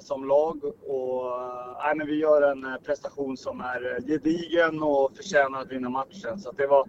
som 0.00 0.28
lag. 0.28 0.64
Och, 0.86 1.26
eh, 1.26 1.76
nej, 1.84 1.94
men 1.96 2.06
vi 2.06 2.14
gör 2.14 2.52
en 2.52 2.64
eh, 2.64 2.76
prestation 2.76 3.36
som 3.36 3.60
är 3.60 3.96
eh, 3.96 4.04
gedigen 4.06 4.82
och 4.82 5.16
förtjänar 5.16 5.60
att 5.60 5.70
vinna 5.70 5.88
matchen. 5.88 6.38
Så 6.38 6.52
det 6.52 6.66
var, 6.66 6.88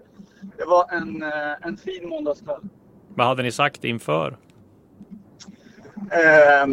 det 0.58 0.66
var 0.66 0.86
en, 0.92 1.24
eh, 1.24 1.68
en 1.68 1.78
fin 1.78 2.10
måndagskväll. 2.10 2.62
Vad 3.16 3.28
hade 3.28 3.44
ni 3.44 3.52
sagt 3.52 3.84
inför? 3.84 4.38
Eh, 6.12 6.68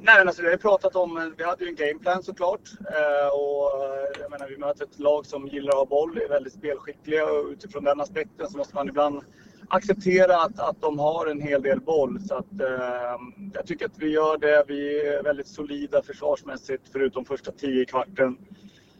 nej, 0.00 0.20
alltså, 0.20 0.42
vi 0.42 0.50
har 0.50 0.56
pratat 0.56 0.96
om, 0.96 1.16
eh, 1.16 1.24
vi 1.36 1.44
hade 1.44 1.64
ju 1.64 1.70
en 1.70 1.76
gameplan 1.76 2.22
såklart. 2.22 2.70
Eh, 2.80 3.28
och, 3.34 3.84
eh, 3.84 4.20
jag 4.20 4.30
menar, 4.30 4.48
vi 4.48 4.56
möter 4.58 4.84
ett 4.84 4.98
lag 4.98 5.26
som 5.26 5.48
gillar 5.48 5.72
att 5.72 5.78
ha 5.78 5.86
boll, 5.86 6.18
är 6.18 6.28
väldigt 6.28 6.52
spelskickliga 6.52 7.24
och 7.24 7.46
utifrån 7.46 7.84
den 7.84 8.00
aspekten 8.00 8.48
så 8.48 8.58
måste 8.58 8.74
man 8.74 8.88
ibland 8.88 9.22
acceptera 9.68 10.36
att, 10.36 10.60
att 10.60 10.80
de 10.80 10.98
har 10.98 11.26
en 11.26 11.40
hel 11.40 11.62
del 11.62 11.80
boll. 11.80 12.20
Så 12.20 12.34
att, 12.34 12.60
eh, 12.60 13.18
jag 13.54 13.66
tycker 13.66 13.86
att 13.86 13.98
vi 13.98 14.10
gör 14.10 14.38
det. 14.38 14.64
Vi 14.68 15.06
är 15.06 15.22
väldigt 15.22 15.48
solida 15.48 16.02
försvarsmässigt 16.02 16.82
förutom 16.92 17.24
första 17.24 17.52
tio 17.52 17.82
i 17.82 17.86
kvarten. 17.86 18.38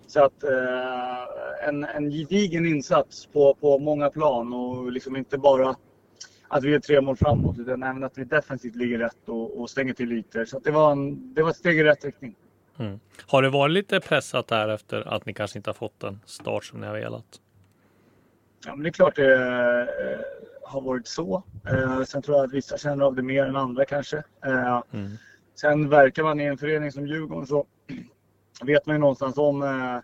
Så 0.07 0.25
att 0.25 0.45
eh, 0.45 1.69
en, 1.69 1.85
en 1.85 2.11
gedigen 2.11 2.67
insats 2.67 3.27
på, 3.27 3.55
på 3.55 3.79
många 3.79 4.11
plan 4.11 4.53
och 4.53 4.93
liksom 4.93 5.17
inte 5.17 5.39
bara 5.39 5.77
att 6.49 6.65
vi 6.65 6.75
är 6.75 6.81
tre 6.81 7.01
mål 7.01 7.17
framåt 7.17 7.59
utan 7.59 7.83
även 7.83 8.05
att 8.05 8.19
vi 8.19 8.25
defensivt 8.25 8.77
ligger 8.77 8.99
rätt 8.99 9.29
och, 9.29 9.61
och 9.61 9.71
stänger 9.71 9.95
till 9.95 10.13
ytor. 10.13 10.45
Så 10.45 10.57
att 10.57 10.65
det, 10.65 10.71
var 10.71 10.93
en, 10.93 11.35
det 11.35 11.43
var 11.43 11.51
ett 11.51 11.57
steg 11.57 11.79
i 11.79 11.85
rätt 11.85 12.05
riktning. 12.05 12.37
Mm. 12.79 13.01
Har 13.27 13.43
det 13.43 13.51
varit 13.51 13.73
lite 13.73 14.01
pressat 14.01 14.49
där 14.49 14.69
efter 14.69 15.15
att 15.15 15.27
ni 15.27 15.35
kanske 15.35 15.59
inte 15.59 15.71
har 15.71 15.75
fått 15.75 16.01
den 16.01 16.21
start 16.27 16.65
som 16.65 16.81
ni 16.81 16.87
har 16.87 16.95
velat? 16.95 17.41
Ja, 18.67 18.75
men 18.75 18.83
det 18.83 18.89
är 18.89 18.93
klart 18.93 19.17
det 19.17 19.35
eh, 19.35 20.21
har 20.65 20.81
varit 20.81 21.07
så. 21.07 21.43
Eh, 21.69 22.03
sen 22.03 22.23
tror 22.23 22.37
jag 22.37 22.47
att 22.47 22.53
vissa 22.53 22.79
känner 22.79 23.05
av 23.05 23.15
det 23.15 23.23
mer 23.23 23.45
än 23.45 23.57
andra 23.57 23.85
kanske. 23.85 24.17
Eh, 24.47 24.83
Mm. 24.93 25.11
Sen 25.61 25.89
verkar 25.89 26.23
man 26.23 26.41
i 26.41 26.45
en 26.45 26.59
förening 26.59 26.93
som 26.93 27.07
Djurgården 27.07 27.47
så 27.47 27.67
vet 28.65 28.87
man 28.87 28.97
ju 28.97 29.01
någonstans 29.01 29.39
om 29.39 29.63
eh, 29.63 29.99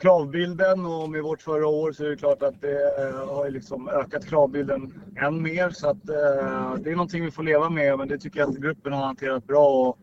kravbilden 0.00 0.86
och 0.86 1.10
med 1.10 1.22
vårt 1.22 1.42
förra 1.42 1.66
år 1.66 1.92
så 1.92 2.04
är 2.04 2.08
det 2.08 2.16
klart 2.16 2.42
att 2.42 2.60
det 2.60 3.02
eh, 3.02 3.34
har 3.34 3.44
ju 3.44 3.50
liksom 3.50 3.88
ökat 3.88 4.26
kravbilden 4.26 4.94
än 5.16 5.42
mer. 5.42 5.70
Så 5.70 5.88
att 5.88 6.08
eh, 6.08 6.74
det 6.78 6.90
är 6.90 6.96
någonting 6.96 7.24
vi 7.24 7.30
får 7.30 7.42
leva 7.42 7.70
med 7.70 7.98
men 7.98 8.08
det 8.08 8.18
tycker 8.18 8.40
jag 8.40 8.48
att 8.48 8.56
gruppen 8.56 8.92
har 8.92 9.04
hanterat 9.04 9.46
bra. 9.46 9.68
Och, 9.68 9.98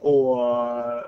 och 0.00 0.42
eh, 0.42 1.02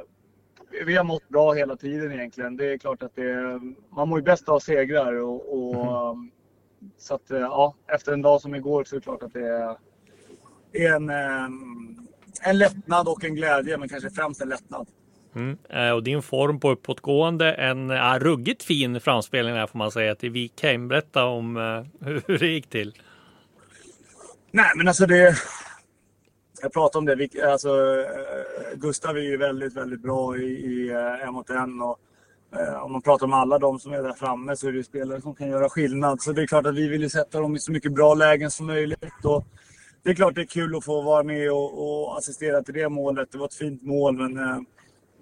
vi 0.86 0.96
har 0.96 1.04
mått 1.04 1.28
bra 1.28 1.52
hela 1.52 1.76
tiden 1.76 2.12
egentligen. 2.12 2.56
Det 2.56 2.72
är 2.72 2.78
klart 2.78 3.02
att 3.02 3.14
det, 3.14 3.60
man 3.90 4.08
mår 4.08 4.18
ju 4.18 4.24
bäst 4.24 4.48
av 4.48 4.58
segrar. 4.58 5.12
Och, 5.12 5.52
och, 5.52 6.16
Så 6.98 7.14
att 7.14 7.30
eh, 7.30 7.38
ja, 7.38 7.74
efter 7.88 8.12
en 8.12 8.22
dag 8.22 8.40
som 8.40 8.55
igår 8.55 8.84
så 8.84 8.96
är 8.96 9.00
det 9.00 9.05
klart 9.05 9.22
att 9.22 9.32
det 9.32 9.46
är, 9.46 9.76
en, 10.94 11.11
eh, 11.11 11.44
en 12.42 12.59
lättnad 12.59 13.09
och 13.09 13.24
en 13.24 13.34
glädje, 13.34 13.76
men 13.78 13.88
kanske 13.88 14.11
främst 14.11 14.40
en 14.40 14.48
lättnad. 14.48 14.88
Mm. 15.34 15.59
Eh, 15.68 15.90
Och 15.90 16.02
din 16.02 16.22
form 16.22 16.61
på 16.61 16.70
uppåtgående, 16.70 17.52
en 17.52 17.88
ja, 17.88 18.18
ruggigt 18.20 18.62
fin 18.62 19.00
framspelning 19.00 19.55
där 19.55 19.66
får 19.66 19.78
man 19.78 19.90
säga 19.90 20.14
till 20.14 20.30
Wikheim. 20.30 20.88
Berätta 20.88 21.24
om 21.24 21.57
eh, 21.57 22.07
hur 22.26 22.38
det 22.38 22.46
gick 22.46 22.66
till. 22.70 22.94
Nej, 24.50 24.70
men 24.76 24.88
alltså 24.88 25.07
det... 25.07 25.34
Jag 26.62 26.72
pratade 26.72 26.98
om 26.98 27.05
det. 27.05 27.14
Vi- 27.14 27.42
Alltså, 27.42 27.68
eh, 28.00 28.76
Gustav 28.78 29.16
är 29.16 29.20
ju 29.20 29.36
väldigt, 29.36 29.76
väldigt 29.76 30.00
bra 30.02 30.36
i, 30.36 30.42
i 30.44 30.90
eh, 30.90 31.26
en 31.28 31.34
mot 31.34 31.50
en. 31.50 31.82
Och, 31.82 31.90
eh, 31.90 32.09
Eh, 32.57 32.84
om 32.84 32.92
man 32.92 33.03
pratar 33.03 33.26
om 33.26 33.32
alla 33.32 33.59
de 33.59 33.78
som 33.78 33.92
är 33.92 34.03
där 34.03 34.12
framme 34.12 34.57
så 34.57 34.68
är 34.68 34.72
det 34.72 34.78
ju 34.78 34.84
spelare 34.84 35.20
som 35.20 35.34
kan 35.34 35.48
göra 35.48 35.68
skillnad. 35.68 36.22
Så 36.22 36.32
det 36.32 36.42
är 36.42 36.46
klart 36.46 36.66
att 36.66 36.74
vi 36.74 36.88
vill 36.88 37.03
ju 37.03 37.09
sätta 37.09 37.40
dem 37.40 37.57
i 37.57 37.59
så 37.59 37.72
mycket 37.72 37.92
bra 37.92 38.14
lägen 38.14 38.51
som 38.51 38.66
möjligt. 38.66 39.24
Och 39.24 39.44
det 40.03 40.11
är 40.11 40.14
klart 40.14 40.34
det 40.34 40.40
är 40.40 40.46
kul 40.46 40.76
att 40.76 40.84
få 40.84 41.03
vara 41.03 41.22
med 41.22 41.53
och, 41.53 41.82
och 41.82 42.18
assistera 42.18 42.62
till 42.62 42.74
det 42.74 42.88
målet. 42.88 43.32
Det 43.32 43.38
var 43.38 43.46
ett 43.46 43.55
fint 43.55 43.82
mål, 43.82 44.16
men 44.16 44.36
eh, 44.36 44.61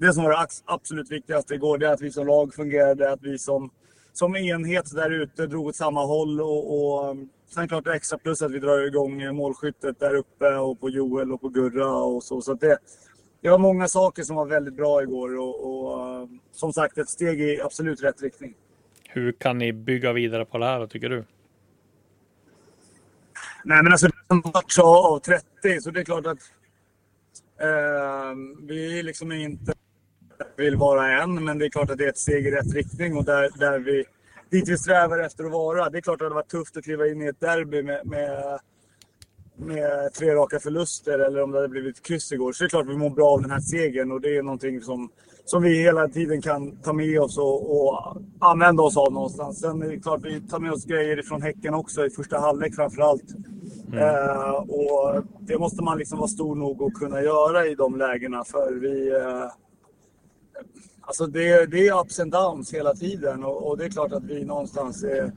det 0.01 0.13
som 0.13 0.23
var 0.23 0.31
det 0.31 0.47
absolut 0.65 1.11
viktigaste 1.11 1.55
igår, 1.55 1.79
det 1.79 1.87
är 1.87 1.93
att 1.93 2.01
vi 2.01 2.11
som 2.11 2.27
lag 2.27 2.55
fungerade, 2.55 3.13
att 3.13 3.23
vi 3.23 3.39
som, 3.39 3.71
som 4.13 4.37
enhet 4.37 4.95
där 4.95 5.11
ute 5.11 5.47
drog 5.47 5.67
åt 5.67 5.77
samma 5.77 6.05
håll 6.05 6.41
och, 6.41 6.75
och 6.75 7.09
eh, 7.09 7.15
sen 7.55 7.69
klart 7.69 7.85
det 7.85 7.95
extra 7.95 8.19
plus 8.19 8.43
att 8.43 8.53
vi 8.53 8.59
drar 8.59 8.87
igång 8.87 9.37
målskyttet 9.37 10.01
där 10.01 10.15
uppe 10.15 10.55
och 10.55 10.81
på 10.81 10.91
Joel 10.91 11.33
och 11.33 11.41
på 11.41 11.49
Gurra 11.49 11.93
och 11.93 12.23
så. 12.23 12.41
så 12.41 12.53
att 12.53 12.61
det, 12.61 12.79
det 13.41 13.49
var 13.49 13.59
många 13.59 13.89
saker 13.89 14.23
som 14.23 14.37
var 14.37 14.47
väldigt 14.47 14.75
bra 14.75 15.03
igår 15.03 15.39
och, 15.39 15.65
och 15.65 16.29
som 16.53 16.73
sagt 16.73 16.99
ett 16.99 17.09
steg 17.09 17.41
i 17.41 17.61
absolut 17.61 18.03
rätt 18.03 18.23
riktning. 18.23 18.55
Hur 19.09 19.33
kan 19.33 19.59
ni 19.59 19.73
bygga 19.73 20.13
vidare 20.13 20.45
på 20.45 20.59
det 20.59 20.65
här 20.65 20.87
tycker 20.87 21.09
du? 21.09 21.25
Nej 23.65 23.83
men 23.83 23.93
alltså 23.93 24.07
det 24.07 24.15
är 24.29 24.35
en 24.35 24.43
match 24.55 24.79
av 24.79 25.19
30 25.19 25.81
så 25.81 25.91
det 25.91 26.01
är 26.01 26.05
klart 26.05 26.27
att 26.27 26.39
eh, 27.61 28.35
vi 28.69 29.03
liksom 29.03 29.33
inte 29.33 29.75
vill 30.57 30.77
vara 30.77 31.23
än 31.23 31.45
men 31.45 31.59
det 31.59 31.65
är 31.65 31.71
klart 31.71 31.91
att 31.91 31.99
det 31.99 32.05
är 32.05 32.09
ett 32.09 32.19
steg 32.19 32.47
i 32.47 32.51
rätt 32.51 32.75
riktning 32.75 33.17
och 33.17 33.25
där, 33.25 33.51
där 33.59 33.79
vi 33.79 34.05
dit 34.51 34.69
vi 34.69 34.79
strävar 34.79 35.19
efter 35.19 35.45
att 35.45 35.53
vara. 35.53 35.91
Det 35.91 35.99
är 35.99 36.03
klart 36.03 36.15
att 36.15 36.19
det 36.19 36.25
hade 36.25 36.35
varit 36.35 36.49
tufft 36.49 36.77
att 36.77 36.85
kliva 36.85 37.07
in 37.07 37.23
i 37.23 37.27
ett 37.27 37.41
derby 37.41 37.83
med, 37.83 38.07
med 38.07 38.61
med 39.59 40.13
tre 40.15 40.35
raka 40.35 40.61
förluster 40.61 41.19
eller 41.19 41.43
om 41.43 41.51
det 41.51 41.59
hade 41.59 41.69
blivit 41.69 42.03
kryss 42.03 42.33
igår. 42.33 42.53
Så 42.53 42.65
det 42.65 42.67
är 42.67 42.69
klart 42.69 42.87
vi 42.87 42.97
mår 42.97 43.11
bra 43.11 43.29
av 43.29 43.43
den 43.43 43.51
här 43.51 43.61
segern 43.61 44.13
och 44.13 44.21
det 44.21 44.37
är 44.37 44.43
någonting 44.43 44.81
som, 44.81 45.11
som 45.45 45.63
vi 45.63 45.83
hela 45.83 46.09
tiden 46.09 46.43
kan 46.43 46.77
ta 46.77 46.93
med 46.93 47.21
oss 47.21 47.39
och, 47.39 47.87
och 47.87 48.17
använda 48.39 48.83
oss 48.83 48.97
av 48.97 49.13
någonstans. 49.13 49.61
Sen 49.61 49.83
är 49.83 49.89
det 49.89 50.01
klart 50.01 50.19
att 50.19 50.33
vi 50.33 50.41
tar 50.41 50.59
med 50.59 50.73
oss 50.73 50.85
grejer 50.85 51.23
från 51.23 51.43
Häcken 51.43 51.75
också 51.75 52.07
i 52.07 52.11
första 52.11 52.39
halvlek 52.39 52.75
framförallt. 52.75 53.25
Mm. 53.93 53.99
Eh, 53.99 54.51
och 54.51 55.23
det 55.41 55.59
måste 55.59 55.83
man 55.83 55.99
liksom 55.99 56.19
vara 56.19 56.29
stor 56.29 56.55
nog 56.55 56.83
att 56.83 56.95
kunna 56.95 57.23
göra 57.23 57.67
i 57.67 57.75
de 57.75 57.97
lägena 57.97 58.45
för 58.45 58.73
vi... 58.73 59.09
Eh, 59.09 59.51
alltså 61.01 61.27
det, 61.27 61.67
det 61.67 61.89
är 61.89 62.01
ups 62.01 62.21
and 62.21 62.33
downs 62.33 62.75
hela 62.75 62.95
tiden 62.95 63.45
och, 63.45 63.69
och 63.69 63.79
det 63.79 63.85
är 63.85 63.91
klart 63.91 64.13
att 64.13 64.25
vi 64.25 64.45
någonstans 64.45 65.05
är 65.05 65.33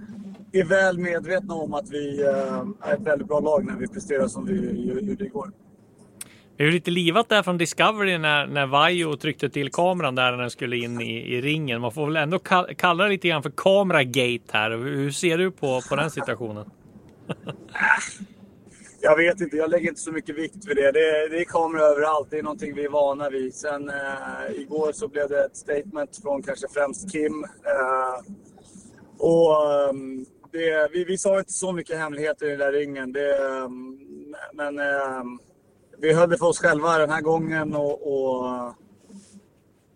är 0.59 0.65
väl 0.65 0.97
medvetna 0.97 1.53
om 1.53 1.73
att 1.73 1.89
vi 1.89 2.21
eh, 2.21 2.89
är 2.89 2.93
ett 2.93 3.01
väldigt 3.01 3.27
bra 3.27 3.39
lag 3.39 3.65
när 3.65 3.75
vi 3.75 3.87
presterar 3.87 4.27
som 4.27 4.45
vi 4.45 5.03
gjorde 5.07 5.25
igår. 5.25 5.51
Det 6.57 6.63
är 6.63 6.71
lite 6.71 6.91
livat 6.91 7.29
där 7.29 7.43
från 7.43 7.57
Discovery 7.57 8.17
när, 8.17 8.47
när 8.47 8.65
Vajo 8.65 9.15
tryckte 9.15 9.49
till 9.49 9.71
kameran 9.71 10.15
där 10.15 10.31
när 10.31 10.37
den 10.37 10.49
skulle 10.49 10.77
in 10.77 11.01
i, 11.01 11.35
i 11.35 11.41
ringen. 11.41 11.81
Man 11.81 11.91
får 11.91 12.05
väl 12.05 12.15
ändå 12.15 12.39
kalla 12.77 13.03
det 13.03 13.09
lite 13.09 13.27
grann 13.27 13.43
för 13.43 13.51
kameragate 13.55 14.43
här. 14.51 14.71
Hur 14.71 15.11
ser 15.11 15.37
du 15.37 15.51
på, 15.51 15.81
på 15.89 15.95
den 15.95 16.11
situationen? 16.11 16.65
jag 19.01 19.17
vet 19.17 19.41
inte, 19.41 19.57
jag 19.57 19.69
lägger 19.69 19.89
inte 19.89 20.01
så 20.01 20.11
mycket 20.11 20.35
vikt 20.35 20.67
vid 20.67 20.75
det. 20.75 20.91
Det, 20.91 21.27
det 21.29 21.41
är 21.41 21.45
kameror 21.45 21.83
överallt, 21.83 22.27
det 22.31 22.39
är 22.39 22.43
någonting 22.43 22.75
vi 22.75 22.85
är 22.85 22.89
vana 22.89 23.29
vid. 23.29 23.53
Sen 23.55 23.89
eh, 23.89 23.95
igår 24.55 24.91
så 24.91 25.07
blev 25.07 25.29
det 25.29 25.45
ett 25.45 25.57
statement 25.57 26.21
från 26.21 26.43
kanske 26.43 26.67
främst 26.73 27.11
Kim. 27.11 27.43
Eh, 27.43 28.33
och 29.17 29.89
um, 29.89 30.25
det, 30.51 30.89
vi, 30.91 31.03
vi 31.03 31.17
sa 31.17 31.39
inte 31.39 31.51
så 31.51 31.71
mycket 31.71 31.97
hemligheter 31.97 32.45
i 32.45 32.49
den 32.49 32.59
där 32.59 32.71
ringen. 32.71 33.13
Det, 33.13 33.37
ehm, 33.37 33.97
men 34.53 34.79
ehm, 34.79 35.39
vi 35.97 36.13
höll 36.13 36.29
det 36.29 36.37
för 36.37 36.45
oss 36.45 36.59
själva 36.59 36.97
den 36.97 37.09
här 37.09 37.21
gången 37.21 37.75
och, 37.75 37.93
och 37.93 38.73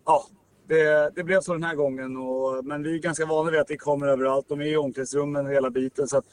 ja, 0.05 0.25
det, 0.67 1.15
det, 1.15 1.23
blev 1.23 1.41
så 1.41 1.53
den 1.53 1.63
här 1.63 1.75
gången. 1.75 2.17
Och, 2.17 2.65
men 2.65 2.83
vi 2.83 2.95
är 2.95 2.99
ganska 2.99 3.25
vana 3.25 3.51
vid 3.51 3.59
att 3.59 3.67
det 3.67 3.77
kommer 3.77 4.07
överallt. 4.07 4.45
De 4.49 4.61
är 4.61 4.65
i 4.65 4.77
omklädningsrummen 4.77 5.47
hela 5.47 5.69
biten. 5.69 6.07
Så 6.07 6.17
att, 6.17 6.25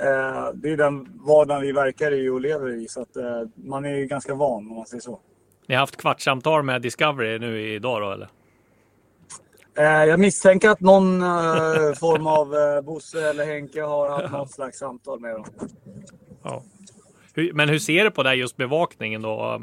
eh, 0.00 0.50
det 0.54 0.70
är 0.70 0.76
den 0.76 1.20
vardagen 1.26 1.62
vi 1.62 1.72
verkar 1.72 2.12
i 2.12 2.28
och 2.28 2.40
lever 2.40 2.74
i. 2.74 2.88
Så 2.88 3.02
att, 3.02 3.16
eh, 3.16 3.42
man 3.54 3.84
är 3.84 4.04
ganska 4.04 4.34
van 4.34 4.70
om 4.70 4.76
man 4.76 4.86
säger 4.86 5.00
så. 5.00 5.20
Ni 5.66 5.74
har 5.74 5.80
haft 5.80 5.96
kvartssamtal 5.96 6.62
med 6.62 6.82
Discovery 6.82 7.38
nu 7.38 7.74
idag 7.74 8.02
då 8.02 8.12
eller? 8.12 8.28
Eh, 9.76 10.04
jag 10.04 10.20
misstänker 10.20 10.70
att 10.70 10.80
någon 10.80 11.22
eh, 11.22 11.92
form 12.00 12.26
av 12.26 12.54
eh, 12.54 12.80
Bosse 12.80 13.30
eller 13.30 13.46
Henke 13.46 13.82
har 13.82 14.10
haft 14.10 14.32
något 14.32 14.50
slags 14.50 14.78
samtal 14.78 15.20
med 15.20 15.34
dem. 15.34 15.44
Ja. 16.42 16.62
Men 17.52 17.68
hur 17.68 17.78
ser 17.78 18.04
du 18.04 18.10
på 18.10 18.22
det 18.22 18.34
just 18.34 18.56
bevakningen 18.56 19.22
då? 19.22 19.62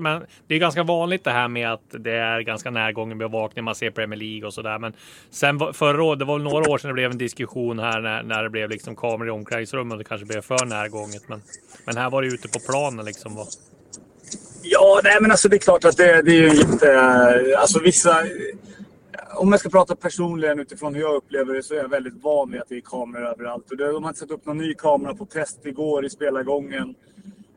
Men 0.00 0.22
det 0.46 0.54
är 0.54 0.58
ganska 0.58 0.82
vanligt 0.82 1.24
det 1.24 1.30
här 1.30 1.48
med 1.48 1.72
att 1.72 1.80
det 1.90 2.12
är 2.12 2.40
ganska 2.40 2.70
närgången 2.70 3.18
bevakning. 3.18 3.64
Man 3.64 3.74
ser 3.74 3.90
Premier 3.90 4.20
League 4.20 4.46
och 4.46 4.54
så 4.54 4.62
där. 4.62 4.78
Men 4.78 4.92
sen 5.30 5.60
förra 5.72 6.02
året, 6.02 6.18
det 6.18 6.24
var 6.24 6.38
några 6.38 6.70
år 6.70 6.78
sedan 6.78 6.88
det 6.88 6.94
blev 6.94 7.10
en 7.10 7.18
diskussion 7.18 7.78
här 7.78 8.00
när, 8.00 8.22
när 8.22 8.42
det 8.42 8.50
blev 8.50 8.70
liksom 8.70 8.96
kameror 8.96 9.28
i 9.28 9.30
omklädningsrummet. 9.30 9.98
Det 9.98 10.04
kanske 10.04 10.26
blev 10.26 10.40
för 10.40 10.66
närgånget. 10.66 11.28
Men, 11.28 11.42
men 11.86 11.96
här 11.96 12.10
var 12.10 12.22
det 12.22 12.28
ute 12.28 12.48
på 12.48 12.58
planen 12.58 13.04
liksom. 13.04 13.46
Ja, 14.62 15.00
nej 15.04 15.16
men 15.20 15.30
alltså 15.30 15.48
det 15.48 15.56
är 15.56 15.58
klart 15.58 15.84
att 15.84 15.96
det, 15.96 16.22
det 16.22 16.30
är 16.30 16.54
ju 16.54 16.60
inte... 16.60 17.00
Alltså 17.58 17.80
vissa 17.80 18.22
om 19.36 19.50
jag 19.50 19.60
ska 19.60 19.68
prata 19.68 19.96
personligen 19.96 20.60
utifrån 20.60 20.94
hur 20.94 21.02
jag 21.02 21.14
upplever 21.14 21.54
det 21.54 21.62
så 21.62 21.74
är 21.74 21.78
jag 21.78 21.88
väldigt 21.88 22.22
van 22.22 22.50
vid 22.50 22.60
att 22.60 22.68
det 22.68 22.76
är 22.76 22.80
kameror 22.80 23.26
överallt. 23.26 23.70
Och 23.70 23.76
de 23.76 24.04
har 24.04 24.12
satt 24.12 24.30
upp 24.30 24.46
någon 24.46 24.58
ny 24.58 24.74
kamera 24.74 25.14
på 25.14 25.26
test 25.26 25.66
igår 25.66 26.04
i 26.04 26.10
spelargången. 26.10 26.94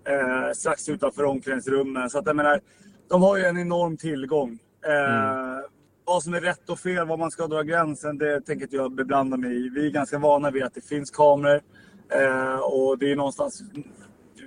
Eh, 0.07 0.53
strax 0.53 0.89
utanför 0.89 1.23
omklädningsrummen. 1.23 2.09
Så 2.09 2.19
att 2.19 2.25
jag 2.25 2.35
menar, 2.35 2.61
de 3.07 3.21
har 3.21 3.37
ju 3.37 3.43
en 3.43 3.57
enorm 3.57 3.97
tillgång. 3.97 4.59
Eh, 4.87 5.43
mm. 5.43 5.63
Vad 6.05 6.23
som 6.23 6.33
är 6.33 6.41
rätt 6.41 6.69
och 6.69 6.79
fel, 6.79 7.07
var 7.07 7.17
man 7.17 7.31
ska 7.31 7.47
dra 7.47 7.61
gränsen, 7.61 8.17
det 8.17 8.41
tänker 8.41 8.65
inte 8.65 8.75
jag 8.75 8.91
beblanda 8.91 9.37
mig 9.37 9.65
i. 9.65 9.69
Vi 9.69 9.85
är 9.87 9.91
ganska 9.91 10.19
vana 10.19 10.51
vid 10.51 10.63
att 10.63 10.73
det 10.73 10.85
finns 10.85 11.11
kameror. 11.11 11.61
Eh, 12.09 12.59
och 12.59 12.97
det 12.97 13.11
är 13.11 13.15
någonstans... 13.15 13.63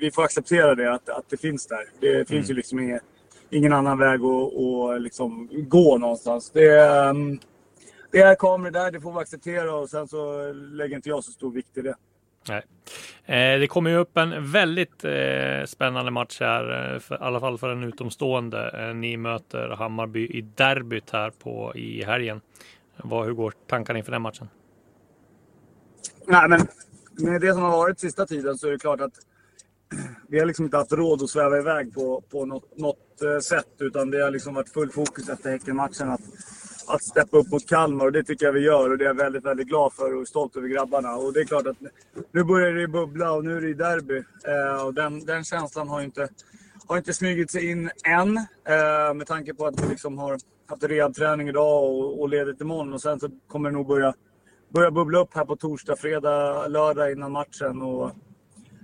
Vi 0.01 0.11
får 0.11 0.24
acceptera 0.24 0.74
det, 0.74 0.93
att, 0.93 1.09
att 1.09 1.28
det 1.28 1.37
finns 1.37 1.66
där. 1.66 1.85
Det 2.01 2.14
mm. 2.14 2.26
finns 2.26 2.51
ju 2.51 2.55
liksom 2.55 2.78
inget 2.78 3.03
ingen 3.51 3.72
annan 3.72 3.98
väg 3.98 4.20
att, 4.20 4.55
att 4.55 5.03
liksom 5.03 5.48
gå 5.53 5.98
någonstans. 5.98 6.51
Det 6.51 6.68
är, 6.68 7.11
ehm, 7.11 7.38
det 8.12 8.18
är 8.18 8.34
kameror 8.34 8.70
där, 8.70 8.90
det 8.90 9.01
får 9.01 9.12
vi 9.12 9.18
acceptera 9.18 9.74
och 9.74 9.90
sen 9.90 10.09
så 10.09 10.53
lägger 10.53 10.96
inte 10.96 11.09
jag 11.09 11.24
så 11.24 11.32
stor 11.32 11.53
vikt 11.53 11.78
i 11.78 11.82
det. 11.82 11.94
Nej. 12.48 12.62
Eh, 13.24 13.61
det 13.61 13.66
kommer 13.66 13.90
ju 13.90 13.96
upp 13.96 14.16
en 14.16 14.53
väldigt 14.53 15.05
eh, 15.05 15.64
spännande 15.66 16.11
match 16.11 16.40
här, 16.40 16.98
för, 16.98 17.14
i 17.14 17.18
alla 17.20 17.40
fall 17.40 17.59
för 17.59 17.68
en 17.68 17.84
utomstående. 17.84 18.88
Eh, 18.88 18.94
ni 18.94 19.16
möter 19.16 19.68
Hammarby 19.68 20.26
i 20.26 20.40
derbyt 20.40 21.11
här 21.11 21.30
på, 21.30 21.72
i 21.74 22.05
helgen. 22.05 22.40
Vad, 22.96 23.26
hur 23.26 23.32
går 23.32 23.55
tankarna 23.66 23.98
inför 23.98 24.12
den 24.12 24.22
matchen? 24.22 24.48
Nej, 26.26 26.48
men 26.48 26.61
med 27.18 27.40
det 27.40 27.53
som 27.53 27.62
har 27.62 27.70
varit 27.70 28.01
sista 28.01 28.26
tiden 28.26 28.59
så 28.59 28.66
är 28.66 28.70
det 28.70 28.78
klart 28.78 29.01
att 29.01 29.14
vi 30.28 30.38
har 30.38 30.47
liksom 30.47 30.64
inte 30.64 30.76
haft 30.76 30.93
råd 30.93 31.22
att 31.22 31.30
sväva 31.30 31.59
iväg 31.59 31.95
på, 31.95 32.22
på 32.30 32.47
något, 32.47 32.78
något 32.78 33.22
eh, 33.22 33.38
sätt. 33.38 33.74
Utan 33.78 34.11
det 34.11 34.22
har 34.22 34.30
liksom 34.30 34.55
varit 34.55 34.68
full 34.68 34.91
fokus 34.91 35.28
efter 35.28 35.51
Häckenmatchen 35.51 36.11
att, 36.11 36.20
att 36.86 37.03
steppa 37.03 37.36
upp 37.36 37.51
mot 37.51 37.68
Kalmar. 37.68 38.05
Och 38.05 38.12
det 38.12 38.22
tycker 38.22 38.47
jag 38.47 38.53
vi 38.53 38.61
gör 38.61 38.91
och 38.91 38.99
det 38.99 39.05
är 39.05 39.07
jag 39.07 39.14
väldigt, 39.14 39.45
väldigt 39.45 39.68
glad 39.68 39.93
för 39.93 40.14
och 40.14 40.28
stolt 40.28 40.57
över 40.57 40.68
grabbarna. 40.68 41.16
Och 41.16 41.32
det 41.32 41.41
är 41.41 41.45
klart 41.45 41.66
att 41.66 41.76
nu 42.32 42.45
börjar 42.45 42.72
det 42.72 42.88
bubbla 42.88 43.32
och 43.32 43.45
nu 43.45 43.57
är 43.57 43.61
det 43.61 43.74
derby. 43.74 44.16
Eh, 44.45 44.86
och 44.86 44.95
den, 44.95 45.24
den 45.24 45.45
känslan 45.45 45.88
har 45.88 46.03
inte, 46.03 46.28
har 46.86 46.97
inte 46.97 47.12
smugit 47.12 47.51
sig 47.51 47.70
in 47.70 47.91
än. 48.05 48.36
Eh, 48.36 49.14
med 49.14 49.26
tanke 49.26 49.55
på 49.55 49.66
att 49.66 49.84
vi 49.84 49.88
liksom 49.88 50.18
har 50.18 50.38
haft 50.66 50.84
rehabträning 50.84 51.49
idag 51.49 51.84
och, 51.84 52.20
och 52.20 52.28
ledigt 52.28 52.61
imorgon. 52.61 52.93
Och 52.93 53.03
sen 53.03 53.20
så 53.20 53.28
kommer 53.49 53.70
det 53.70 53.76
nog 53.76 53.86
börja, 53.86 54.14
börja 54.68 54.91
bubbla 54.91 55.18
upp 55.18 55.34
här 55.34 55.45
på 55.45 55.57
torsdag, 55.57 55.97
fredag, 55.97 56.68
lördag 56.68 57.12
innan 57.12 57.32
matchen. 57.32 57.82
Och, 57.82 58.11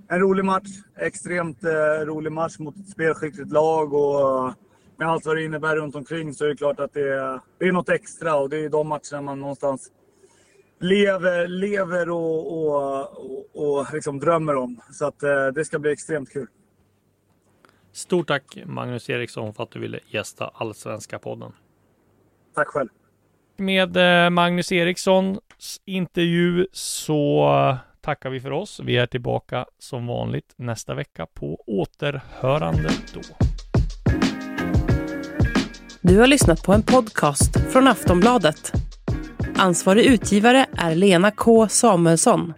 en 0.08 0.20
rolig 0.20 0.44
match. 0.44 0.68
Extremt 0.96 1.64
eh, 1.64 2.06
rolig 2.06 2.32
match 2.32 2.58
mot 2.58 2.76
ett 2.76 2.88
spelskickligt 2.88 3.52
lag 3.52 3.94
och 3.94 4.54
med 4.96 5.08
allt 5.08 5.26
vad 5.26 5.36
det 5.36 5.44
innebär 5.44 5.76
runt 5.76 5.94
omkring 5.94 6.34
så 6.34 6.44
är 6.44 6.48
det 6.48 6.56
klart 6.56 6.80
att 6.80 6.92
det 6.92 7.12
är, 7.12 7.40
det 7.58 7.64
är 7.64 7.72
något 7.72 7.88
extra 7.88 8.36
och 8.36 8.50
det 8.50 8.64
är 8.64 8.68
de 8.68 8.88
matcherna 8.88 9.20
man 9.20 9.40
någonstans 9.40 9.90
lever, 10.80 11.48
lever 11.48 12.10
och, 12.10 12.52
och, 12.52 13.02
och, 13.54 13.78
och 13.78 13.86
liksom 13.92 14.18
drömmer 14.18 14.56
om. 14.56 14.80
Så 14.92 15.06
att 15.06 15.22
eh, 15.22 15.46
det 15.46 15.64
ska 15.64 15.78
bli 15.78 15.92
extremt 15.92 16.32
kul. 16.32 16.46
Stort 17.92 18.28
tack 18.28 18.58
Magnus 18.66 19.10
Eriksson 19.10 19.54
för 19.54 19.62
att 19.62 19.70
du 19.70 19.78
ville 19.78 20.00
gästa 20.06 20.50
Allsvenska 20.54 21.18
podden. 21.18 21.52
Tack 22.54 22.68
själv. 22.68 22.88
Med 23.56 23.96
eh, 23.96 24.30
Magnus 24.30 24.72
Erikssons 24.72 25.38
intervju 25.84 26.66
så 26.72 27.78
tackar 28.06 28.30
vi 28.30 28.40
för 28.40 28.50
oss. 28.50 28.80
Vi 28.84 28.96
är 28.96 29.06
tillbaka 29.06 29.66
som 29.78 30.06
vanligt 30.06 30.54
nästa 30.56 30.94
vecka 30.94 31.26
på 31.34 31.64
återhörande 31.66 32.90
då. 33.14 33.20
Du 36.00 36.18
har 36.18 36.26
lyssnat 36.26 36.62
på 36.62 36.72
en 36.72 36.82
podcast 36.82 37.72
från 37.72 37.88
Aftonbladet. 37.88 38.72
Ansvarig 39.56 40.04
utgivare 40.04 40.66
är 40.76 40.94
Lena 40.94 41.30
K 41.30 41.68
Samuelsson. 41.68 42.52